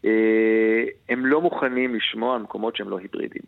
אה, 0.04 0.84
הם 1.08 1.26
לא 1.26 1.40
מוכנים 1.40 1.94
לשמוע 1.94 2.34
על 2.34 2.42
מקומות 2.42 2.76
שהם 2.76 2.88
לא 2.88 2.98
היברידיים. 2.98 3.44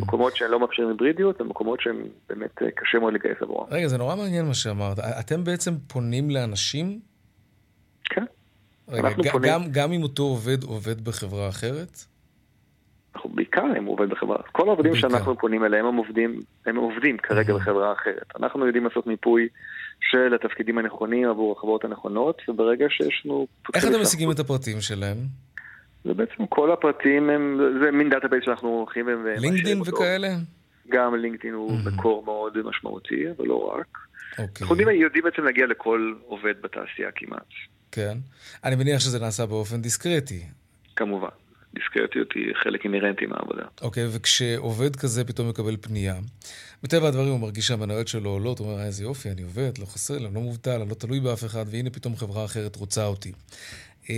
מקומות 0.00 0.36
שהם 0.36 0.50
לא 0.50 0.60
מאפשרים 0.60 0.88
היברידיות, 0.88 1.40
הם 1.40 1.48
מקומות 1.48 1.80
שהם 1.80 2.02
באמת 2.28 2.62
אה, 2.62 2.70
קשה 2.70 2.98
מאוד 2.98 3.14
לגייס 3.14 3.36
עבורם. 3.42 3.66
רגע, 3.70 3.88
זה 3.88 3.98
נורא 3.98 4.16
מעניין 4.16 4.46
מה 4.46 4.54
שאמרת. 4.54 4.98
אתם 4.98 5.44
בעצם 5.44 5.72
פונים 5.86 6.30
לאנשים? 6.30 7.00
כן. 8.04 8.24
רגע, 8.88 9.08
גם, 9.42 9.60
גם 9.72 9.92
אם 9.92 10.02
אותו 10.02 10.22
עובד 10.22 10.62
עובד 10.62 11.04
בחברה 11.04 11.48
אחרת? 11.48 11.98
אנחנו 13.14 13.30
בעיקר 13.30 13.66
אם 13.78 13.84
הוא 13.84 13.92
עובד 13.92 14.08
בחברה. 14.10 14.38
כל 14.52 14.68
העובדים 14.68 14.92
בעיקר. 14.92 15.08
שאנחנו 15.08 15.38
פונים 15.38 15.64
אליהם 15.64 15.86
הם 15.86 15.96
עובדים, 15.96 16.40
הם 16.66 16.76
עובדים 16.76 17.16
כרגע 17.18 17.54
בחברה 17.54 17.92
אחרת. 17.92 18.32
אנחנו 18.40 18.66
יודעים 18.66 18.84
לעשות 18.84 19.06
מיפוי 19.06 19.48
של 20.00 20.34
התפקידים 20.34 20.78
הנכונים 20.78 21.28
עבור 21.28 21.54
החברות 21.58 21.84
הנכונות, 21.84 22.42
וברגע 22.48 22.86
שיש 22.90 23.22
לנו... 23.24 23.46
איך 23.74 23.84
אתם 23.84 24.00
משיגים 24.02 24.30
את 24.30 24.38
הפרטים 24.38 24.80
שלהם? 24.80 25.16
זה 26.04 26.14
בעצם 26.14 26.46
כל 26.46 26.72
הפרטים 26.72 27.30
הם, 27.30 27.60
זה 27.82 27.90
מין 27.90 28.10
database 28.10 28.44
שאנחנו 28.44 28.68
הולכים 28.68 29.06
ו... 29.06 29.34
לינקדין 29.36 29.80
וכאלה? 29.80 30.28
גם 30.88 31.14
לינקדין 31.14 31.54
הוא 31.54 31.72
מקור 31.84 32.24
מאוד 32.24 32.58
משמעותי, 32.64 33.24
אבל 33.36 33.46
לא 33.46 33.74
רק. 33.74 33.98
אוקיי. 34.38 34.44
אנחנו 34.60 34.76
יודעים, 34.76 35.00
יודעים 35.00 35.24
בעצם 35.24 35.44
להגיע 35.44 35.66
לכל 35.66 36.14
עובד 36.26 36.54
בתעשייה 36.62 37.10
כמעט. 37.14 37.48
כן. 37.92 38.18
אני 38.64 38.76
מניח 38.76 39.00
שזה 39.00 39.18
נעשה 39.20 39.46
באופן 39.46 39.82
דיסקרטי. 39.82 40.42
כמובן. 40.96 41.28
דיסקרטיות 41.74 42.28
היא 42.34 42.54
חלק 42.64 42.84
אינהרנטי 42.84 43.26
מהעבודה. 43.26 43.62
אוקיי, 43.82 44.04
okay, 44.04 44.08
וכשעובד 44.12 44.96
כזה 44.96 45.24
פתאום 45.24 45.48
מקבל 45.48 45.76
פנייה, 45.80 46.14
מטבע 46.84 47.08
הדברים 47.08 47.28
הוא 47.28 47.40
מרגיש 47.40 47.66
שהמניות 47.66 48.08
שלו 48.08 48.30
עולות, 48.30 48.58
הוא 48.58 48.70
אומר, 48.70 48.82
איזה 48.82 49.02
יופי, 49.02 49.30
אני 49.30 49.42
עובד, 49.42 49.78
לא 49.78 49.84
חסר 49.84 50.18
לי, 50.18 50.26
אני 50.26 50.34
לא 50.34 50.40
מובטל, 50.40 50.80
אני 50.80 50.90
לא 50.90 50.94
תלוי 50.94 51.20
באף 51.20 51.44
אחד, 51.44 51.64
והנה 51.70 51.90
פתאום 51.90 52.16
חברה 52.16 52.44
אחרת 52.44 52.76
רוצה 52.76 53.06
אותי. 53.06 53.32
אמ, 54.10 54.14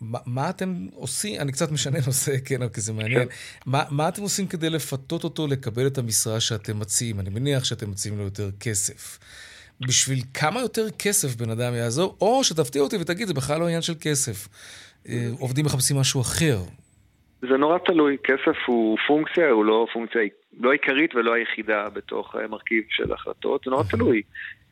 מה, 0.00 0.18
מה 0.26 0.50
אתם 0.50 0.86
עושים, 0.94 1.40
אני 1.40 1.52
קצת 1.52 1.72
משנה 1.72 1.98
נושא, 2.06 2.32
כן, 2.44 2.68
כי 2.68 2.80
זה 2.80 2.92
מעניין. 2.92 3.28
כן. 3.28 3.34
מה, 3.66 3.82
מה 3.90 4.08
אתם 4.08 4.22
עושים 4.22 4.46
כדי 4.46 4.70
לפתות 4.70 5.24
אותו 5.24 5.46
לקבל 5.46 5.86
את 5.86 5.98
המשרה 5.98 6.40
שאתם 6.40 6.78
מציעים? 6.78 7.20
אני 7.20 7.30
מניח 7.30 7.64
שאתם 7.64 7.90
מציעים 7.90 8.18
לו 8.18 8.24
יותר 8.24 8.50
כסף. 8.60 9.18
בשביל 9.80 10.22
כמה 10.34 10.60
יותר 10.60 10.90
כסף 10.90 11.36
בן 11.36 11.50
אדם 11.50 11.74
יעזור, 11.74 12.16
או 12.20 12.44
שתפתיע 12.44 12.82
אותי 12.82 12.96
ותגיד, 12.96 13.28
זה 13.28 13.34
בכלל 13.34 13.60
לא 13.60 13.64
עניין 13.64 13.82
של 13.82 13.94
כסף. 14.00 14.48
אה, 15.08 15.28
עובדים 15.40 15.64
מחפשים 15.64 15.96
משהו 15.96 16.20
אחר. 16.20 16.56
זה 17.40 17.56
נורא 17.56 17.78
תלוי, 17.78 18.16
כסף 18.24 18.56
הוא 18.66 18.98
פונקציה, 19.06 19.50
הוא 19.50 19.64
לא 19.64 19.86
פונקציה 19.92 20.22
לא 20.60 20.72
עיקרית 20.72 21.14
ולא 21.14 21.34
היחידה 21.34 21.88
בתוך 21.92 22.36
מרכיב 22.50 22.84
של 22.88 23.12
החלטות, 23.12 23.62
זה 23.64 23.70
נורא 23.70 23.82
תלוי. 23.90 24.22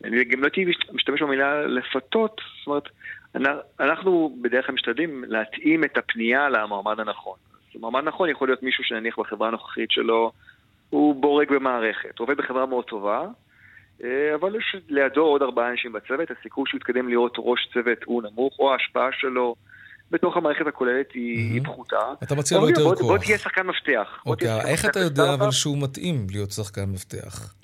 אני 0.05 0.25
גם 0.25 0.41
לא 0.41 0.49
הייתי 0.55 0.73
משתמש 0.93 1.23
במילה 1.23 1.67
לפתות, 1.67 2.41
זאת 2.59 2.67
אומרת, 2.67 2.89
אנחנו 3.81 4.37
בדרך 4.43 4.67
כלל 4.67 4.75
משתדלים 4.75 5.25
להתאים 5.29 5.85
את 5.85 5.99
הפנייה 5.99 6.49
למועמד 6.49 7.01
הנכון. 7.01 7.37
מועמד 7.75 8.05
נכון 8.05 8.29
יכול 8.29 8.49
להיות 8.49 8.63
מישהו 8.63 8.85
שנניח 8.85 9.19
בחברה 9.19 9.49
הנוכחית 9.49 9.91
שלו 9.91 10.33
הוא 10.91 11.15
בורג 11.15 11.53
במערכת, 11.53 12.19
עובד 12.19 12.37
בחברה 12.37 12.67
מאוד 12.67 12.85
טובה, 12.85 13.27
אה, 14.05 14.35
אבל 14.35 14.57
יש 14.57 14.77
לידו 14.89 15.21
עוד 15.21 15.43
ארבעה 15.43 15.71
אנשים 15.71 15.93
בצוות, 15.93 16.31
הסיכוי 16.31 16.65
שהוא 16.69 16.79
יתקדם 16.79 17.09
להיות 17.09 17.35
ראש 17.39 17.69
צוות 17.73 17.99
הוא 18.05 18.23
נמוך, 18.23 18.59
או 18.59 18.73
ההשפעה 18.73 19.09
שלו 19.13 19.55
בתוך 20.13 20.37
המערכת 20.37 20.67
הכוללת 20.67 21.13
היא, 21.15 21.61
mm-hmm. 21.61 21.65
פחותה. 21.65 21.97
אתה 22.23 22.35
מציע 22.35 22.59
לו 22.59 22.69
יותר 22.69 22.83
בוא, 22.83 22.97
כוח. 22.97 23.07
בוא 23.07 23.19
תהיה 23.19 23.39
שחקן 23.39 23.67
מפתח. 23.67 24.23
אוקיי, 24.27 24.61
okay, 24.61 24.67
איך 24.67 24.85
אתה 24.85 25.01
יודע 25.01 25.35
אבל 25.35 25.51
שהוא 25.51 25.83
מתאים 25.83 26.27
להיות 26.31 26.51
שחקן 26.51 26.85
מפתח? 26.85 27.55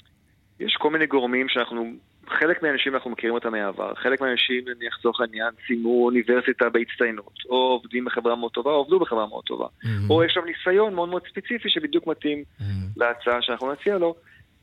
יש 0.61 0.77
כל 0.79 0.91
מיני 0.91 1.07
גורמים 1.07 1.49
שאנחנו, 1.49 1.93
חלק 2.29 2.63
מהאנשים 2.63 2.95
אנחנו 2.95 3.11
מכירים 3.11 3.35
אותם 3.35 3.53
מהעבר, 3.53 3.95
חלק 3.95 4.21
מהאנשים, 4.21 4.65
נניח 4.69 4.99
לצורך 4.99 5.21
העניין, 5.21 5.49
סיימו 5.67 6.05
אוניברסיטה 6.05 6.69
בהצטיינות, 6.69 7.35
או 7.49 7.57
עובדים 7.57 8.05
בחברה 8.05 8.37
מאוד 8.37 8.53
טובה, 8.53 8.71
או 8.71 8.77
עובדו 8.77 8.99
בחברה 8.99 9.27
מאוד 9.27 9.45
טובה, 9.45 9.67
mm-hmm. 9.67 10.11
או 10.11 10.25
יש 10.25 10.33
שם 10.33 10.41
ניסיון 10.45 10.95
מאוד 10.95 11.09
מאוד 11.09 11.23
ספציפי 11.31 11.69
שבדיוק 11.71 12.07
מתאים 12.07 12.43
mm-hmm. 12.43 12.65
להצעה 12.97 13.43
שאנחנו 13.43 13.73
נציע 13.73 13.99
לו. 13.99 14.15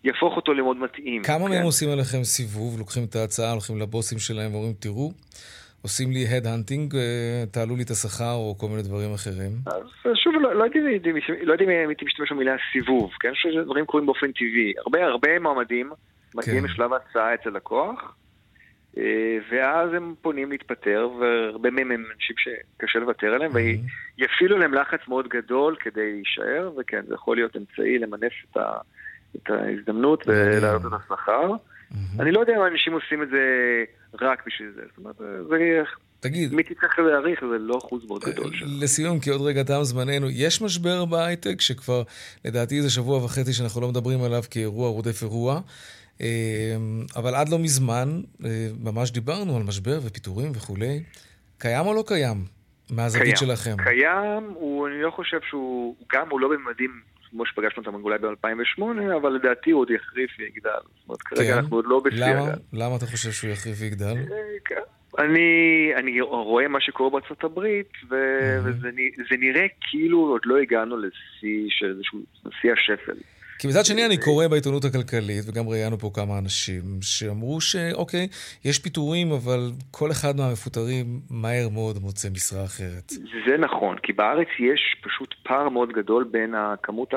יהפוך 0.04 0.36
אותו 0.36 0.54
למאוד 0.54 0.78
מתאים. 0.78 1.24
כמה 1.24 1.46
כן? 1.46 1.52
מהם 1.52 1.64
עושים 1.64 1.90
עליכם 1.90 2.24
סיבוב, 2.24 2.80
לוקחים 2.80 3.04
את 3.04 3.16
ההצעה, 3.16 3.52
הולכים 3.52 3.80
לבוסים 3.80 4.20
שלהם 4.20 4.54
ואומרים, 4.54 4.74
תראו, 4.80 5.12
עושים 5.86 6.12
לי 6.12 6.28
הד-הנטינג, 6.28 6.96
אה, 6.96 7.44
תעלו 7.52 7.76
לי 7.76 7.84
את 7.84 7.90
השכר 7.90 8.34
או 8.34 8.56
כל 8.58 8.68
מיני 8.68 8.82
דברים 8.82 9.14
אחרים? 9.14 9.52
אז 9.66 9.84
שוב, 10.24 10.34
לא, 10.42 10.56
לא 10.56 10.64
הייתי 10.64 10.80
לא 11.44 11.54
יודע 11.54 11.66
אם 11.66 11.70
הייתי 11.70 12.06
משתמש 12.06 12.32
במילה 12.32 12.56
סיבוב, 12.72 13.12
כן? 13.20 13.28
אני 13.28 13.36
חושב 13.36 13.50
שדברים 13.54 13.86
קורים 13.86 14.06
באופן 14.06 14.32
טבעי. 14.32 14.74
הרבה 14.78 15.06
הרבה 15.06 15.40
מועמדים 15.40 15.92
מגיעים 16.36 16.68
כן. 16.68 16.74
לשלב 16.74 16.94
ההצעה 16.94 17.34
אצל 17.34 17.50
לקוח, 17.50 18.16
אה, 18.98 19.38
ואז 19.52 19.94
הם 19.94 20.14
פונים 20.22 20.52
להתפטר, 20.52 21.10
והרבה 21.20 21.70
מהם 21.70 21.92
הם 21.92 22.04
אנשים 22.14 22.36
שקשה 22.38 23.00
לוותר 23.00 23.28
עליהם. 23.28 23.52
ויפעילו 23.54 24.58
להם 24.58 24.74
לחץ 24.74 25.00
מאוד 25.08 25.28
גדול 25.28 25.76
כדי 25.80 26.12
להישאר, 26.14 26.72
וכן, 26.78 27.02
זה 27.08 27.14
יכול 27.14 27.38
להיות 27.38 27.56
אמצעי 27.58 28.00
למנף 28.00 28.34
את, 28.52 28.58
ה, 28.58 28.74
את 29.36 29.50
ההזדמנות 29.50 30.24
ולהעלות 30.28 30.86
את 30.86 30.92
השכר. 30.94 31.52
אני 32.20 32.32
לא 32.32 32.40
יודע 32.40 32.56
אם 32.56 32.74
אנשים 32.74 32.94
עושים 32.94 33.24
את 33.24 33.30
זה 33.30 33.44
רק 34.22 34.44
בשביל 34.48 34.72
זה. 34.76 34.82
זאת 34.90 34.98
אומרת, 34.98 35.16
זה... 35.50 35.84
תגיד. 36.20 36.54
מי 36.54 36.64
תצטרך 36.64 37.00
להעריך, 37.00 37.40
זה 37.52 37.58
לא 37.60 37.78
אחוז 37.78 38.06
מאוד 38.08 38.24
גדול 38.24 38.54
שם. 38.54 38.66
לסיום, 38.70 39.20
כי 39.20 39.30
עוד 39.30 39.42
רגע 39.42 39.64
תם 39.64 39.80
זמננו, 39.84 40.28
יש 40.30 40.62
משבר 40.62 41.06
בהייטק 41.06 41.62
שכבר, 41.62 42.04
לדעתי 42.46 42.82
זה 42.82 42.90
שבוע 42.90 43.24
וחצי 43.24 43.54
שאנחנו 43.54 43.82
לא 43.82 43.88
מדברים 43.88 44.24
עליו 44.24 44.44
כאירוע 44.52 44.90
רודף 44.90 45.24
אירוע. 45.24 45.62
אה, 46.22 46.28
אבל 47.16 47.36
עד 47.36 47.50
לא 47.50 47.60
מזמן, 47.60 48.22
אה, 48.46 48.68
ממש 48.80 49.12
דיברנו 49.12 49.58
על 49.58 49.64
משבר 49.64 50.00
ופיטורים 50.04 50.52
וכולי. 50.56 51.04
קיים 51.58 51.86
או 51.86 51.94
לא 51.94 52.04
קיים? 52.08 52.38
מהזווית 52.90 53.38
שלכם. 53.38 53.76
קיים, 53.84 54.44
הוא, 54.54 54.88
אני 54.88 55.02
לא 55.02 55.12
חושב 55.12 55.38
שהוא, 55.50 55.96
גם 56.14 56.30
הוא 56.30 56.40
לא 56.40 56.48
בממדים 56.48 57.02
כמו 57.36 57.46
שפגשנו 57.46 57.84
אותם 57.84 58.04
אולי 58.04 58.18
ב-2008, 58.18 58.82
אבל 59.22 59.30
לדעתי 59.30 59.72
הוא 59.72 59.82
עוד 59.82 59.92
יחריף 59.92 60.32
ויגדל. 60.40 60.70
זאת 60.72 61.08
אומרת, 61.08 61.22
כרגע 61.22 61.52
כן. 61.52 61.58
אנחנו 61.58 61.76
עוד 61.76 61.86
לא 61.88 62.00
בשיא 62.00 62.26
הגל. 62.26 62.52
למה 62.74 62.96
אתה 62.96 63.06
חושב 63.06 63.32
שהוא 63.32 63.52
יחריף 63.52 63.76
ויגדל? 63.80 64.06
אה, 64.06 64.38
כן. 64.66 64.82
אני, 65.20 65.92
אני 65.96 66.22
רואה 66.22 66.68
מה 66.68 66.82
שקורה 66.82 67.10
בארצות 67.10 67.44
הברית, 67.44 67.92
ו, 68.10 68.16
mm-hmm. 68.16 68.70
וזה 69.20 69.38
נראה 69.40 69.66
כאילו 69.82 70.20
עוד 70.20 70.42
לא 70.46 70.58
הגענו 70.58 70.98
לשיא 70.98 71.66
של 71.70 71.90
איזשהו, 71.90 72.20
שיא 72.62 72.72
השפל. 72.74 73.18
כי 73.60 73.68
מצד 73.68 73.86
שני 73.86 74.06
אני 74.06 74.18
קורא 74.18 74.48
בעיתונות 74.48 74.86
הכלכלית, 74.86 75.44
וגם 75.48 75.70
ראיינו 75.70 75.98
פה 75.98 76.12
כמה 76.14 76.40
אנשים, 76.40 76.82
שאמרו 77.02 77.62
שאוקיי, 77.62 78.28
יש 78.66 78.80
פיטורים, 78.80 79.32
אבל 79.32 79.60
כל 79.92 80.12
אחד 80.12 80.34
מהמפוטרים 80.38 81.06
מהר 81.30 81.70
מאוד 81.74 81.96
מוצא 82.02 82.30
משרה 82.30 82.66
אחרת. 82.66 83.12
זה 83.48 83.58
נכון, 83.58 83.98
כי 84.04 84.14
בארץ 84.14 84.48
יש 84.60 84.96
פשוט 85.04 85.36
פער 85.44 85.70
מאוד 85.70 85.92
גדול 85.92 86.24
בין 86.32 86.56
הכמות 86.56 87.14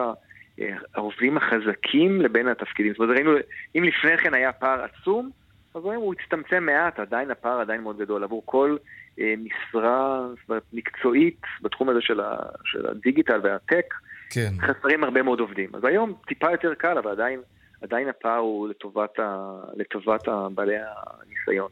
העובדים 0.94 1.36
החזקים 1.36 2.20
לבין 2.20 2.48
התפקידים. 2.48 2.92
זאת 2.92 3.00
אומרת, 3.00 3.16
ראינו, 3.16 3.30
אם 3.76 3.84
לפני 3.84 4.18
כן 4.18 4.34
היה 4.34 4.52
פער 4.52 4.84
עצום, 4.84 5.30
אז 5.74 5.84
היום 5.84 6.02
הוא 6.02 6.14
הצטמצם 6.14 6.64
מעט, 6.64 6.98
עדיין 6.98 7.30
הפער 7.30 7.60
עדיין 7.60 7.82
מאוד 7.82 7.98
גדול. 7.98 8.24
עבור 8.24 8.42
כל 8.44 8.76
אה, 9.20 9.34
משרה 9.38 10.26
מקצועית 10.72 11.40
בתחום 11.62 11.88
הזה 11.88 12.00
של, 12.00 12.20
ה, 12.20 12.36
של 12.64 12.86
הדיגיטל 12.86 13.40
והטק, 13.42 13.94
כן. 14.30 14.52
חסרים 14.60 15.04
הרבה 15.04 15.22
מאוד 15.22 15.40
עובדים. 15.40 15.70
אז 15.74 15.84
היום 15.84 16.14
טיפה 16.28 16.50
יותר 16.50 16.74
קל, 16.78 16.98
אבל 16.98 17.10
עדיין, 17.10 17.40
עדיין 17.82 18.08
הפער 18.08 18.36
הוא 18.36 18.68
לטובת, 18.68 19.18
ה, 19.18 19.54
לטובת 19.76 20.28
בעלי 20.54 20.74
הניסיון. 20.76 21.68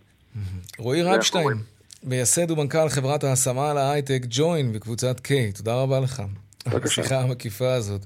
רועי 0.78 1.02
רבשטיין, 1.02 1.56
מייסד 2.04 2.50
ומנכ"ל 2.50 2.88
חברת 2.88 3.24
ההשמה 3.24 3.70
על 3.70 3.78
ההייטק 3.78 4.20
ג'וין 4.28 4.72
בקבוצת 4.72 5.16
K, 5.20 5.30
תודה 5.56 5.82
רבה 5.82 6.00
לך. 6.00 6.22
על 6.72 6.82
השיחה 6.84 7.20
המקיפה 7.20 7.74
הזאת. 7.74 8.00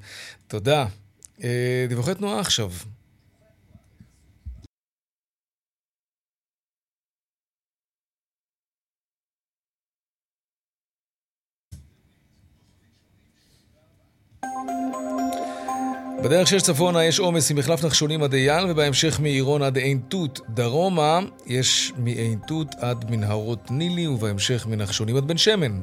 תודה. 0.48 0.86
אה, 1.44 1.86
דיווחי 1.88 2.14
תנועה 2.14 2.40
עכשיו. 2.40 2.70
בדרך 16.22 16.48
שש 16.48 16.62
צפונה 16.62 17.04
יש 17.04 17.18
עומס 17.18 17.50
ממחלף 17.50 17.84
נחשונים 17.84 18.22
עד 18.22 18.34
אייל, 18.34 18.70
ובהמשך 18.70 19.20
מעירון 19.20 19.62
עד 19.62 19.76
עין 19.76 20.00
תות 20.08 20.40
דרומה 20.48 21.20
יש 21.46 21.92
מעין 21.98 22.38
תות 22.46 22.74
עד 22.78 23.11
מנהרות 23.11 23.70
נילי, 23.70 24.06
ובהמשך 24.06 24.66
מנחשונים 24.66 25.16
עד 25.16 25.24
בן 25.24 25.36
שמן. 25.36 25.80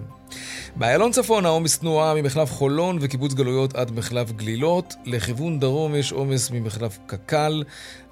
באיילון 0.75 1.11
צפונה 1.11 1.49
עומס 1.49 1.79
תנועה 1.79 2.13
ממחלף 2.15 2.51
חולון 2.51 2.97
וקיבוץ 3.01 3.33
גלויות 3.33 3.75
עד 3.75 3.91
מחלף 3.91 4.31
גלילות. 4.31 4.95
לכיוון 5.05 5.59
דרום 5.59 5.95
יש 5.95 6.11
עומס 6.11 6.51
ממחלף 6.51 6.97
קק"ל 7.05 7.63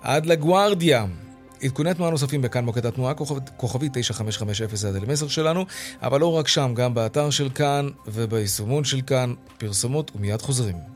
עד 0.01 0.25
לגוארדיה. 0.25 1.05
עדכוני 1.63 1.93
תנועה 1.93 2.11
נוספים 2.11 2.41
בכאן 2.41 2.65
מוקד 2.65 2.85
התנועה, 2.85 3.13
כוכבי 3.57 3.89
9550 3.93 4.67
זה 4.73 4.89
הדלמסר 4.89 5.27
שלנו, 5.27 5.65
אבל 6.01 6.19
לא 6.19 6.37
רק 6.37 6.47
שם, 6.47 6.73
גם 6.75 6.93
באתר 6.93 7.29
של 7.29 7.49
כאן 7.49 7.89
וביישומון 8.07 8.83
של 8.83 9.01
כאן, 9.01 9.33
פרסומות 9.57 10.11
ומיד 10.15 10.41
חוזרים. 10.41 10.94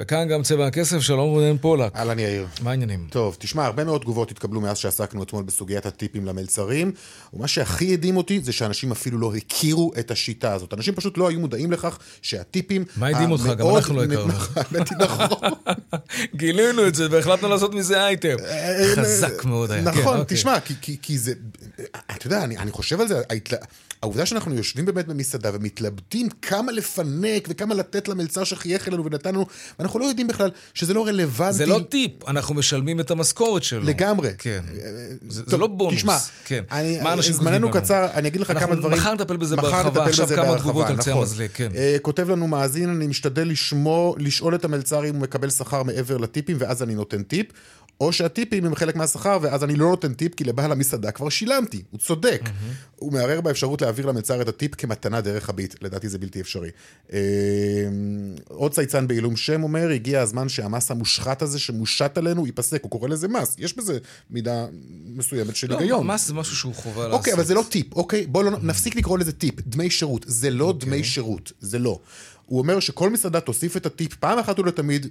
וכאן 0.00 0.28
גם 0.28 0.42
צבע 0.42 0.66
הכסף, 0.66 0.98
שלום 0.98 1.30
רונן 1.30 1.58
פולק. 1.58 1.96
אהלן 1.96 2.18
יאיר. 2.18 2.46
מה 2.62 2.70
העניינים? 2.70 3.06
טוב, 3.10 3.36
תשמע, 3.38 3.64
הרבה 3.64 3.84
מאוד 3.84 4.00
תגובות 4.00 4.30
התקבלו 4.30 4.60
מאז 4.60 4.78
שעסקנו 4.78 5.22
אתמול 5.22 5.42
בסוגיית 5.42 5.86
הטיפים 5.86 6.26
למלצרים, 6.26 6.92
ומה 7.34 7.48
שהכי 7.48 7.92
הדהים 7.92 8.16
אותי 8.16 8.40
זה 8.40 8.52
שאנשים 8.52 8.92
אפילו 8.92 9.18
לא 9.18 9.34
הכירו 9.34 9.92
את 9.98 10.10
השיטה 10.10 10.52
הזאת. 10.52 10.74
אנשים 10.74 10.94
פשוט 10.94 11.18
לא 11.18 11.28
היו 11.28 11.40
מודעים 11.40 11.72
לכך 11.72 11.98
שהטיפים... 12.22 12.84
מה 12.96 13.06
הדהים 13.06 13.30
אותך? 13.30 13.46
גם 13.46 13.68
אנחנו 13.76 13.96
לא 13.96 14.04
הכרנו. 14.04 14.32
נכון. 15.04 15.50
גילינו 16.36 16.86
את 16.86 16.94
זה 16.94 17.06
והחלטנו 17.10 17.48
לעשות 17.48 17.74
מזה 17.74 18.06
אייטם. 18.06 18.36
אה, 18.44 18.80
אה, 18.80 18.96
חזק 18.96 19.44
מאוד 19.44 19.70
היה. 19.70 19.82
נכון, 19.82 20.02
כן, 20.02 20.08
אוקיי. 20.08 20.36
תשמע, 20.36 20.60
כי 21.02 21.18
זה... 21.18 21.32
אתה 22.16 22.26
יודע, 22.26 22.44
אני 22.44 22.70
חושב 22.70 23.00
על 23.00 23.08
זה, 23.08 23.22
העובדה 24.02 24.26
שאנחנו 24.26 24.54
יושבים 24.54 24.84
באמת 24.84 25.06
במסעדה 25.06 25.50
ומתלבטים 25.54 26.28
כמה 26.42 26.72
לפנק 26.72 27.48
וכמה 27.48 27.74
לתת 27.74 28.08
למלצר 28.08 28.44
שחייך 28.44 28.88
אלינו 28.88 29.04
ונתן 29.04 29.34
לנו, 29.34 29.46
ואנחנו 29.86 30.00
לא 30.00 30.04
יודעים 30.04 30.26
בכלל 30.26 30.50
שזה 30.74 30.94
לא 30.94 31.06
רלוונטי. 31.06 31.52
זה 31.52 31.66
לא 31.66 31.80
טיפ, 31.88 32.28
אנחנו 32.28 32.54
משלמים 32.54 33.00
את 33.00 33.10
המשכורת 33.10 33.62
שלו. 33.62 33.82
לגמרי. 33.82 34.30
כן. 34.38 34.60
זה, 35.28 35.42
טוב, 35.42 35.50
זה 35.50 35.56
לא 35.56 35.66
בונוס. 35.66 35.94
תשמע, 35.94 36.16
כן. 36.44 36.64
אני, 36.72 37.00
מה 37.00 37.12
אנשים 37.12 37.32
זמננו 37.32 37.70
קצר, 37.70 38.06
אני 38.14 38.28
אגיד 38.28 38.40
לך 38.40 38.52
כמה 38.58 38.74
דברים. 38.74 38.98
מחר 38.98 39.14
נטפל 39.14 39.36
בזה 39.36 39.56
בהרחבה, 39.56 40.04
עכשיו 40.04 40.28
כמה 40.28 40.58
תגובות 40.58 40.86
על 40.86 40.96
קצה 40.96 41.10
נכון. 41.10 41.22
המזלג, 41.22 41.48
כן. 41.54 41.68
Uh, 41.72 42.00
כותב 42.02 42.30
לנו 42.30 42.46
מאזין, 42.46 42.88
אני 42.88 43.06
משתדל 43.06 43.48
לשמור, 43.48 44.16
לשאול 44.18 44.54
את 44.54 44.64
המלצר 44.64 45.04
אם 45.04 45.14
הוא 45.14 45.22
מקבל 45.22 45.50
שכר 45.50 45.82
מעבר 45.82 46.16
לטיפים, 46.16 46.56
ואז 46.60 46.82
אני 46.82 46.94
נותן 46.94 47.22
טיפ. 47.22 47.46
או 48.00 48.12
שהטיפים 48.12 48.64
הם 48.64 48.74
חלק 48.74 48.96
מהשכר, 48.96 49.38
ואז 49.42 49.64
אני 49.64 49.76
לא 49.76 49.88
נותן 49.88 50.14
טיפ 50.14 50.34
כי 50.34 50.44
לבעל 50.44 50.72
המסעדה 50.72 51.10
כבר 51.10 51.28
שילמתי, 51.28 51.82
הוא 51.90 52.00
צודק. 52.00 52.40
Mm-hmm. 52.44 52.96
הוא 52.96 53.12
מערער 53.12 53.40
באפשרות 53.40 53.82
להעביר 53.82 54.06
למלצר 54.06 54.42
את 54.42 54.48
הטיפ 54.48 54.74
כמתנה 54.74 55.20
דרך 55.20 55.48
הביט, 55.48 55.82
לדעתי 55.82 56.08
זה 56.08 56.18
בלתי 56.18 56.40
אפשרי. 56.40 56.70
אה, 57.12 57.18
עוד 58.48 58.72
צייצן 58.72 59.06
בעילום 59.06 59.36
שם 59.36 59.62
אומר, 59.62 59.90
הגיע 59.90 60.20
הזמן 60.20 60.48
שהמס 60.48 60.90
המושחת 60.90 61.42
הזה 61.42 61.58
שמושת 61.58 62.18
עלינו 62.18 62.46
ייפסק, 62.46 62.82
הוא 62.82 62.90
קורא 62.90 63.08
לזה 63.08 63.28
מס, 63.28 63.56
יש 63.58 63.76
בזה 63.76 63.98
מידה 64.30 64.66
מסוימת 65.06 65.56
של 65.56 65.70
לא, 65.70 65.78
היגיון. 65.78 66.06
לא, 66.06 66.14
מס 66.14 66.26
זה 66.26 66.34
משהו 66.34 66.56
שהוא 66.56 66.74
חובה 66.74 67.02
לעשות. 67.02 67.18
אוקיי, 67.18 67.34
אבל 67.34 67.44
זה 67.44 67.54
לא 67.54 67.64
טיפ, 67.68 67.94
אוקיי? 67.94 68.26
בואו 68.26 68.44
לא, 68.44 68.58
נפסיק 68.62 68.96
לקרוא 68.96 69.18
לזה 69.18 69.32
טיפ, 69.32 69.54
דמי 69.60 69.90
שירות, 69.90 70.24
זה 70.28 70.50
לא 70.50 70.64
אוקיי. 70.64 70.88
דמי 70.88 71.04
שירות, 71.04 71.52
זה 71.60 71.78
לא. 71.78 71.98
הוא 72.46 72.58
אומר 72.58 72.80
שכל 72.80 73.10
מסעדה 73.10 73.40
תוסיף 73.40 73.76
את 73.76 73.86
הטיפ 73.86 74.14
פעם 74.14 74.38
אחת 74.38 74.58
ולתמיד 74.58 75.06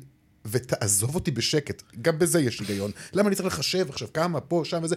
ותעזוב 0.45 1.15
אותי 1.15 1.31
בשקט. 1.31 1.83
גם 2.01 2.19
בזה 2.19 2.41
יש 2.41 2.59
היגיון. 2.59 2.91
למה 3.13 3.27
אני 3.27 3.35
צריך 3.35 3.47
לחשב 3.47 3.85
עכשיו 3.89 4.07
כמה, 4.13 4.39
פה, 4.41 4.61
שם 4.65 4.79
וזה? 4.83 4.95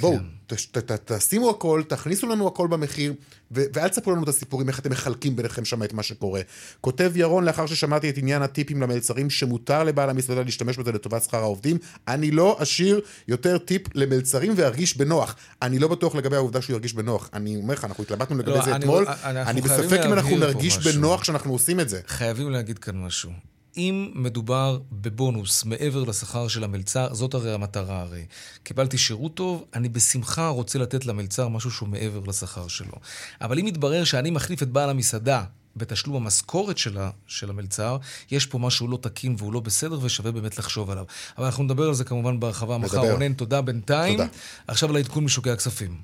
בואו, 0.00 0.16
כן. 0.46 0.56
תשימו 1.04 1.50
הכל, 1.50 1.82
תכניסו 1.88 2.26
לנו 2.26 2.46
הכל 2.48 2.68
במחיר, 2.68 3.14
ואל 3.50 3.88
תספרו 3.88 4.12
לנו 4.12 4.22
את 4.22 4.28
הסיפורים, 4.28 4.68
איך 4.68 4.78
אתם 4.78 4.90
מחלקים 4.90 5.36
ביניכם 5.36 5.64
שם 5.64 5.82
את 5.82 5.92
מה 5.92 6.02
שקורה. 6.02 6.40
כותב 6.80 7.12
ירון, 7.14 7.44
לאחר 7.44 7.66
ששמעתי 7.66 8.10
את 8.10 8.18
עניין 8.18 8.42
הטיפים 8.42 8.82
למלצרים, 8.82 9.30
שמותר 9.30 9.84
לבעל 9.84 10.10
המסעדה 10.10 10.42
להשתמש 10.42 10.76
בזה 10.78 10.92
לטובת 10.92 11.22
שכר 11.22 11.38
העובדים, 11.38 11.78
אני 12.08 12.30
לא 12.30 12.56
אשאיר 12.62 13.00
יותר 13.28 13.58
טיפ 13.58 13.82
למלצרים 13.94 14.52
וארגיש 14.56 14.96
בנוח. 14.96 15.36
אני 15.62 15.78
לא 15.78 15.88
בטוח 15.88 16.14
לגבי 16.14 16.36
העובדה 16.36 16.62
שהוא 16.62 16.74
ירגיש 16.74 16.94
בנוח. 16.94 17.30
אני 17.32 17.56
אומר 17.56 17.74
לך, 17.74 17.84
אנחנו 17.84 18.04
התלבטנו 18.04 18.38
לגבי 18.38 18.50
לא, 18.50 18.64
זה 18.64 18.70
אני- 18.70 18.78
אתמול, 18.84 19.06
אני 19.24 19.60
בספק 19.60 20.00
אם 20.06 20.12
אנחנו 20.12 20.36
נרגיש 20.36 20.78
משהו. 20.78 20.92
בנוח 20.92 21.24
שאנחנו 21.24 21.52
עושים 21.52 21.80
את 21.80 21.88
זה. 21.88 22.00
חייבים 22.06 22.50
להגיד 22.50 22.78
כאן 22.78 22.96
משהו. 22.96 23.30
אם 23.78 24.10
מדובר 24.14 24.78
בבונוס 24.92 25.64
מעבר 25.64 26.04
לשכר 26.04 26.48
של 26.48 26.64
המלצר, 26.64 27.14
זאת 27.14 27.34
הרי 27.34 27.54
המטרה 27.54 28.00
הרי. 28.00 28.24
קיבלתי 28.62 28.98
שירות 28.98 29.34
טוב, 29.34 29.64
אני 29.74 29.88
בשמחה 29.88 30.48
רוצה 30.48 30.78
לתת 30.78 31.06
למלצר 31.06 31.48
משהו 31.48 31.70
שהוא 31.70 31.88
מעבר 31.88 32.20
לשכר 32.26 32.68
שלו. 32.68 32.92
אבל 33.40 33.58
אם 33.58 33.66
יתברר 33.66 34.04
שאני 34.04 34.30
מחליף 34.30 34.62
את 34.62 34.68
בעל 34.68 34.90
המסעדה 34.90 35.44
בתשלום 35.76 36.16
המשכורת 36.16 36.78
שלה, 36.78 37.10
של 37.26 37.50
המלצר, 37.50 37.96
יש 38.30 38.46
פה 38.46 38.58
משהו 38.58 38.88
לא 38.88 38.98
תקין 39.02 39.34
והוא 39.38 39.52
לא 39.52 39.60
בסדר 39.60 39.98
ושווה 40.02 40.32
באמת 40.32 40.58
לחשוב 40.58 40.90
עליו. 40.90 41.04
אבל 41.38 41.46
אנחנו 41.46 41.64
נדבר 41.64 41.88
על 41.88 41.94
זה 41.94 42.04
כמובן 42.04 42.40
בהרחבה 42.40 42.78
מחר. 42.78 43.12
רונן, 43.12 43.32
תודה 43.32 43.60
בינתיים. 43.60 44.18
תודה. 44.18 44.28
עכשיו 44.66 44.92
לעדכון 44.92 45.24
משוקי 45.24 45.50
הכספים. 45.50 45.96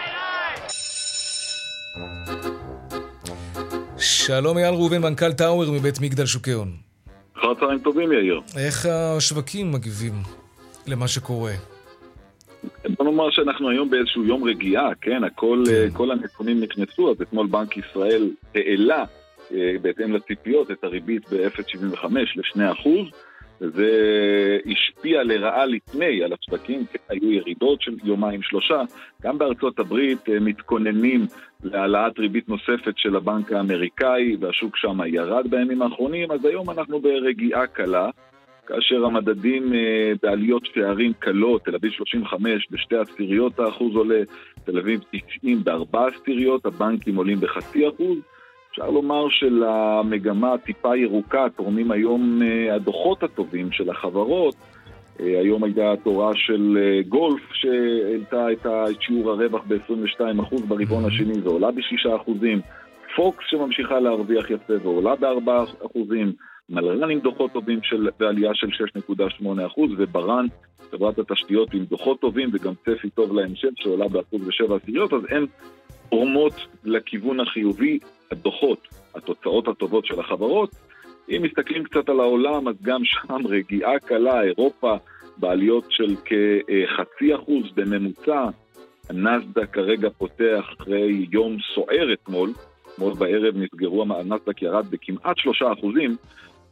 שלום 3.98 4.58
אייל 4.58 4.74
ראובן, 4.74 5.02
מנכ"ל 5.02 5.32
טאוור 5.32 5.72
מבית 5.72 6.00
מגדל 6.00 6.26
שוקי 6.26 6.52
הון. 6.52 6.68
אחר 7.38 7.54
צהריים 7.54 7.78
טובים, 7.78 8.12
יאיר. 8.12 8.40
איך 8.56 8.86
השווקים 8.86 9.72
מגיבים 9.72 10.12
למה 10.86 11.08
שקורה? 11.08 11.52
בוא 12.98 13.04
נאמר 13.04 13.30
שאנחנו 13.30 13.70
היום 13.70 13.90
באיזשהו 13.90 14.24
יום 14.24 14.44
רגיעה, 14.44 14.90
כן? 15.00 15.24
הכל, 15.24 15.64
אה, 15.70 15.86
כל 15.92 16.10
הנתונים 16.10 16.60
נכנסו, 16.60 17.10
אז 17.10 17.22
אתמול 17.22 17.46
בנק 17.46 17.76
ישראל 17.76 18.30
העלה 18.54 19.04
אה, 19.54 19.72
בהתאם 19.82 20.12
לציפיות 20.12 20.70
את 20.70 20.84
הריבית 20.84 21.22
ב-0.75 21.32 22.06
ל-2%, 22.36 22.88
וזה 23.60 23.90
השפיע 24.66 25.22
לרעה 25.22 25.66
לפני 25.66 26.22
על 26.22 26.32
כן, 26.64 26.82
היו 27.08 27.32
ירידות 27.32 27.82
של 27.82 27.96
יומיים 28.04 28.42
שלושה. 28.42 28.82
גם 29.22 29.38
בארצות 29.38 29.78
הברית 29.78 30.28
אה, 30.28 30.40
מתכוננים 30.40 31.26
להעלאת 31.64 32.18
ריבית 32.18 32.48
נוספת 32.48 32.94
של 32.96 33.16
הבנק 33.16 33.52
האמריקאי, 33.52 34.36
והשוק 34.40 34.76
שם 34.76 34.98
ירד 35.06 35.50
בימים 35.50 35.82
האחרונים, 35.82 36.32
אז 36.32 36.44
היום 36.44 36.70
אנחנו 36.70 37.00
ברגיעה 37.00 37.66
קלה. 37.66 38.10
כאשר 38.66 39.04
המדדים 39.04 39.74
אה, 39.74 40.12
בעליות 40.22 40.62
שערים 40.74 41.12
קלות, 41.18 41.64
תל 41.64 41.74
אביב 41.74 41.92
35 41.92 42.66
בשתי 42.70 42.96
עשיריות 42.96 43.58
האחוז 43.58 43.94
עולה, 43.94 44.20
תל 44.64 44.78
אביב 44.78 45.00
90 45.38 45.64
בארבע 45.64 46.06
עשיריות, 46.06 46.66
הבנקים 46.66 47.16
עולים 47.16 47.40
בחצי 47.40 47.88
אחוז. 47.88 48.18
אפשר 48.76 48.90
לומר 48.90 49.28
שלמגמה 49.28 50.54
הטיפה 50.54 50.96
ירוקה 50.96 51.46
תורמים 51.56 51.90
היום 51.90 52.42
אה, 52.42 52.74
הדוחות 52.74 53.22
הטובים 53.22 53.72
של 53.72 53.90
החברות. 53.90 54.54
אה, 55.20 55.40
היום 55.40 55.64
הייתה 55.64 55.92
תורה 56.04 56.32
של 56.34 56.78
אה, 56.80 57.02
גולף 57.08 57.42
שהעלתה 57.52 58.52
את 58.52 58.66
שיעור 59.00 59.30
הרווח 59.30 59.62
ב-22% 59.68 60.66
ברבעון 60.68 61.04
השני 61.04 61.40
ועולה 61.42 61.70
ב-6%. 61.70 62.30
פוקס 63.16 63.44
שממשיכה 63.50 64.00
להרוויח 64.00 64.50
יפה 64.50 64.72
ועולה 64.82 65.14
ב-4%. 65.16 65.98
מלרן 66.70 67.10
עם 67.10 67.20
דוחות 67.20 67.52
טובים 67.52 67.78
של, 67.82 68.08
בעלייה 68.18 68.50
של 68.54 68.68
6.8% 68.98 69.80
וברן, 69.98 70.46
חברת 70.90 71.18
התשתיות 71.18 71.74
עם 71.74 71.84
דוחות 71.84 72.20
טובים 72.20 72.50
וגם 72.52 72.72
צפי 72.74 73.10
טוב 73.10 73.32
להמשך 73.32 73.68
שעולה 73.76 74.08
באחוז 74.08 74.48
ושבע 74.48 74.76
עשיריות, 74.76 75.12
אז 75.12 75.20
הן 75.30 75.46
תורמות 76.10 76.52
לכיוון 76.84 77.40
החיובי, 77.40 77.98
הדוחות, 78.30 78.88
התוצאות 79.14 79.68
הטובות 79.68 80.06
של 80.06 80.20
החברות. 80.20 80.70
אם 81.28 81.42
מסתכלים 81.42 81.84
קצת 81.84 82.08
על 82.08 82.20
העולם, 82.20 82.68
אז 82.68 82.74
גם 82.82 83.00
שם 83.04 83.46
רגיעה 83.46 83.98
קלה, 83.98 84.42
אירופה 84.42 84.96
בעליות 85.36 85.84
של 85.90 86.14
כחצי 86.16 87.34
אחוז 87.34 87.64
בממוצע. 87.74 88.48
הנסדק 89.10 89.70
כרגע 89.72 90.08
פותח 90.18 90.64
אחרי 90.78 91.26
יום 91.30 91.56
סוער 91.74 92.12
אתמול, 92.12 92.52
אתמול 92.92 93.14
בערב 93.14 93.54
נסגרו, 93.56 94.02
הנסדק 94.02 94.62
ירד 94.62 94.86
בכמעט 94.90 95.38
שלושה 95.38 95.72
אחוזים, 95.72 96.16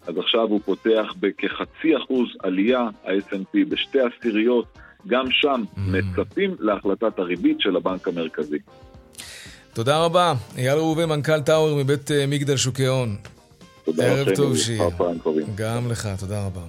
אז 0.07 0.19
עכשיו 0.19 0.49
הוא 0.49 0.61
פותח 0.65 1.15
בכחצי 1.21 1.97
אחוז 1.97 2.29
עלייה, 2.43 2.81
ה-S&P 2.81 3.59
בשתי 3.69 3.99
עשיריות, 4.01 4.67
גם 5.07 5.25
שם 5.31 5.63
מצפים 5.77 6.55
להחלטת 6.59 7.19
הריבית 7.19 7.61
של 7.61 7.77
הבנק 7.77 8.09
המרכזי. 8.09 8.59
תודה 9.75 9.99
רבה. 10.05 10.35
אייל 10.57 10.79
ראובן, 10.79 11.05
מנכ"ל 11.05 11.41
טאוור 11.41 11.77
מבית 11.77 12.11
אה, 12.11 12.27
מגדל 12.27 12.57
שוקי 12.57 12.87
הון. 12.87 13.17
תודה 13.85 14.05
ערב 14.05 14.35
טוב 14.37 14.57
שיהיה. 14.57 14.85
גם 15.55 15.91
לך, 15.91 16.09
תודה 16.19 16.47
רבה. 16.47 16.61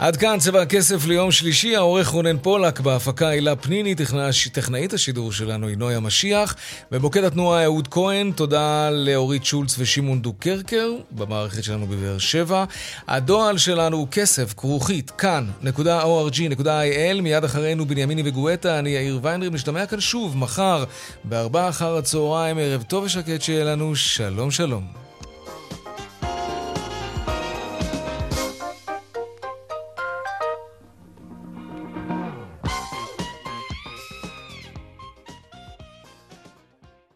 עד 0.00 0.16
כאן 0.16 0.38
צבע 0.38 0.62
הכסף 0.62 1.06
ליום 1.06 1.32
שלישי, 1.32 1.76
העורך 1.76 2.08
רונן 2.08 2.38
פולק, 2.38 2.80
בהפקה 2.80 3.28
הילה 3.28 3.56
פניני, 3.56 3.94
טכנא- 3.94 4.48
טכנאית 4.52 4.92
השידור 4.92 5.32
שלנו 5.32 5.68
היא 5.68 5.76
נויה 5.76 6.00
משיח, 6.00 6.54
במוקד 6.90 7.24
התנועה 7.24 7.64
אהוד 7.64 7.88
כהן, 7.88 8.32
תודה 8.36 8.90
לאורית 8.90 9.44
שולץ 9.44 9.74
ושמעון 9.78 10.22
דוקרקר, 10.22 10.92
במערכת 11.10 11.64
שלנו 11.64 11.86
בבאר 11.86 12.18
שבע. 12.18 12.64
הדואל 13.08 13.58
שלנו 13.58 13.96
הוא 13.96 14.08
כסף, 14.10 14.54
כרוכית, 14.56 15.10
כאן.org.il, 15.10 17.20
מיד 17.22 17.44
אחרינו 17.44 17.86
בנימיני 17.86 18.22
וגואטה, 18.24 18.78
אני 18.78 18.90
יאיר 18.90 19.20
ויינרי, 19.22 19.48
משתמע 19.48 19.86
כאן 19.86 20.00
שוב, 20.00 20.36
מחר, 20.36 20.84
בארבעה 21.24 21.68
אחר 21.68 21.96
הצהריים, 21.96 22.58
ערב 22.58 22.82
טוב 22.82 23.04
ושקט 23.04 23.42
שיהיה 23.42 23.64
לנו, 23.64 23.96
שלום 23.96 24.50
שלום. 24.50 25.09